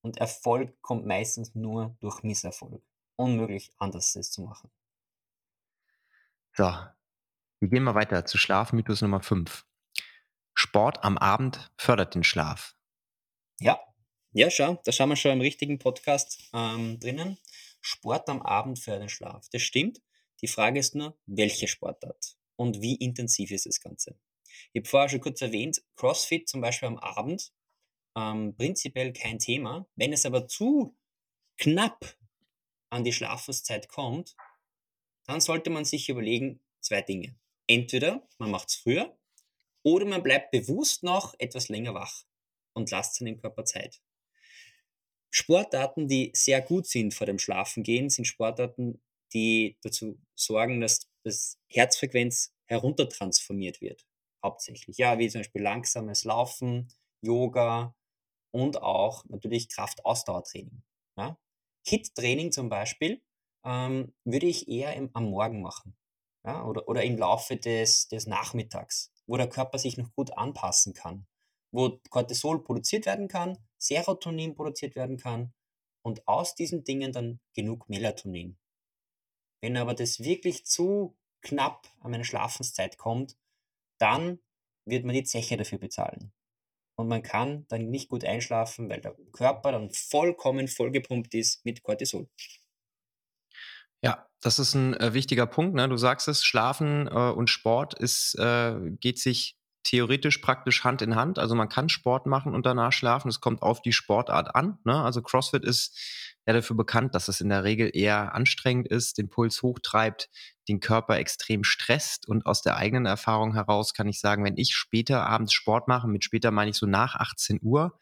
Und 0.00 0.18
Erfolg 0.18 0.80
kommt 0.80 1.06
meistens 1.06 1.56
nur 1.56 1.96
durch 1.98 2.22
Misserfolg. 2.22 2.84
Unmöglich, 3.16 3.72
anders 3.78 4.14
es 4.14 4.30
zu 4.30 4.42
machen. 4.42 4.70
So, 6.54 6.64
wir 6.64 7.68
gehen 7.68 7.82
mal 7.82 7.94
weiter 7.94 8.26
zu 8.26 8.36
Schlafmythos 8.36 9.00
Nummer 9.00 9.22
5. 9.22 9.64
Sport 10.52 11.02
am 11.02 11.16
Abend 11.16 11.72
fördert 11.78 12.14
den 12.14 12.24
Schlaf. 12.24 12.76
Ja, 13.58 13.80
ja, 14.32 14.50
schau, 14.50 14.78
da 14.84 14.92
schauen 14.92 15.08
wir 15.08 15.16
schon 15.16 15.30
im 15.30 15.40
richtigen 15.40 15.78
Podcast 15.78 16.50
ähm, 16.52 17.00
drinnen. 17.00 17.38
Sport 17.80 18.28
am 18.28 18.42
Abend 18.42 18.78
für 18.78 18.98
den 18.98 19.08
Schlaf. 19.08 19.48
Das 19.50 19.62
stimmt. 19.62 20.02
Die 20.42 20.46
Frage 20.46 20.78
ist 20.78 20.94
nur, 20.94 21.18
welche 21.24 21.68
Sportart 21.68 22.36
und 22.56 22.82
wie 22.82 22.96
intensiv 22.96 23.50
ist 23.50 23.64
das 23.64 23.80
Ganze. 23.80 24.18
Ich 24.74 24.80
habe 24.80 24.88
vorher 24.88 25.08
schon 25.08 25.20
kurz 25.22 25.40
erwähnt, 25.40 25.82
CrossFit 25.96 26.50
zum 26.50 26.60
Beispiel 26.60 26.88
am 26.88 26.98
Abend, 26.98 27.50
ähm, 28.14 28.54
prinzipiell 28.58 29.14
kein 29.14 29.38
Thema. 29.38 29.86
Wenn 29.96 30.12
es 30.12 30.26
aber 30.26 30.48
zu 30.48 30.94
knapp 31.56 32.14
an 32.90 33.04
die 33.04 33.12
Schlafenszeit 33.14 33.88
kommt, 33.88 34.36
dann 35.26 35.40
sollte 35.40 35.70
man 35.70 35.84
sich 35.84 36.08
überlegen, 36.08 36.60
zwei 36.80 37.02
Dinge. 37.02 37.34
Entweder 37.66 38.26
man 38.38 38.50
macht 38.50 38.68
es 38.68 38.76
früher 38.76 39.16
oder 39.82 40.04
man 40.04 40.22
bleibt 40.22 40.50
bewusst 40.50 41.02
noch 41.02 41.34
etwas 41.38 41.68
länger 41.68 41.94
wach 41.94 42.24
und 42.74 42.90
lasst 42.90 43.16
seinem 43.16 43.40
Körper 43.40 43.64
Zeit. 43.64 44.00
Sportarten, 45.30 46.08
die 46.08 46.30
sehr 46.34 46.60
gut 46.60 46.86
sind 46.86 47.14
vor 47.14 47.26
dem 47.26 47.38
Schlafengehen, 47.38 48.10
sind 48.10 48.26
Sportarten, 48.26 49.00
die 49.32 49.78
dazu 49.82 50.20
sorgen, 50.34 50.80
dass 50.80 51.08
das 51.24 51.58
Herzfrequenz 51.68 52.52
heruntertransformiert 52.66 53.80
wird. 53.80 54.06
Hauptsächlich. 54.44 54.98
Ja, 54.98 55.18
wie 55.18 55.28
zum 55.28 55.40
Beispiel 55.40 55.62
langsames 55.62 56.24
Laufen, 56.24 56.92
Yoga 57.22 57.94
und 58.50 58.82
auch 58.82 59.24
natürlich 59.26 59.68
Kraft-Ausdauertraining. 59.68 60.82
Ja? 61.16 61.38
Hit-Training 61.86 62.52
zum 62.52 62.68
Beispiel 62.68 63.22
ähm, 63.64 64.12
würde 64.24 64.46
ich 64.46 64.68
eher 64.68 64.94
im, 64.94 65.10
am 65.14 65.30
Morgen 65.30 65.62
machen. 65.62 65.96
Ja? 66.44 66.64
Oder, 66.64 66.88
oder 66.88 67.02
im 67.02 67.16
Laufe 67.16 67.56
des, 67.56 68.08
des 68.08 68.26
Nachmittags, 68.26 69.12
wo 69.26 69.36
der 69.36 69.48
Körper 69.48 69.78
sich 69.78 69.96
noch 69.96 70.12
gut 70.14 70.32
anpassen 70.36 70.94
kann. 70.94 71.26
Wo 71.72 71.98
Cortisol 72.10 72.62
produziert 72.62 73.06
werden 73.06 73.28
kann, 73.28 73.58
Serotonin 73.78 74.54
produziert 74.54 74.94
werden 74.94 75.16
kann 75.16 75.52
und 76.04 76.26
aus 76.28 76.54
diesen 76.54 76.84
Dingen 76.84 77.12
dann 77.12 77.40
genug 77.54 77.88
Melatonin. 77.88 78.58
Wenn 79.62 79.76
aber 79.76 79.94
das 79.94 80.20
wirklich 80.20 80.66
zu 80.66 81.16
knapp 81.40 81.88
an 82.00 82.10
meine 82.10 82.24
Schlafenszeit 82.24 82.98
kommt, 82.98 83.36
dann 83.98 84.40
wird 84.84 85.04
man 85.04 85.14
die 85.14 85.24
Zeche 85.24 85.56
dafür 85.56 85.78
bezahlen. 85.78 86.32
Und 86.96 87.08
man 87.08 87.22
kann 87.22 87.66
dann 87.68 87.90
nicht 87.90 88.08
gut 88.08 88.24
einschlafen, 88.24 88.90
weil 88.90 89.00
der 89.00 89.16
Körper 89.32 89.72
dann 89.72 89.90
vollkommen 89.90 90.68
vollgepumpt 90.68 91.34
ist 91.34 91.64
mit 91.64 91.82
Cortisol. 91.82 92.28
Ja, 94.02 94.26
das 94.40 94.58
ist 94.58 94.74
ein 94.74 94.94
äh, 94.94 95.14
wichtiger 95.14 95.46
Punkt. 95.46 95.74
Ne? 95.74 95.88
Du 95.88 95.96
sagst 95.96 96.28
es, 96.28 96.44
Schlafen 96.44 97.06
äh, 97.06 97.10
und 97.10 97.48
Sport 97.48 97.94
ist, 97.94 98.34
äh, 98.38 98.74
geht 99.00 99.18
sich 99.18 99.56
theoretisch 99.84 100.38
praktisch 100.38 100.84
Hand 100.84 101.02
in 101.02 101.16
Hand. 101.16 101.38
Also 101.38 101.54
man 101.54 101.68
kann 101.68 101.88
Sport 101.88 102.26
machen 102.26 102.54
und 102.54 102.66
danach 102.66 102.92
schlafen. 102.92 103.28
Es 103.28 103.40
kommt 103.40 103.62
auf 103.62 103.82
die 103.82 103.92
Sportart 103.92 104.54
an. 104.54 104.78
Ne? 104.84 105.02
Also 105.02 105.22
CrossFit 105.22 105.64
ist 105.64 105.98
ja 106.46 106.52
dafür 106.52 106.76
bekannt, 106.76 107.14
dass 107.14 107.28
es 107.28 107.40
in 107.40 107.48
der 107.48 107.64
Regel 107.64 107.90
eher 107.92 108.34
anstrengend 108.34 108.88
ist, 108.88 109.18
den 109.18 109.28
Puls 109.28 109.62
hochtreibt, 109.62 110.28
den 110.68 110.80
Körper 110.80 111.18
extrem 111.18 111.64
stresst. 111.64 112.28
Und 112.28 112.46
aus 112.46 112.62
der 112.62 112.76
eigenen 112.76 113.06
Erfahrung 113.06 113.54
heraus 113.54 113.94
kann 113.94 114.08
ich 114.08 114.20
sagen, 114.20 114.44
wenn 114.44 114.56
ich 114.56 114.74
später 114.74 115.26
abends 115.26 115.52
Sport 115.52 115.88
mache, 115.88 116.08
mit 116.08 116.24
später 116.24 116.50
meine 116.50 116.70
ich 116.70 116.76
so 116.76 116.86
nach 116.86 117.14
18 117.16 117.60
Uhr, 117.62 117.98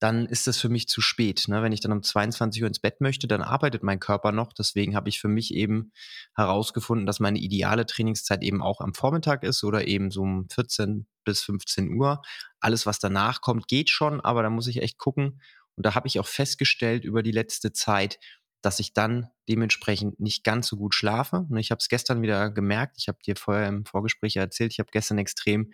dann 0.00 0.26
ist 0.26 0.46
das 0.46 0.58
für 0.58 0.68
mich 0.68 0.88
zu 0.88 1.00
spät. 1.00 1.46
Ne? 1.48 1.62
Wenn 1.62 1.72
ich 1.72 1.80
dann 1.80 1.92
um 1.92 2.02
22 2.02 2.62
Uhr 2.62 2.68
ins 2.68 2.78
Bett 2.78 3.00
möchte, 3.00 3.26
dann 3.26 3.42
arbeitet 3.42 3.82
mein 3.82 3.98
Körper 3.98 4.30
noch. 4.30 4.52
Deswegen 4.52 4.94
habe 4.94 5.08
ich 5.08 5.20
für 5.20 5.28
mich 5.28 5.52
eben 5.52 5.92
herausgefunden, 6.36 7.06
dass 7.06 7.18
meine 7.18 7.38
ideale 7.38 7.84
Trainingszeit 7.84 8.42
eben 8.42 8.62
auch 8.62 8.80
am 8.80 8.94
Vormittag 8.94 9.42
ist 9.42 9.64
oder 9.64 9.88
eben 9.88 10.10
so 10.10 10.22
um 10.22 10.48
14 10.50 11.06
bis 11.24 11.42
15 11.42 11.92
Uhr. 11.94 12.22
Alles, 12.60 12.86
was 12.86 13.00
danach 13.00 13.40
kommt, 13.40 13.66
geht 13.66 13.90
schon, 13.90 14.20
aber 14.20 14.42
da 14.42 14.50
muss 14.50 14.68
ich 14.68 14.82
echt 14.82 14.98
gucken. 14.98 15.40
Und 15.74 15.84
da 15.84 15.94
habe 15.94 16.06
ich 16.06 16.20
auch 16.20 16.26
festgestellt 16.26 17.04
über 17.04 17.22
die 17.22 17.32
letzte 17.32 17.72
Zeit, 17.72 18.18
dass 18.62 18.80
ich 18.80 18.92
dann 18.92 19.28
dementsprechend 19.48 20.20
nicht 20.20 20.44
ganz 20.44 20.68
so 20.68 20.76
gut 20.76 20.94
schlafe. 20.94 21.46
Und 21.48 21.56
ich 21.56 21.70
habe 21.70 21.78
es 21.78 21.88
gestern 21.88 22.22
wieder 22.22 22.50
gemerkt. 22.50 22.96
Ich 22.98 23.08
habe 23.08 23.18
dir 23.24 23.36
vorher 23.36 23.68
im 23.68 23.84
Vorgespräch 23.84 24.36
erzählt, 24.36 24.72
ich 24.72 24.78
habe 24.78 24.90
gestern 24.92 25.18
extrem 25.18 25.72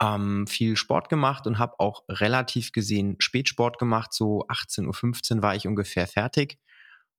ähm, 0.00 0.46
viel 0.46 0.76
Sport 0.76 1.08
gemacht 1.08 1.46
und 1.46 1.58
habe 1.58 1.78
auch 1.78 2.04
relativ 2.08 2.72
gesehen 2.72 3.16
Spätsport 3.18 3.78
gemacht. 3.78 4.12
So 4.12 4.46
18.15 4.46 5.36
Uhr 5.36 5.42
war 5.42 5.56
ich 5.56 5.66
ungefähr 5.66 6.06
fertig. 6.06 6.58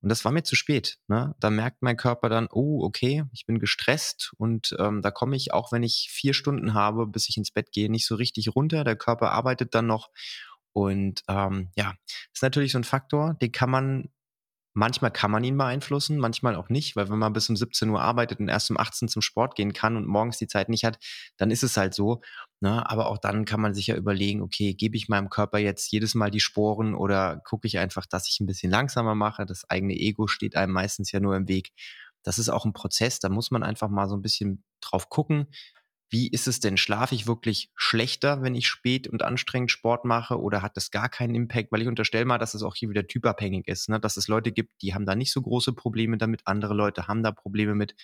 Und 0.02 0.10
das 0.10 0.24
war 0.24 0.32
mir 0.32 0.44
zu 0.44 0.56
spät. 0.56 0.98
Ne? 1.08 1.36
Da 1.40 1.50
merkt 1.50 1.82
mein 1.82 1.98
Körper 1.98 2.30
dann, 2.30 2.48
oh, 2.52 2.84
okay, 2.86 3.26
ich 3.34 3.46
bin 3.46 3.60
gestresst 3.60 4.32
und 4.38 4.74
ähm, 4.80 5.02
da 5.02 5.12
komme 5.12 5.36
ich, 5.36 5.54
auch 5.54 5.74
wenn 5.74 5.84
ich 5.84 6.08
vier 6.10 6.34
Stunden 6.34 6.74
habe, 6.74 7.06
bis 7.06 7.28
ich 7.28 7.36
ins 7.36 7.52
Bett 7.52 7.74
gehe, 7.74 7.92
nicht 7.92 8.08
so 8.08 8.16
richtig 8.16 8.56
runter. 8.56 8.86
Der 8.86 8.96
Körper 8.96 9.32
arbeitet 9.32 9.76
dann 9.76 9.88
noch. 9.88 10.10
Und 10.72 11.24
ähm, 11.28 11.70
ja, 11.76 11.96
ist 12.34 12.44
natürlich 12.44 12.72
so 12.72 12.78
ein 12.78 12.86
Faktor, 12.86 13.34
den 13.42 13.52
kann 13.52 13.70
man 13.70 14.10
Manchmal 14.74 15.12
kann 15.12 15.32
man 15.32 15.44
ihn 15.44 15.58
beeinflussen, 15.58 16.20
manchmal 16.20 16.56
auch 16.56 16.70
nicht, 16.70 16.96
weil 16.96 17.10
wenn 17.10 17.18
man 17.18 17.34
bis 17.34 17.50
um 17.50 17.58
17 17.58 17.90
Uhr 17.90 18.02
arbeitet 18.02 18.40
und 18.40 18.50
erst 18.50 18.70
um 18.70 18.78
18 18.78 19.10
zum 19.10 19.22
Sport 19.22 19.56
gehen 19.56 19.74
kann 19.74 19.98
und 19.98 20.08
morgens 20.08 20.38
die 20.38 20.48
Zeit 20.48 20.70
nicht 20.70 20.86
hat, 20.86 21.00
dann 21.38 21.50
ist 21.50 21.64
es 21.64 21.76
halt 21.76 21.94
so. 21.96 22.22
Ne? 22.62 22.90
Aber 22.90 23.08
auch 23.08 23.18
dann 23.18 23.46
kann 23.46 23.62
man 23.62 23.74
sich 23.74 23.88
ja 23.88 23.96
überlegen, 23.96 24.42
okay, 24.42 24.74
gebe 24.74 24.98
ich 24.98 25.08
meinem 25.08 25.30
Körper 25.30 25.60
jetzt 25.60 25.92
jedes 25.92 26.14
Mal 26.16 26.30
die 26.30 26.42
Sporen 26.42 26.94
oder 26.94 27.42
gucke 27.46 27.68
ich 27.68 27.80
einfach, 27.80 28.06
dass 28.06 28.28
ich 28.28 28.40
ein 28.40 28.48
bisschen 28.48 28.72
langsamer 28.72 29.16
mache. 29.16 29.46
Das 29.46 29.70
eigene 29.70 29.94
Ego 29.94 30.28
steht 30.28 30.56
einem 30.56 30.74
meistens 30.74 31.12
ja 31.12 31.20
nur 31.20 31.36
im 31.38 31.48
Weg. 31.48 31.72
Das 32.24 32.38
ist 32.38 32.50
auch 32.50 32.66
ein 32.66 32.74
Prozess, 32.74 33.20
da 33.20 33.30
muss 33.30 33.50
man 33.50 33.64
einfach 33.64 33.88
mal 33.90 34.10
so 34.10 34.16
ein 34.16 34.22
bisschen 34.22 34.64
drauf 34.82 35.10
gucken, 35.10 35.48
wie 36.12 36.28
ist 36.28 36.48
es 36.48 36.60
denn? 36.60 36.78
Schlafe 36.78 37.14
ich 37.14 37.28
wirklich 37.28 37.72
schlechter, 37.76 38.42
wenn 38.42 38.56
ich 38.56 38.68
spät 38.68 39.08
und 39.08 39.22
anstrengend 39.22 39.72
Sport 39.72 40.06
mache 40.06 40.40
oder 40.40 40.62
hat 40.64 40.76
das 40.76 40.90
gar 40.90 41.08
keinen 41.08 41.36
Impact? 41.36 41.72
Weil 41.72 41.84
ich 41.84 41.88
unterstelle 41.88 42.26
mal, 42.26 42.40
dass 42.40 42.56
es 42.56 42.64
auch 42.64 42.76
hier 42.76 42.90
wieder 42.90 43.08
typabhängig 43.08 43.68
ist, 43.68 43.90
ne? 43.90 44.00
dass 44.00 44.18
es 44.18 44.28
Leute 44.28 44.52
gibt, 44.52 44.82
die 44.82 44.96
haben 44.96 45.06
da 45.06 45.16
nicht 45.16 45.32
so 45.32 45.42
große 45.42 45.74
Probleme 45.74 46.18
damit, 46.18 46.42
andere 46.46 46.74
Leute 46.74 47.08
haben 47.08 47.22
da 47.22 47.32
Probleme 47.32 47.76
mit. 47.76 47.96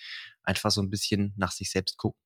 Einfach 0.44 0.70
so 0.70 0.80
ein 0.82 0.90
bisschen 0.90 1.34
nach 1.36 1.50
sich 1.50 1.70
selbst 1.70 1.96
gucken. 1.96 2.25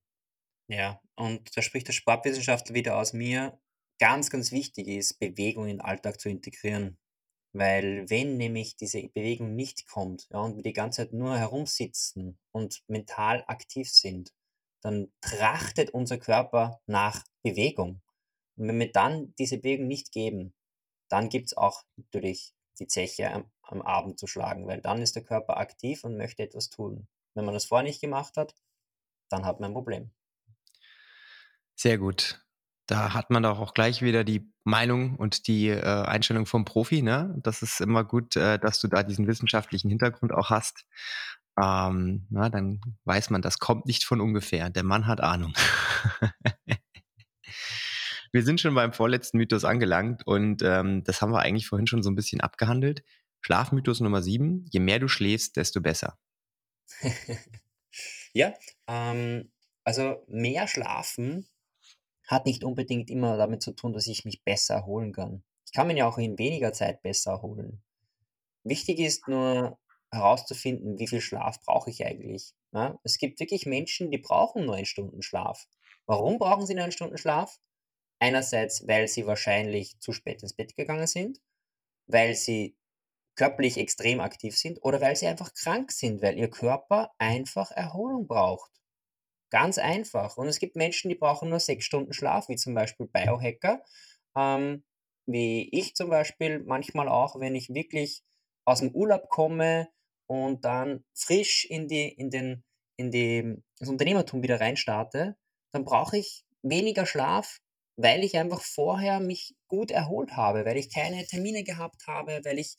Ja, 0.71 1.01
und 1.17 1.57
da 1.57 1.63
spricht 1.63 1.89
der 1.89 1.93
Sportwissenschaftler 1.93 2.77
wieder 2.77 2.97
aus 2.97 3.13
mir. 3.13 3.59
Ganz, 3.99 4.31
ganz 4.31 4.53
wichtig 4.53 4.87
ist, 4.87 5.19
Bewegung 5.19 5.65
in 5.65 5.79
den 5.79 5.81
Alltag 5.81 6.21
zu 6.21 6.29
integrieren. 6.29 6.97
Weil 7.53 8.09
wenn 8.09 8.37
nämlich 8.37 8.77
diese 8.77 9.09
Bewegung 9.09 9.57
nicht 9.57 9.89
kommt 9.89 10.29
ja, 10.31 10.39
und 10.39 10.55
wir 10.55 10.63
die 10.63 10.73
ganze 10.73 11.03
Zeit 11.03 11.13
nur 11.13 11.37
herumsitzen 11.37 12.39
und 12.53 12.85
mental 12.87 13.43
aktiv 13.49 13.91
sind, 13.91 14.33
dann 14.81 15.13
trachtet 15.21 15.91
unser 15.91 16.19
Körper 16.19 16.81
nach 16.87 17.25
Bewegung. 17.43 18.01
Und 18.57 18.69
wenn 18.69 18.79
wir 18.79 18.93
dann 18.93 19.35
diese 19.41 19.59
Bewegung 19.59 19.89
nicht 19.89 20.13
geben, 20.13 20.55
dann 21.09 21.31
gibt 21.31 21.49
es 21.49 21.57
auch 21.57 21.83
natürlich 21.97 22.55
die 22.79 22.87
Zeche 22.87 23.33
am, 23.33 23.51
am, 23.63 23.83
Abend 23.83 24.21
zu 24.21 24.29
schlagen, 24.29 24.69
weil 24.69 24.81
dann 24.81 25.03
ist 25.03 25.17
der 25.17 25.25
Körper 25.25 25.57
aktiv 25.57 26.05
und 26.05 26.17
möchte 26.17 26.45
etwas 26.45 26.71
tun. 26.71 27.09
Wenn 27.35 27.45
man 27.45 27.55
das 27.55 27.65
vorher 27.65 27.85
nicht 27.85 28.01
gemacht 28.01 28.37
hat, 28.37 28.55
dann 29.31 29.45
hat 29.45 29.59
man 29.59 29.73
ein 29.73 29.75
Problem. 29.75 30.13
Sehr 31.81 31.99
gut. 31.99 32.45
Da 32.87 33.15
hat 33.15 33.31
man 33.31 33.45
doch 33.45 33.61
auch 33.61 33.73
gleich 33.73 34.03
wieder 34.03 34.25
die 34.25 34.53
Meinung 34.65 35.17
und 35.17 35.47
die 35.47 35.69
äh, 35.69 35.83
Einstellung 35.83 36.45
vom 36.45 36.65
Profi. 36.65 37.03
Ne? 37.03 37.35
Das 37.43 37.63
ist 37.63 37.81
immer 37.81 38.05
gut, 38.05 38.37
äh, 38.37 38.59
dass 38.59 38.81
du 38.81 38.89
da 38.89 39.03
diesen 39.03 39.27
wissenschaftlichen 39.27 39.89
Hintergrund 39.89 40.33
auch 40.33 40.51
hast 40.51 40.85
ähm, 41.61 42.27
na, 42.31 42.49
dann 42.49 42.81
weiß 43.05 43.31
man, 43.31 43.43
das 43.43 43.59
kommt 43.59 43.87
nicht 43.87 44.05
von 44.05 44.21
ungefähr. 44.21 44.71
Der 44.71 44.83
Mann 44.83 45.07
hat 45.07 45.21
Ahnung. 45.21 45.53
wir 48.33 48.43
sind 48.43 48.61
schon 48.61 48.75
beim 48.75 48.93
vorletzten 48.93 49.39
Mythos 49.39 49.65
angelangt 49.65 50.27
und 50.27 50.63
ähm, 50.63 51.05
das 51.05 51.21
haben 51.21 51.33
wir 51.33 51.41
eigentlich 51.41 51.67
vorhin 51.67 51.87
schon 51.87 52.03
so 52.03 52.11
ein 52.11 52.17
bisschen 52.17 52.41
abgehandelt. 52.41 53.03
Schlafmythos 53.43 54.01
Nummer 54.01 54.23
sieben, 54.23 54.67
je 54.71 54.81
mehr 54.81 54.99
du 54.99 55.09
schläfst, 55.09 55.57
desto 55.57 55.81
besser. 55.81 56.19
ja, 58.33 58.55
ähm, 58.87 59.51
also 59.85 60.25
mehr 60.29 60.69
schlafen 60.69 61.47
hat 62.31 62.47
nicht 62.47 62.65
unbedingt 62.65 63.11
immer 63.11 63.37
damit 63.37 63.63
zu 63.63 63.73
tun, 63.73 63.93
dass 63.93 64.07
ich 64.07 64.25
mich 64.25 64.45
besser 64.45 64.75
erholen 64.75 65.13
kann. 65.13 65.43
Ich 65.67 65.73
kann 65.73 65.87
mich 65.87 65.97
ja 65.97 66.09
auch 66.09 66.19
in 66.19 66.39
weniger 66.39 66.73
Zeit 66.73 67.03
besser 67.03 67.33
erholen. 67.33 67.83
Wichtig 68.65 69.01
ist 69.01 69.29
nur, 69.29 69.79
herauszufinden, 70.13 70.99
wie 70.99 71.07
viel 71.07 71.21
Schlaf 71.21 71.61
brauche 71.61 71.91
ich 71.91 72.05
eigentlich. 72.05 72.53
Ja? 72.73 72.99
Es 73.05 73.19
gibt 73.19 73.41
wirklich 73.41 73.67
Menschen, 73.67 74.11
die 74.11 74.19
brauchen 74.19 74.67
neun 74.67 74.85
Stunden 74.85 75.23
Schlaf. 75.23 75.69
Warum 76.07 76.39
brauchen 76.39 76.67
sie 76.67 76.75
neun 76.75 76.93
Stunden 76.93 77.19
Schlaf? 77.19 77.61
Einerseits, 78.19 78.87
weil 78.87 79.09
sie 79.09 79.27
wahrscheinlich 79.27 79.99
zu 80.01 80.13
spät 80.13 80.43
ins 80.43 80.55
Bett 80.55 80.77
gegangen 80.77 81.07
sind, 81.07 81.41
weil 82.07 82.35
sie 82.35 82.77
körperlich 83.37 83.79
extrem 83.79 84.21
aktiv 84.21 84.57
sind 84.59 84.79
oder 84.83 85.01
weil 85.01 85.17
sie 85.17 85.27
einfach 85.27 85.55
krank 85.55 85.93
sind, 85.93 86.21
weil 86.21 86.37
ihr 86.37 86.51
Körper 86.51 87.13
einfach 87.19 87.71
Erholung 87.71 88.27
braucht. 88.27 88.71
Ganz 89.51 89.79
einfach. 89.79 90.37
Und 90.37 90.49
es 90.49 90.59
gibt 90.59 90.77
Menschen, 90.77 91.09
die 91.09 91.17
brauchen 91.17 91.51
nur 91.51 91.61
sechs 91.61 91.85
Stunden 91.85 92.13
Schlaf, 92.13 92.49
wie 92.49 92.57
zum 92.57 92.75
Beispiel 92.75 93.07
Biohacker, 93.07 93.83
ähm, 94.37 94.85
wie 95.27 95.69
ich 95.73 95.95
zum 95.95 96.09
Beispiel 96.11 96.61
manchmal 96.61 97.09
auch, 97.09 97.39
wenn 97.39 97.55
ich 97.55 97.75
wirklich 97.75 98.23
aus 98.65 98.81
dem 98.81 98.95
Urlaub 98.95 99.29
komme, 99.29 99.89
und 100.31 100.65
dann 100.65 101.03
frisch 101.13 101.65
in, 101.65 101.89
die, 101.89 102.09
in, 102.09 102.31
den, 102.31 102.63
in 102.97 103.11
die, 103.11 103.57
das 103.81 103.89
Unternehmertum 103.89 104.45
wieder 104.45 104.61
reinstarte, 104.61 105.37
dann 105.73 105.85
brauche 105.85 106.19
ich 106.19 106.45
weniger 106.63 107.05
Schlaf, 107.05 107.59
weil 107.97 108.23
ich 108.23 108.39
einfach 108.39 108.63
vorher 108.63 109.19
mich 109.19 109.57
gut 109.67 109.91
erholt 109.91 110.37
habe, 110.37 110.65
weil 110.65 110.77
ich 110.77 110.95
keine 110.95 111.27
Termine 111.27 111.65
gehabt 111.65 112.07
habe, 112.07 112.41
weil 112.45 112.61
ich 112.61 112.77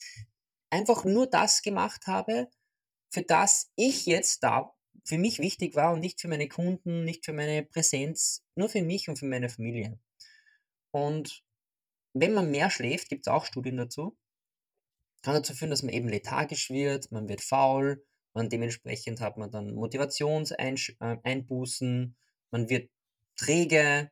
einfach 0.70 1.04
nur 1.04 1.26
das 1.26 1.60
gemacht 1.60 2.06
habe, 2.06 2.48
für 3.10 3.20
das 3.20 3.70
ich 3.76 4.06
jetzt 4.06 4.42
da 4.42 4.72
für 5.04 5.18
mich 5.18 5.38
wichtig 5.38 5.74
war 5.74 5.92
und 5.92 6.00
nicht 6.00 6.20
für 6.20 6.28
meine 6.28 6.48
Kunden, 6.48 7.04
nicht 7.04 7.24
für 7.24 7.32
meine 7.32 7.64
Präsenz, 7.64 8.44
nur 8.54 8.68
für 8.68 8.82
mich 8.82 9.08
und 9.08 9.18
für 9.18 9.26
meine 9.26 9.48
Familie. 9.48 9.98
Und 10.90 11.42
wenn 12.14 12.34
man 12.34 12.50
mehr 12.50 12.70
schläft, 12.70 13.08
gibt 13.08 13.26
es 13.26 13.32
auch 13.32 13.46
Studien 13.46 13.78
dazu, 13.78 14.16
kann 15.22 15.34
dazu 15.34 15.54
führen, 15.54 15.70
dass 15.70 15.82
man 15.82 15.94
eben 15.94 16.08
lethargisch 16.08 16.70
wird, 16.70 17.10
man 17.10 17.28
wird 17.28 17.40
faul, 17.40 18.04
man 18.34 18.48
dementsprechend 18.48 19.20
hat 19.20 19.36
man 19.36 19.50
dann 19.50 19.74
Motivationseinbußen, 19.74 22.04
äh, 22.04 22.08
man 22.50 22.68
wird 22.68 22.90
träge, 23.36 24.10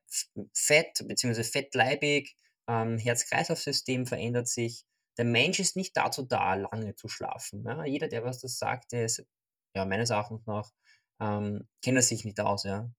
fett 0.52 1.04
bzw. 1.06 1.42
fettleibig, 1.42 2.36
ähm, 2.68 2.98
Herz-Kreislauf-System 2.98 4.06
verändert 4.06 4.48
sich. 4.48 4.84
Der 5.18 5.24
Mensch 5.24 5.60
ist 5.60 5.76
nicht 5.76 5.96
dazu 5.96 6.22
da, 6.22 6.54
lange 6.54 6.94
zu 6.94 7.08
schlafen. 7.08 7.64
Ja? 7.64 7.84
Jeder, 7.84 8.08
der 8.08 8.24
was 8.24 8.40
das 8.40 8.58
sagt, 8.58 8.92
der 8.92 9.04
ist 9.04 9.26
ja, 9.74 9.84
meines 9.84 10.10
Erachtens 10.10 10.46
nach 10.46 10.70
ähm, 11.20 11.68
kennt 11.82 11.96
er 11.96 12.02
sich 12.02 12.24
nicht 12.24 12.40
aus. 12.40 12.64
Ja? 12.64 12.90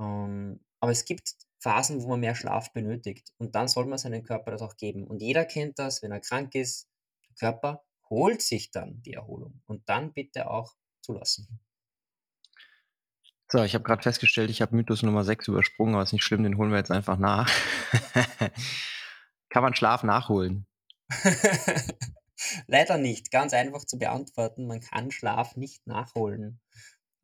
Ähm, 0.00 0.60
aber 0.80 0.92
es 0.92 1.04
gibt 1.04 1.34
Phasen, 1.58 2.02
wo 2.02 2.08
man 2.08 2.20
mehr 2.20 2.34
Schlaf 2.34 2.72
benötigt 2.72 3.32
und 3.38 3.54
dann 3.54 3.68
soll 3.68 3.86
man 3.86 3.98
seinem 3.98 4.22
Körper 4.22 4.50
das 4.50 4.62
auch 4.62 4.76
geben. 4.76 5.06
Und 5.06 5.22
jeder 5.22 5.44
kennt 5.44 5.78
das, 5.78 6.02
wenn 6.02 6.12
er 6.12 6.20
krank 6.20 6.54
ist, 6.54 6.88
der 7.28 7.34
Körper 7.50 7.84
holt 8.10 8.42
sich 8.42 8.70
dann 8.70 9.02
die 9.02 9.14
Erholung 9.14 9.62
und 9.66 9.88
dann 9.88 10.12
bitte 10.12 10.50
auch 10.50 10.74
zulassen. 11.00 11.60
So, 13.50 13.62
ich 13.62 13.74
habe 13.74 13.84
gerade 13.84 14.02
festgestellt, 14.02 14.50
ich 14.50 14.62
habe 14.62 14.74
Mythos 14.74 15.02
Nummer 15.02 15.24
6 15.24 15.48
übersprungen, 15.48 15.94
aber 15.94 16.02
ist 16.02 16.12
nicht 16.12 16.24
schlimm, 16.24 16.42
den 16.42 16.56
holen 16.58 16.70
wir 16.70 16.78
jetzt 16.78 16.90
einfach 16.90 17.18
nach. 17.18 17.50
Kann 19.48 19.62
man 19.62 19.74
Schlaf 19.74 20.02
nachholen? 20.02 20.66
Leider 22.66 22.98
nicht. 22.98 23.30
Ganz 23.30 23.52
einfach 23.52 23.84
zu 23.84 23.98
beantworten. 23.98 24.66
Man 24.66 24.80
kann 24.80 25.10
Schlaf 25.10 25.56
nicht 25.56 25.86
nachholen. 25.86 26.60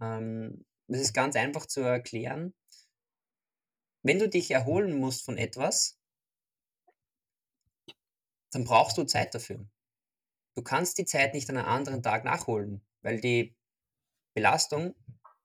Ähm, 0.01 0.65
das 0.89 1.01
ist 1.01 1.15
ganz 1.15 1.37
einfach 1.37 1.67
zu 1.67 1.81
erklären. 1.81 2.55
Wenn 4.03 4.19
du 4.19 4.29
dich 4.29 4.51
erholen 4.51 4.99
musst 4.99 5.25
von 5.25 5.37
etwas, 5.37 5.99
dann 8.51 8.65
brauchst 8.65 8.99
du 8.99 9.05
Zeit 9.05 9.35
dafür. 9.35 9.69
Du 10.57 10.63
kannst 10.63 10.99
die 10.99 11.05
Zeit 11.05 11.35
nicht 11.35 11.49
an 11.51 11.59
einem 11.59 11.69
anderen 11.69 12.03
Tag 12.03 12.25
nachholen, 12.25 12.85
weil 13.03 13.21
die 13.21 13.57
Belastung 14.35 14.95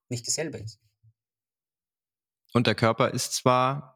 nicht 0.08 0.26
dieselbe 0.26 0.58
ist. 0.58 0.80
Und 2.52 2.66
der 2.66 2.74
Körper 2.74 3.10
ist 3.10 3.34
zwar 3.34 3.95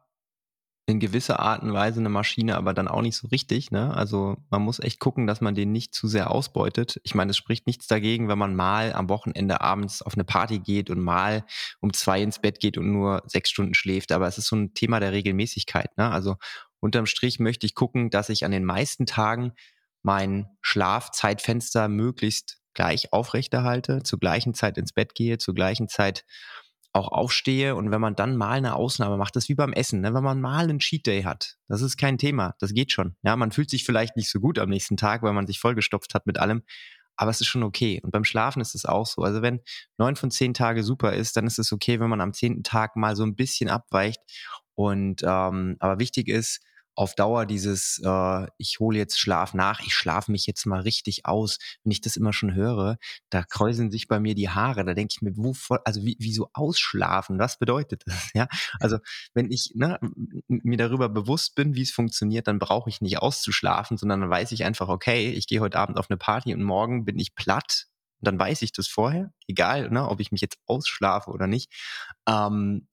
in 0.87 0.99
gewisser 0.99 1.39
Art 1.39 1.61
und 1.63 1.73
Weise 1.73 1.99
eine 1.99 2.09
Maschine, 2.09 2.57
aber 2.57 2.73
dann 2.73 2.87
auch 2.87 3.01
nicht 3.01 3.15
so 3.15 3.27
richtig. 3.27 3.71
Ne? 3.71 3.93
Also 3.95 4.37
man 4.49 4.61
muss 4.61 4.79
echt 4.79 4.99
gucken, 4.99 5.27
dass 5.27 5.39
man 5.39 5.55
den 5.55 5.71
nicht 5.71 5.93
zu 5.93 6.07
sehr 6.07 6.31
ausbeutet. 6.31 6.99
Ich 7.03 7.15
meine, 7.15 7.31
es 7.31 7.37
spricht 7.37 7.67
nichts 7.67 7.87
dagegen, 7.87 8.27
wenn 8.27 8.39
man 8.39 8.55
mal 8.55 8.93
am 8.93 9.09
Wochenende 9.09 9.61
abends 9.61 10.01
auf 10.01 10.15
eine 10.15 10.23
Party 10.23 10.59
geht 10.59 10.89
und 10.89 10.99
mal 10.99 11.45
um 11.79 11.93
zwei 11.93 12.21
ins 12.21 12.39
Bett 12.39 12.59
geht 12.59 12.77
und 12.77 12.91
nur 12.91 13.23
sechs 13.25 13.49
Stunden 13.49 13.73
schläft. 13.73 14.11
Aber 14.11 14.27
es 14.27 14.37
ist 14.37 14.47
so 14.47 14.55
ein 14.55 14.73
Thema 14.73 14.99
der 14.99 15.11
Regelmäßigkeit. 15.11 15.97
Ne? 15.97 16.09
Also 16.09 16.35
unterm 16.79 17.05
Strich 17.05 17.39
möchte 17.39 17.65
ich 17.65 17.75
gucken, 17.75 18.09
dass 18.09 18.29
ich 18.29 18.43
an 18.43 18.51
den 18.51 18.65
meisten 18.65 19.05
Tagen 19.05 19.53
mein 20.01 20.47
Schlafzeitfenster 20.61 21.87
möglichst 21.87 22.57
gleich 22.73 23.13
aufrechterhalte, 23.13 24.01
zur 24.03 24.19
gleichen 24.19 24.53
Zeit 24.53 24.77
ins 24.77 24.93
Bett 24.93 25.13
gehe, 25.13 25.37
zur 25.37 25.53
gleichen 25.53 25.87
Zeit 25.87 26.25
auch 26.93 27.07
aufstehe 27.07 27.75
und 27.75 27.91
wenn 27.91 28.01
man 28.01 28.15
dann 28.15 28.35
mal 28.35 28.51
eine 28.51 28.75
Ausnahme 28.75 29.17
macht, 29.17 29.35
das 29.35 29.45
ist 29.45 29.49
wie 29.49 29.55
beim 29.55 29.73
Essen, 29.73 30.01
ne? 30.01 30.13
wenn 30.13 30.23
man 30.23 30.41
mal 30.41 30.63
einen 30.63 30.79
Cheat 30.79 31.07
Day 31.07 31.23
hat, 31.23 31.57
das 31.67 31.81
ist 31.81 31.97
kein 31.97 32.17
Thema, 32.17 32.55
das 32.59 32.73
geht 32.73 32.91
schon. 32.91 33.15
Ja, 33.23 33.35
man 33.35 33.51
fühlt 33.51 33.69
sich 33.69 33.85
vielleicht 33.85 34.17
nicht 34.17 34.29
so 34.29 34.39
gut 34.39 34.59
am 34.59 34.69
nächsten 34.69 34.97
Tag, 34.97 35.23
weil 35.23 35.33
man 35.33 35.47
sich 35.47 35.59
vollgestopft 35.59 36.13
hat 36.13 36.27
mit 36.27 36.37
allem, 36.37 36.63
aber 37.15 37.31
es 37.31 37.39
ist 37.39 37.47
schon 37.47 37.63
okay. 37.63 38.01
Und 38.03 38.11
beim 38.11 38.23
Schlafen 38.23 38.61
ist 38.61 38.73
es 38.75 38.85
auch 38.85 39.05
so. 39.05 39.21
Also 39.21 39.41
wenn 39.41 39.59
neun 39.97 40.15
von 40.15 40.31
zehn 40.31 40.53
Tage 40.53 40.83
super 40.83 41.13
ist, 41.13 41.37
dann 41.37 41.45
ist 41.45 41.59
es 41.59 41.71
okay, 41.71 41.99
wenn 41.99 42.09
man 42.09 42.21
am 42.21 42.33
zehnten 42.33 42.63
Tag 42.63 42.95
mal 42.95 43.15
so 43.15 43.23
ein 43.23 43.35
bisschen 43.35 43.69
abweicht. 43.69 44.19
Und 44.75 45.21
ähm, 45.23 45.75
aber 45.79 45.99
wichtig 45.99 46.27
ist, 46.27 46.61
auf 47.01 47.15
Dauer 47.15 47.47
dieses, 47.47 47.99
äh, 48.05 48.47
ich 48.59 48.79
hole 48.79 48.95
jetzt 48.95 49.19
Schlaf 49.19 49.55
nach, 49.55 49.79
ich 49.79 49.95
schlafe 49.95 50.31
mich 50.31 50.45
jetzt 50.45 50.67
mal 50.67 50.81
richtig 50.81 51.25
aus. 51.25 51.57
Wenn 51.83 51.91
ich 51.91 52.01
das 52.01 52.15
immer 52.15 52.31
schon 52.31 52.53
höre, 52.53 52.97
da 53.31 53.41
kräuseln 53.41 53.89
sich 53.89 54.07
bei 54.07 54.19
mir 54.19 54.35
die 54.35 54.49
Haare. 54.49 54.85
Da 54.85 54.93
denke 54.93 55.15
ich 55.15 55.21
mir, 55.23 55.35
wo 55.35 55.55
also 55.83 56.03
wie, 56.03 56.15
wie 56.19 56.31
so 56.31 56.49
ausschlafen, 56.53 57.39
was 57.39 57.57
bedeutet 57.57 58.03
das? 58.05 58.29
Ja, 58.35 58.47
also 58.79 58.99
wenn 59.33 59.49
ich 59.51 59.71
ne, 59.73 59.99
mir 60.47 60.77
darüber 60.77 61.09
bewusst 61.09 61.55
bin, 61.55 61.73
wie 61.73 61.81
es 61.81 61.89
funktioniert, 61.89 62.47
dann 62.47 62.59
brauche 62.59 62.91
ich 62.91 63.01
nicht 63.01 63.17
auszuschlafen, 63.17 63.97
sondern 63.97 64.21
dann 64.21 64.29
weiß 64.29 64.51
ich 64.51 64.63
einfach, 64.63 64.87
okay, 64.87 65.31
ich 65.31 65.47
gehe 65.47 65.59
heute 65.59 65.79
Abend 65.79 65.97
auf 65.97 66.05
eine 66.07 66.17
Party 66.17 66.53
und 66.53 66.61
morgen 66.61 67.03
bin 67.03 67.17
ich 67.17 67.33
platt. 67.33 67.87
Dann 68.19 68.37
weiß 68.37 68.61
ich 68.61 68.73
das 68.73 68.87
vorher, 68.87 69.33
egal, 69.47 69.89
ne, 69.89 70.07
ob 70.07 70.19
ich 70.19 70.31
mich 70.31 70.41
jetzt 70.41 70.59
ausschlafe 70.67 71.31
oder 71.31 71.47
nicht. 71.47 71.73
Ähm, 72.27 72.87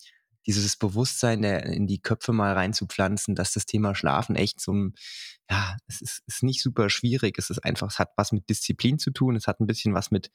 dieses 0.49 0.77
Bewusstsein 0.77 1.43
der, 1.43 1.67
in 1.67 1.87
die 1.87 2.01
Köpfe 2.01 2.33
mal 2.33 2.55
reinzupflanzen, 2.55 3.35
dass 3.35 3.53
das 3.53 3.67
Thema 3.67 3.95
Schlafen 3.95 4.35
echt 4.35 4.61
so 4.61 4.73
ein, 4.73 4.95
ja, 5.51 5.77
es 5.87 6.01
ist, 6.01 6.23
ist 6.27 6.43
nicht 6.43 6.63
super 6.63 6.89
schwierig. 6.89 7.37
Es 7.39 7.51
ist 7.51 7.63
einfach, 7.65 7.91
es 7.91 7.99
hat 7.99 8.13
was 8.17 8.33
mit 8.33 8.49
Disziplin 8.49 8.99
zu 8.99 9.11
tun, 9.11 9.37
es 9.37 9.47
hat 9.47 9.61
ein 9.61 9.67
bisschen 9.67 9.93
was 9.93 10.11
mit 10.11 10.31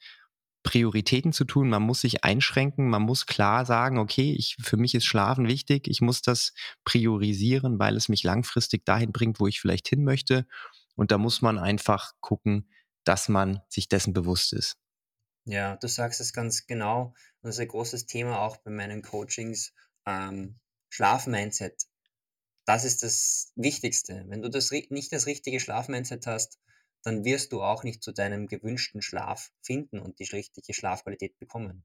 Prioritäten 0.62 1.32
zu 1.32 1.44
tun. 1.44 1.68
Man 1.68 1.82
muss 1.82 2.00
sich 2.00 2.22
einschränken, 2.22 2.88
man 2.88 3.02
muss 3.02 3.26
klar 3.26 3.66
sagen, 3.66 3.98
okay, 3.98 4.32
ich, 4.38 4.56
für 4.62 4.76
mich 4.76 4.94
ist 4.94 5.04
Schlafen 5.04 5.48
wichtig, 5.48 5.88
ich 5.88 6.00
muss 6.00 6.22
das 6.22 6.54
priorisieren, 6.84 7.80
weil 7.80 7.96
es 7.96 8.08
mich 8.08 8.22
langfristig 8.22 8.84
dahin 8.84 9.10
bringt, 9.10 9.40
wo 9.40 9.48
ich 9.48 9.60
vielleicht 9.60 9.88
hin 9.88 10.04
möchte. 10.04 10.46
Und 10.94 11.10
da 11.10 11.18
muss 11.18 11.42
man 11.42 11.58
einfach 11.58 12.12
gucken, 12.20 12.70
dass 13.02 13.28
man 13.28 13.62
sich 13.68 13.88
dessen 13.88 14.12
bewusst 14.12 14.52
ist. 14.52 14.76
Ja, 15.44 15.76
du 15.76 15.88
sagst 15.88 16.20
es 16.20 16.32
ganz 16.32 16.66
genau. 16.66 17.14
Das 17.42 17.56
ist 17.56 17.60
ein 17.60 17.68
großes 17.68 18.06
Thema 18.06 18.38
auch 18.38 18.56
bei 18.58 18.70
meinen 18.70 19.02
Coachings 19.02 19.74
ähm, 20.06 20.58
Schlafmindset. 20.88 21.86
Das 22.66 22.84
ist 22.84 23.02
das 23.02 23.52
Wichtigste. 23.56 24.24
Wenn 24.28 24.42
du 24.42 24.48
das 24.48 24.70
nicht 24.70 25.12
das 25.12 25.26
richtige 25.26 25.60
Schlafmindset 25.60 26.26
hast, 26.26 26.58
dann 27.02 27.24
wirst 27.24 27.52
du 27.52 27.62
auch 27.62 27.84
nicht 27.84 28.02
zu 28.02 28.12
deinem 28.12 28.46
gewünschten 28.46 29.02
Schlaf 29.02 29.52
finden 29.60 29.98
und 29.98 30.18
die 30.18 30.24
richtige 30.24 30.72
Schlafqualität 30.72 31.38
bekommen. 31.38 31.84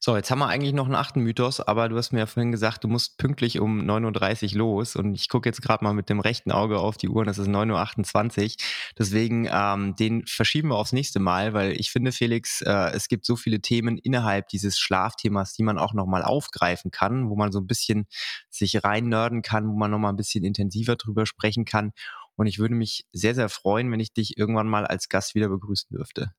So, 0.00 0.14
jetzt 0.14 0.30
haben 0.30 0.38
wir 0.38 0.46
eigentlich 0.46 0.74
noch 0.74 0.86
einen 0.86 0.94
achten 0.94 1.22
Mythos, 1.22 1.60
aber 1.60 1.88
du 1.88 1.96
hast 1.96 2.12
mir 2.12 2.20
ja 2.20 2.26
vorhin 2.26 2.52
gesagt, 2.52 2.84
du 2.84 2.88
musst 2.88 3.18
pünktlich 3.18 3.58
um 3.58 3.80
9.30 3.80 4.52
Uhr 4.52 4.58
los 4.58 4.94
und 4.94 5.12
ich 5.16 5.28
gucke 5.28 5.48
jetzt 5.48 5.60
gerade 5.60 5.82
mal 5.82 5.92
mit 5.92 6.08
dem 6.08 6.20
rechten 6.20 6.52
Auge 6.52 6.78
auf 6.78 6.96
die 6.96 7.08
Uhr 7.08 7.22
und 7.22 7.28
es 7.28 7.38
ist 7.38 7.48
9.28 7.48 8.44
Uhr. 8.44 8.56
Deswegen, 8.96 9.48
ähm, 9.50 9.96
den 9.96 10.24
verschieben 10.24 10.68
wir 10.68 10.76
aufs 10.76 10.92
nächste 10.92 11.18
Mal, 11.18 11.52
weil 11.52 11.72
ich 11.72 11.90
finde, 11.90 12.12
Felix, 12.12 12.60
äh, 12.60 12.92
es 12.92 13.08
gibt 13.08 13.26
so 13.26 13.34
viele 13.34 13.60
Themen 13.60 13.98
innerhalb 13.98 14.46
dieses 14.48 14.78
Schlafthemas, 14.78 15.54
die 15.54 15.64
man 15.64 15.78
auch 15.78 15.94
nochmal 15.94 16.22
aufgreifen 16.22 16.92
kann, 16.92 17.28
wo 17.28 17.34
man 17.34 17.50
so 17.50 17.58
ein 17.58 17.66
bisschen 17.66 18.06
sich 18.50 18.84
rein 18.84 19.08
nörden 19.08 19.42
kann, 19.42 19.66
wo 19.66 19.72
man 19.76 19.90
nochmal 19.90 20.12
ein 20.12 20.16
bisschen 20.16 20.44
intensiver 20.44 20.94
drüber 20.94 21.26
sprechen 21.26 21.64
kann. 21.64 21.90
Und 22.36 22.46
ich 22.46 22.60
würde 22.60 22.74
mich 22.76 23.04
sehr, 23.12 23.34
sehr 23.34 23.48
freuen, 23.48 23.90
wenn 23.90 23.98
ich 23.98 24.12
dich 24.12 24.38
irgendwann 24.38 24.68
mal 24.68 24.86
als 24.86 25.08
Gast 25.08 25.34
wieder 25.34 25.48
begrüßen 25.48 25.88
dürfte. 25.90 26.30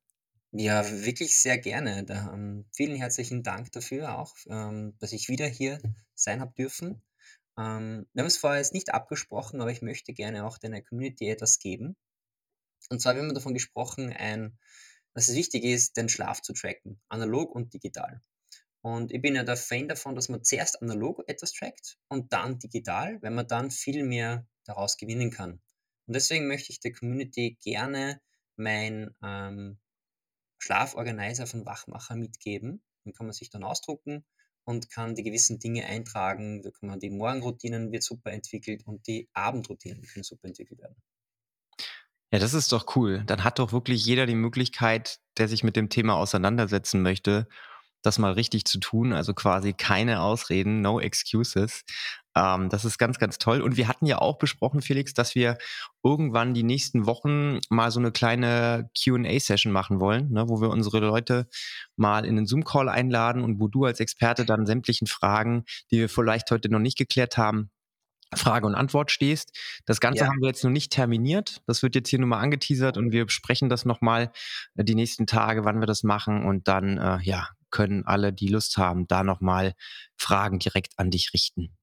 Ja, 0.51 0.83
wirklich 1.05 1.37
sehr 1.37 1.57
gerne. 1.59 2.03
Da, 2.05 2.33
ähm, 2.33 2.65
vielen 2.75 2.95
herzlichen 2.95 3.43
Dank 3.43 3.71
dafür 3.71 4.17
auch, 4.17 4.35
ähm, 4.47 4.95
dass 4.99 5.11
ich 5.13 5.29
wieder 5.29 5.45
hier 5.47 5.79
sein 6.15 6.41
habe 6.41 6.53
dürfen. 6.57 7.03
Ähm, 7.57 8.07
wir 8.13 8.21
haben 8.21 8.27
es 8.27 8.37
vorher 8.37 8.59
jetzt 8.59 8.73
nicht 8.73 8.93
abgesprochen, 8.93 9.61
aber 9.61 9.71
ich 9.71 9.81
möchte 9.83 10.13
gerne 10.13 10.45
auch 10.45 10.57
deiner 10.57 10.81
Community 10.81 11.29
etwas 11.29 11.59
geben. 11.59 11.95
Und 12.89 13.01
zwar 13.01 13.15
haben 13.15 13.27
wir 13.27 13.33
davon 13.33 13.53
gesprochen, 13.53 14.11
ein, 14.11 14.57
dass 15.13 15.29
es 15.29 15.35
wichtig 15.35 15.63
ist, 15.63 15.97
den 15.97 16.09
Schlaf 16.09 16.41
zu 16.41 16.53
tracken, 16.53 17.01
analog 17.09 17.53
und 17.55 17.73
digital. 17.73 18.21
Und 18.81 19.11
ich 19.11 19.21
bin 19.21 19.35
ja 19.35 19.43
der 19.43 19.57
Fan 19.57 19.87
davon, 19.87 20.15
dass 20.15 20.29
man 20.29 20.43
zuerst 20.43 20.81
analog 20.81 21.23
etwas 21.27 21.53
trackt 21.53 21.97
und 22.09 22.33
dann 22.33 22.59
digital, 22.59 23.21
weil 23.21 23.31
man 23.31 23.47
dann 23.47 23.71
viel 23.71 24.03
mehr 24.03 24.47
daraus 24.65 24.97
gewinnen 24.97 25.31
kann. 25.31 25.61
Und 26.07 26.15
deswegen 26.15 26.47
möchte 26.47 26.71
ich 26.71 26.79
der 26.79 26.93
Community 26.93 27.57
gerne 27.61 28.21
mein 28.55 29.15
ähm, 29.23 29.79
Schlaforganizer 30.59 31.47
von 31.47 31.65
Wachmacher 31.65 32.15
mitgeben. 32.15 32.83
Den 33.05 33.13
kann 33.13 33.25
man 33.25 33.33
sich 33.33 33.49
dann 33.49 33.63
ausdrucken 33.63 34.25
und 34.65 34.91
kann 34.91 35.15
die 35.15 35.23
gewissen 35.23 35.59
Dinge 35.59 35.85
eintragen. 35.85 36.61
Da 36.61 36.69
kann 36.69 36.89
man 36.89 36.99
die 36.99 37.09
Morgenroutinen 37.09 37.91
wird 37.91 38.03
super 38.03 38.31
entwickelt 38.31 38.85
und 38.85 39.07
die 39.07 39.29
Abendroutinen 39.33 40.03
können 40.03 40.23
super 40.23 40.47
entwickelt 40.47 40.79
werden. 40.79 40.95
Ja, 42.31 42.37
das 42.37 42.53
ist 42.53 42.71
doch 42.71 42.95
cool. 42.95 43.23
Dann 43.25 43.43
hat 43.43 43.57
doch 43.57 43.71
wirklich 43.71 44.05
jeder 44.05 44.27
die 44.27 44.35
Möglichkeit, 44.35 45.19
der 45.37 45.47
sich 45.47 45.63
mit 45.63 45.75
dem 45.75 45.89
Thema 45.89 46.15
auseinandersetzen 46.15 47.01
möchte, 47.01 47.47
das 48.01 48.19
mal 48.19 48.33
richtig 48.33 48.65
zu 48.65 48.79
tun. 48.79 49.13
Also 49.13 49.33
quasi 49.33 49.73
keine 49.73 50.21
Ausreden, 50.21 50.81
no 50.81 50.99
excuses. 50.99 51.83
Ähm, 52.35 52.69
das 52.69 52.85
ist 52.85 52.97
ganz, 52.97 53.19
ganz 53.19 53.37
toll. 53.37 53.61
Und 53.61 53.77
wir 53.77 53.87
hatten 53.87 54.05
ja 54.05 54.19
auch 54.19 54.37
besprochen, 54.37 54.81
Felix, 54.81 55.13
dass 55.13 55.35
wir 55.35 55.57
irgendwann 56.03 56.53
die 56.53 56.63
nächsten 56.63 57.05
Wochen 57.05 57.59
mal 57.69 57.91
so 57.91 57.99
eine 57.99 58.11
kleine 58.11 58.89
QA-Session 58.97 59.71
machen 59.71 59.99
wollen, 59.99 60.31
ne, 60.31 60.47
wo 60.47 60.61
wir 60.61 60.69
unsere 60.69 60.99
Leute 60.99 61.47
mal 61.95 62.25
in 62.25 62.37
einen 62.37 62.45
Zoom-Call 62.45 62.89
einladen 62.89 63.43
und 63.43 63.59
wo 63.59 63.67
du 63.67 63.85
als 63.85 63.99
Experte 63.99 64.45
dann 64.45 64.65
sämtlichen 64.65 65.07
Fragen, 65.07 65.65
die 65.91 65.99
wir 65.99 66.09
vielleicht 66.09 66.49
heute 66.51 66.69
noch 66.69 66.79
nicht 66.79 66.97
geklärt 66.97 67.37
haben, 67.37 67.71
Frage 68.35 68.67
und 68.67 68.75
Antwort 68.75 69.11
stehst. 69.11 69.57
Das 69.85 69.99
Ganze 69.99 70.21
Ja. 70.23 70.27
haben 70.27 70.39
wir 70.39 70.47
jetzt 70.47 70.63
noch 70.63 70.71
nicht 70.71 70.91
terminiert. 70.91 71.61
Das 71.67 71.81
wird 71.83 71.95
jetzt 71.95 72.09
hier 72.09 72.19
nur 72.19 72.27
mal 72.27 72.39
angeteasert 72.39 72.97
und 72.97 73.11
wir 73.11 73.25
besprechen 73.25 73.69
das 73.69 73.85
nochmal 73.85 74.31
äh, 74.75 74.83
die 74.83 74.95
nächsten 74.95 75.27
Tage, 75.27 75.65
wann 75.65 75.79
wir 75.79 75.87
das 75.87 76.03
machen. 76.03 76.45
Und 76.45 76.67
dann, 76.67 76.97
äh, 76.97 77.19
ja, 77.23 77.49
können 77.71 78.05
alle, 78.05 78.33
die 78.33 78.47
Lust 78.47 78.77
haben, 78.77 79.07
da 79.07 79.23
nochmal 79.23 79.73
Fragen 80.15 80.59
direkt 80.59 80.93
an 80.97 81.11
dich 81.11 81.33
richten. 81.33 81.75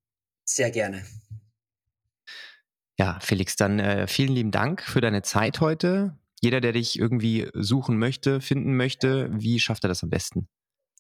Sehr 0.45 0.71
gerne. 0.71 1.05
Ja, 2.99 3.19
Felix, 3.21 3.57
dann 3.57 3.79
äh, 3.79 4.07
vielen 4.07 4.33
lieben 4.35 4.51
Dank 4.51 4.83
für 4.83 5.01
deine 5.01 5.23
Zeit 5.23 5.61
heute. 5.61 6.19
Jeder, 6.41 6.61
der 6.61 6.73
dich 6.73 6.99
irgendwie 6.99 7.49
suchen 7.55 7.99
möchte, 7.99 8.41
finden 8.41 8.77
möchte, 8.77 9.29
wie 9.33 9.61
schafft 9.61 9.85
er 9.85 9.89
das 9.89 10.03
am 10.03 10.11
besten? 10.11 10.49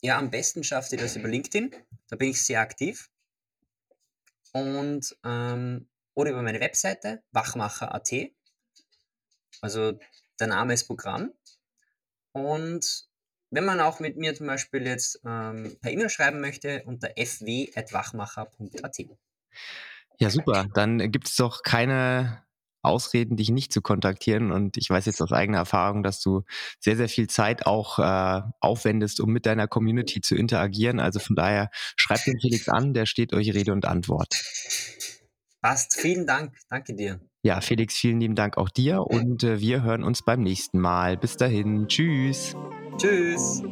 Ja, 0.02 0.18
am 0.18 0.30
besten 0.30 0.62
schafft 0.62 0.92
ihr 0.92 0.98
das 0.98 1.16
über 1.16 1.28
LinkedIn. 1.28 1.74
Da 2.08 2.16
bin 2.16 2.30
ich 2.30 2.42
sehr 2.42 2.60
aktiv. 2.60 3.08
Und 4.52 5.16
ähm, 5.24 5.88
oder 6.14 6.30
über 6.30 6.42
meine 6.42 6.60
Webseite 6.60 7.22
wachmacher.at. 7.32 8.12
Also 9.60 9.98
der 10.40 10.46
Name 10.46 10.74
ist 10.74 10.86
Programm. 10.86 11.32
Und 12.32 13.08
wenn 13.50 13.64
man 13.64 13.80
auch 13.80 14.00
mit 14.00 14.16
mir 14.16 14.34
zum 14.34 14.46
Beispiel 14.46 14.86
jetzt 14.86 15.20
ähm, 15.24 15.76
per 15.80 15.90
E-Mail 15.90 16.10
schreiben 16.10 16.40
möchte, 16.40 16.82
unter 16.84 17.10
fw.wachmacher.at. 17.16 18.98
Ja, 20.18 20.30
super. 20.30 20.66
Dann 20.74 21.10
gibt 21.10 21.28
es 21.28 21.36
doch 21.36 21.62
keine 21.62 22.45
Ausreden, 22.86 23.36
dich 23.36 23.50
nicht 23.50 23.72
zu 23.72 23.82
kontaktieren. 23.82 24.52
Und 24.52 24.76
ich 24.76 24.88
weiß 24.88 25.06
jetzt 25.06 25.20
aus 25.20 25.32
eigener 25.32 25.58
Erfahrung, 25.58 26.02
dass 26.02 26.20
du 26.20 26.42
sehr, 26.80 26.96
sehr 26.96 27.08
viel 27.08 27.28
Zeit 27.28 27.66
auch 27.66 27.98
äh, 27.98 28.42
aufwendest, 28.60 29.20
um 29.20 29.30
mit 29.30 29.46
deiner 29.46 29.68
Community 29.68 30.20
zu 30.20 30.34
interagieren. 30.34 31.00
Also 31.00 31.18
von 31.18 31.36
daher 31.36 31.70
schreibt 31.96 32.26
den 32.26 32.40
Felix 32.40 32.68
an, 32.68 32.94
der 32.94 33.06
steht 33.06 33.34
euch 33.34 33.52
Rede 33.54 33.72
und 33.72 33.84
Antwort. 33.84 34.40
Passt. 35.60 35.94
Vielen 36.00 36.26
Dank. 36.26 36.54
Danke 36.68 36.94
dir. 36.94 37.20
Ja, 37.42 37.60
Felix, 37.60 37.94
vielen 37.94 38.20
lieben 38.20 38.34
Dank 38.34 38.56
auch 38.56 38.70
dir 38.70 39.02
und 39.02 39.44
äh, 39.44 39.60
wir 39.60 39.82
hören 39.82 40.02
uns 40.02 40.22
beim 40.22 40.42
nächsten 40.42 40.80
Mal. 40.80 41.16
Bis 41.16 41.36
dahin. 41.36 41.86
Tschüss. 41.88 42.56
Tschüss. 42.98 43.62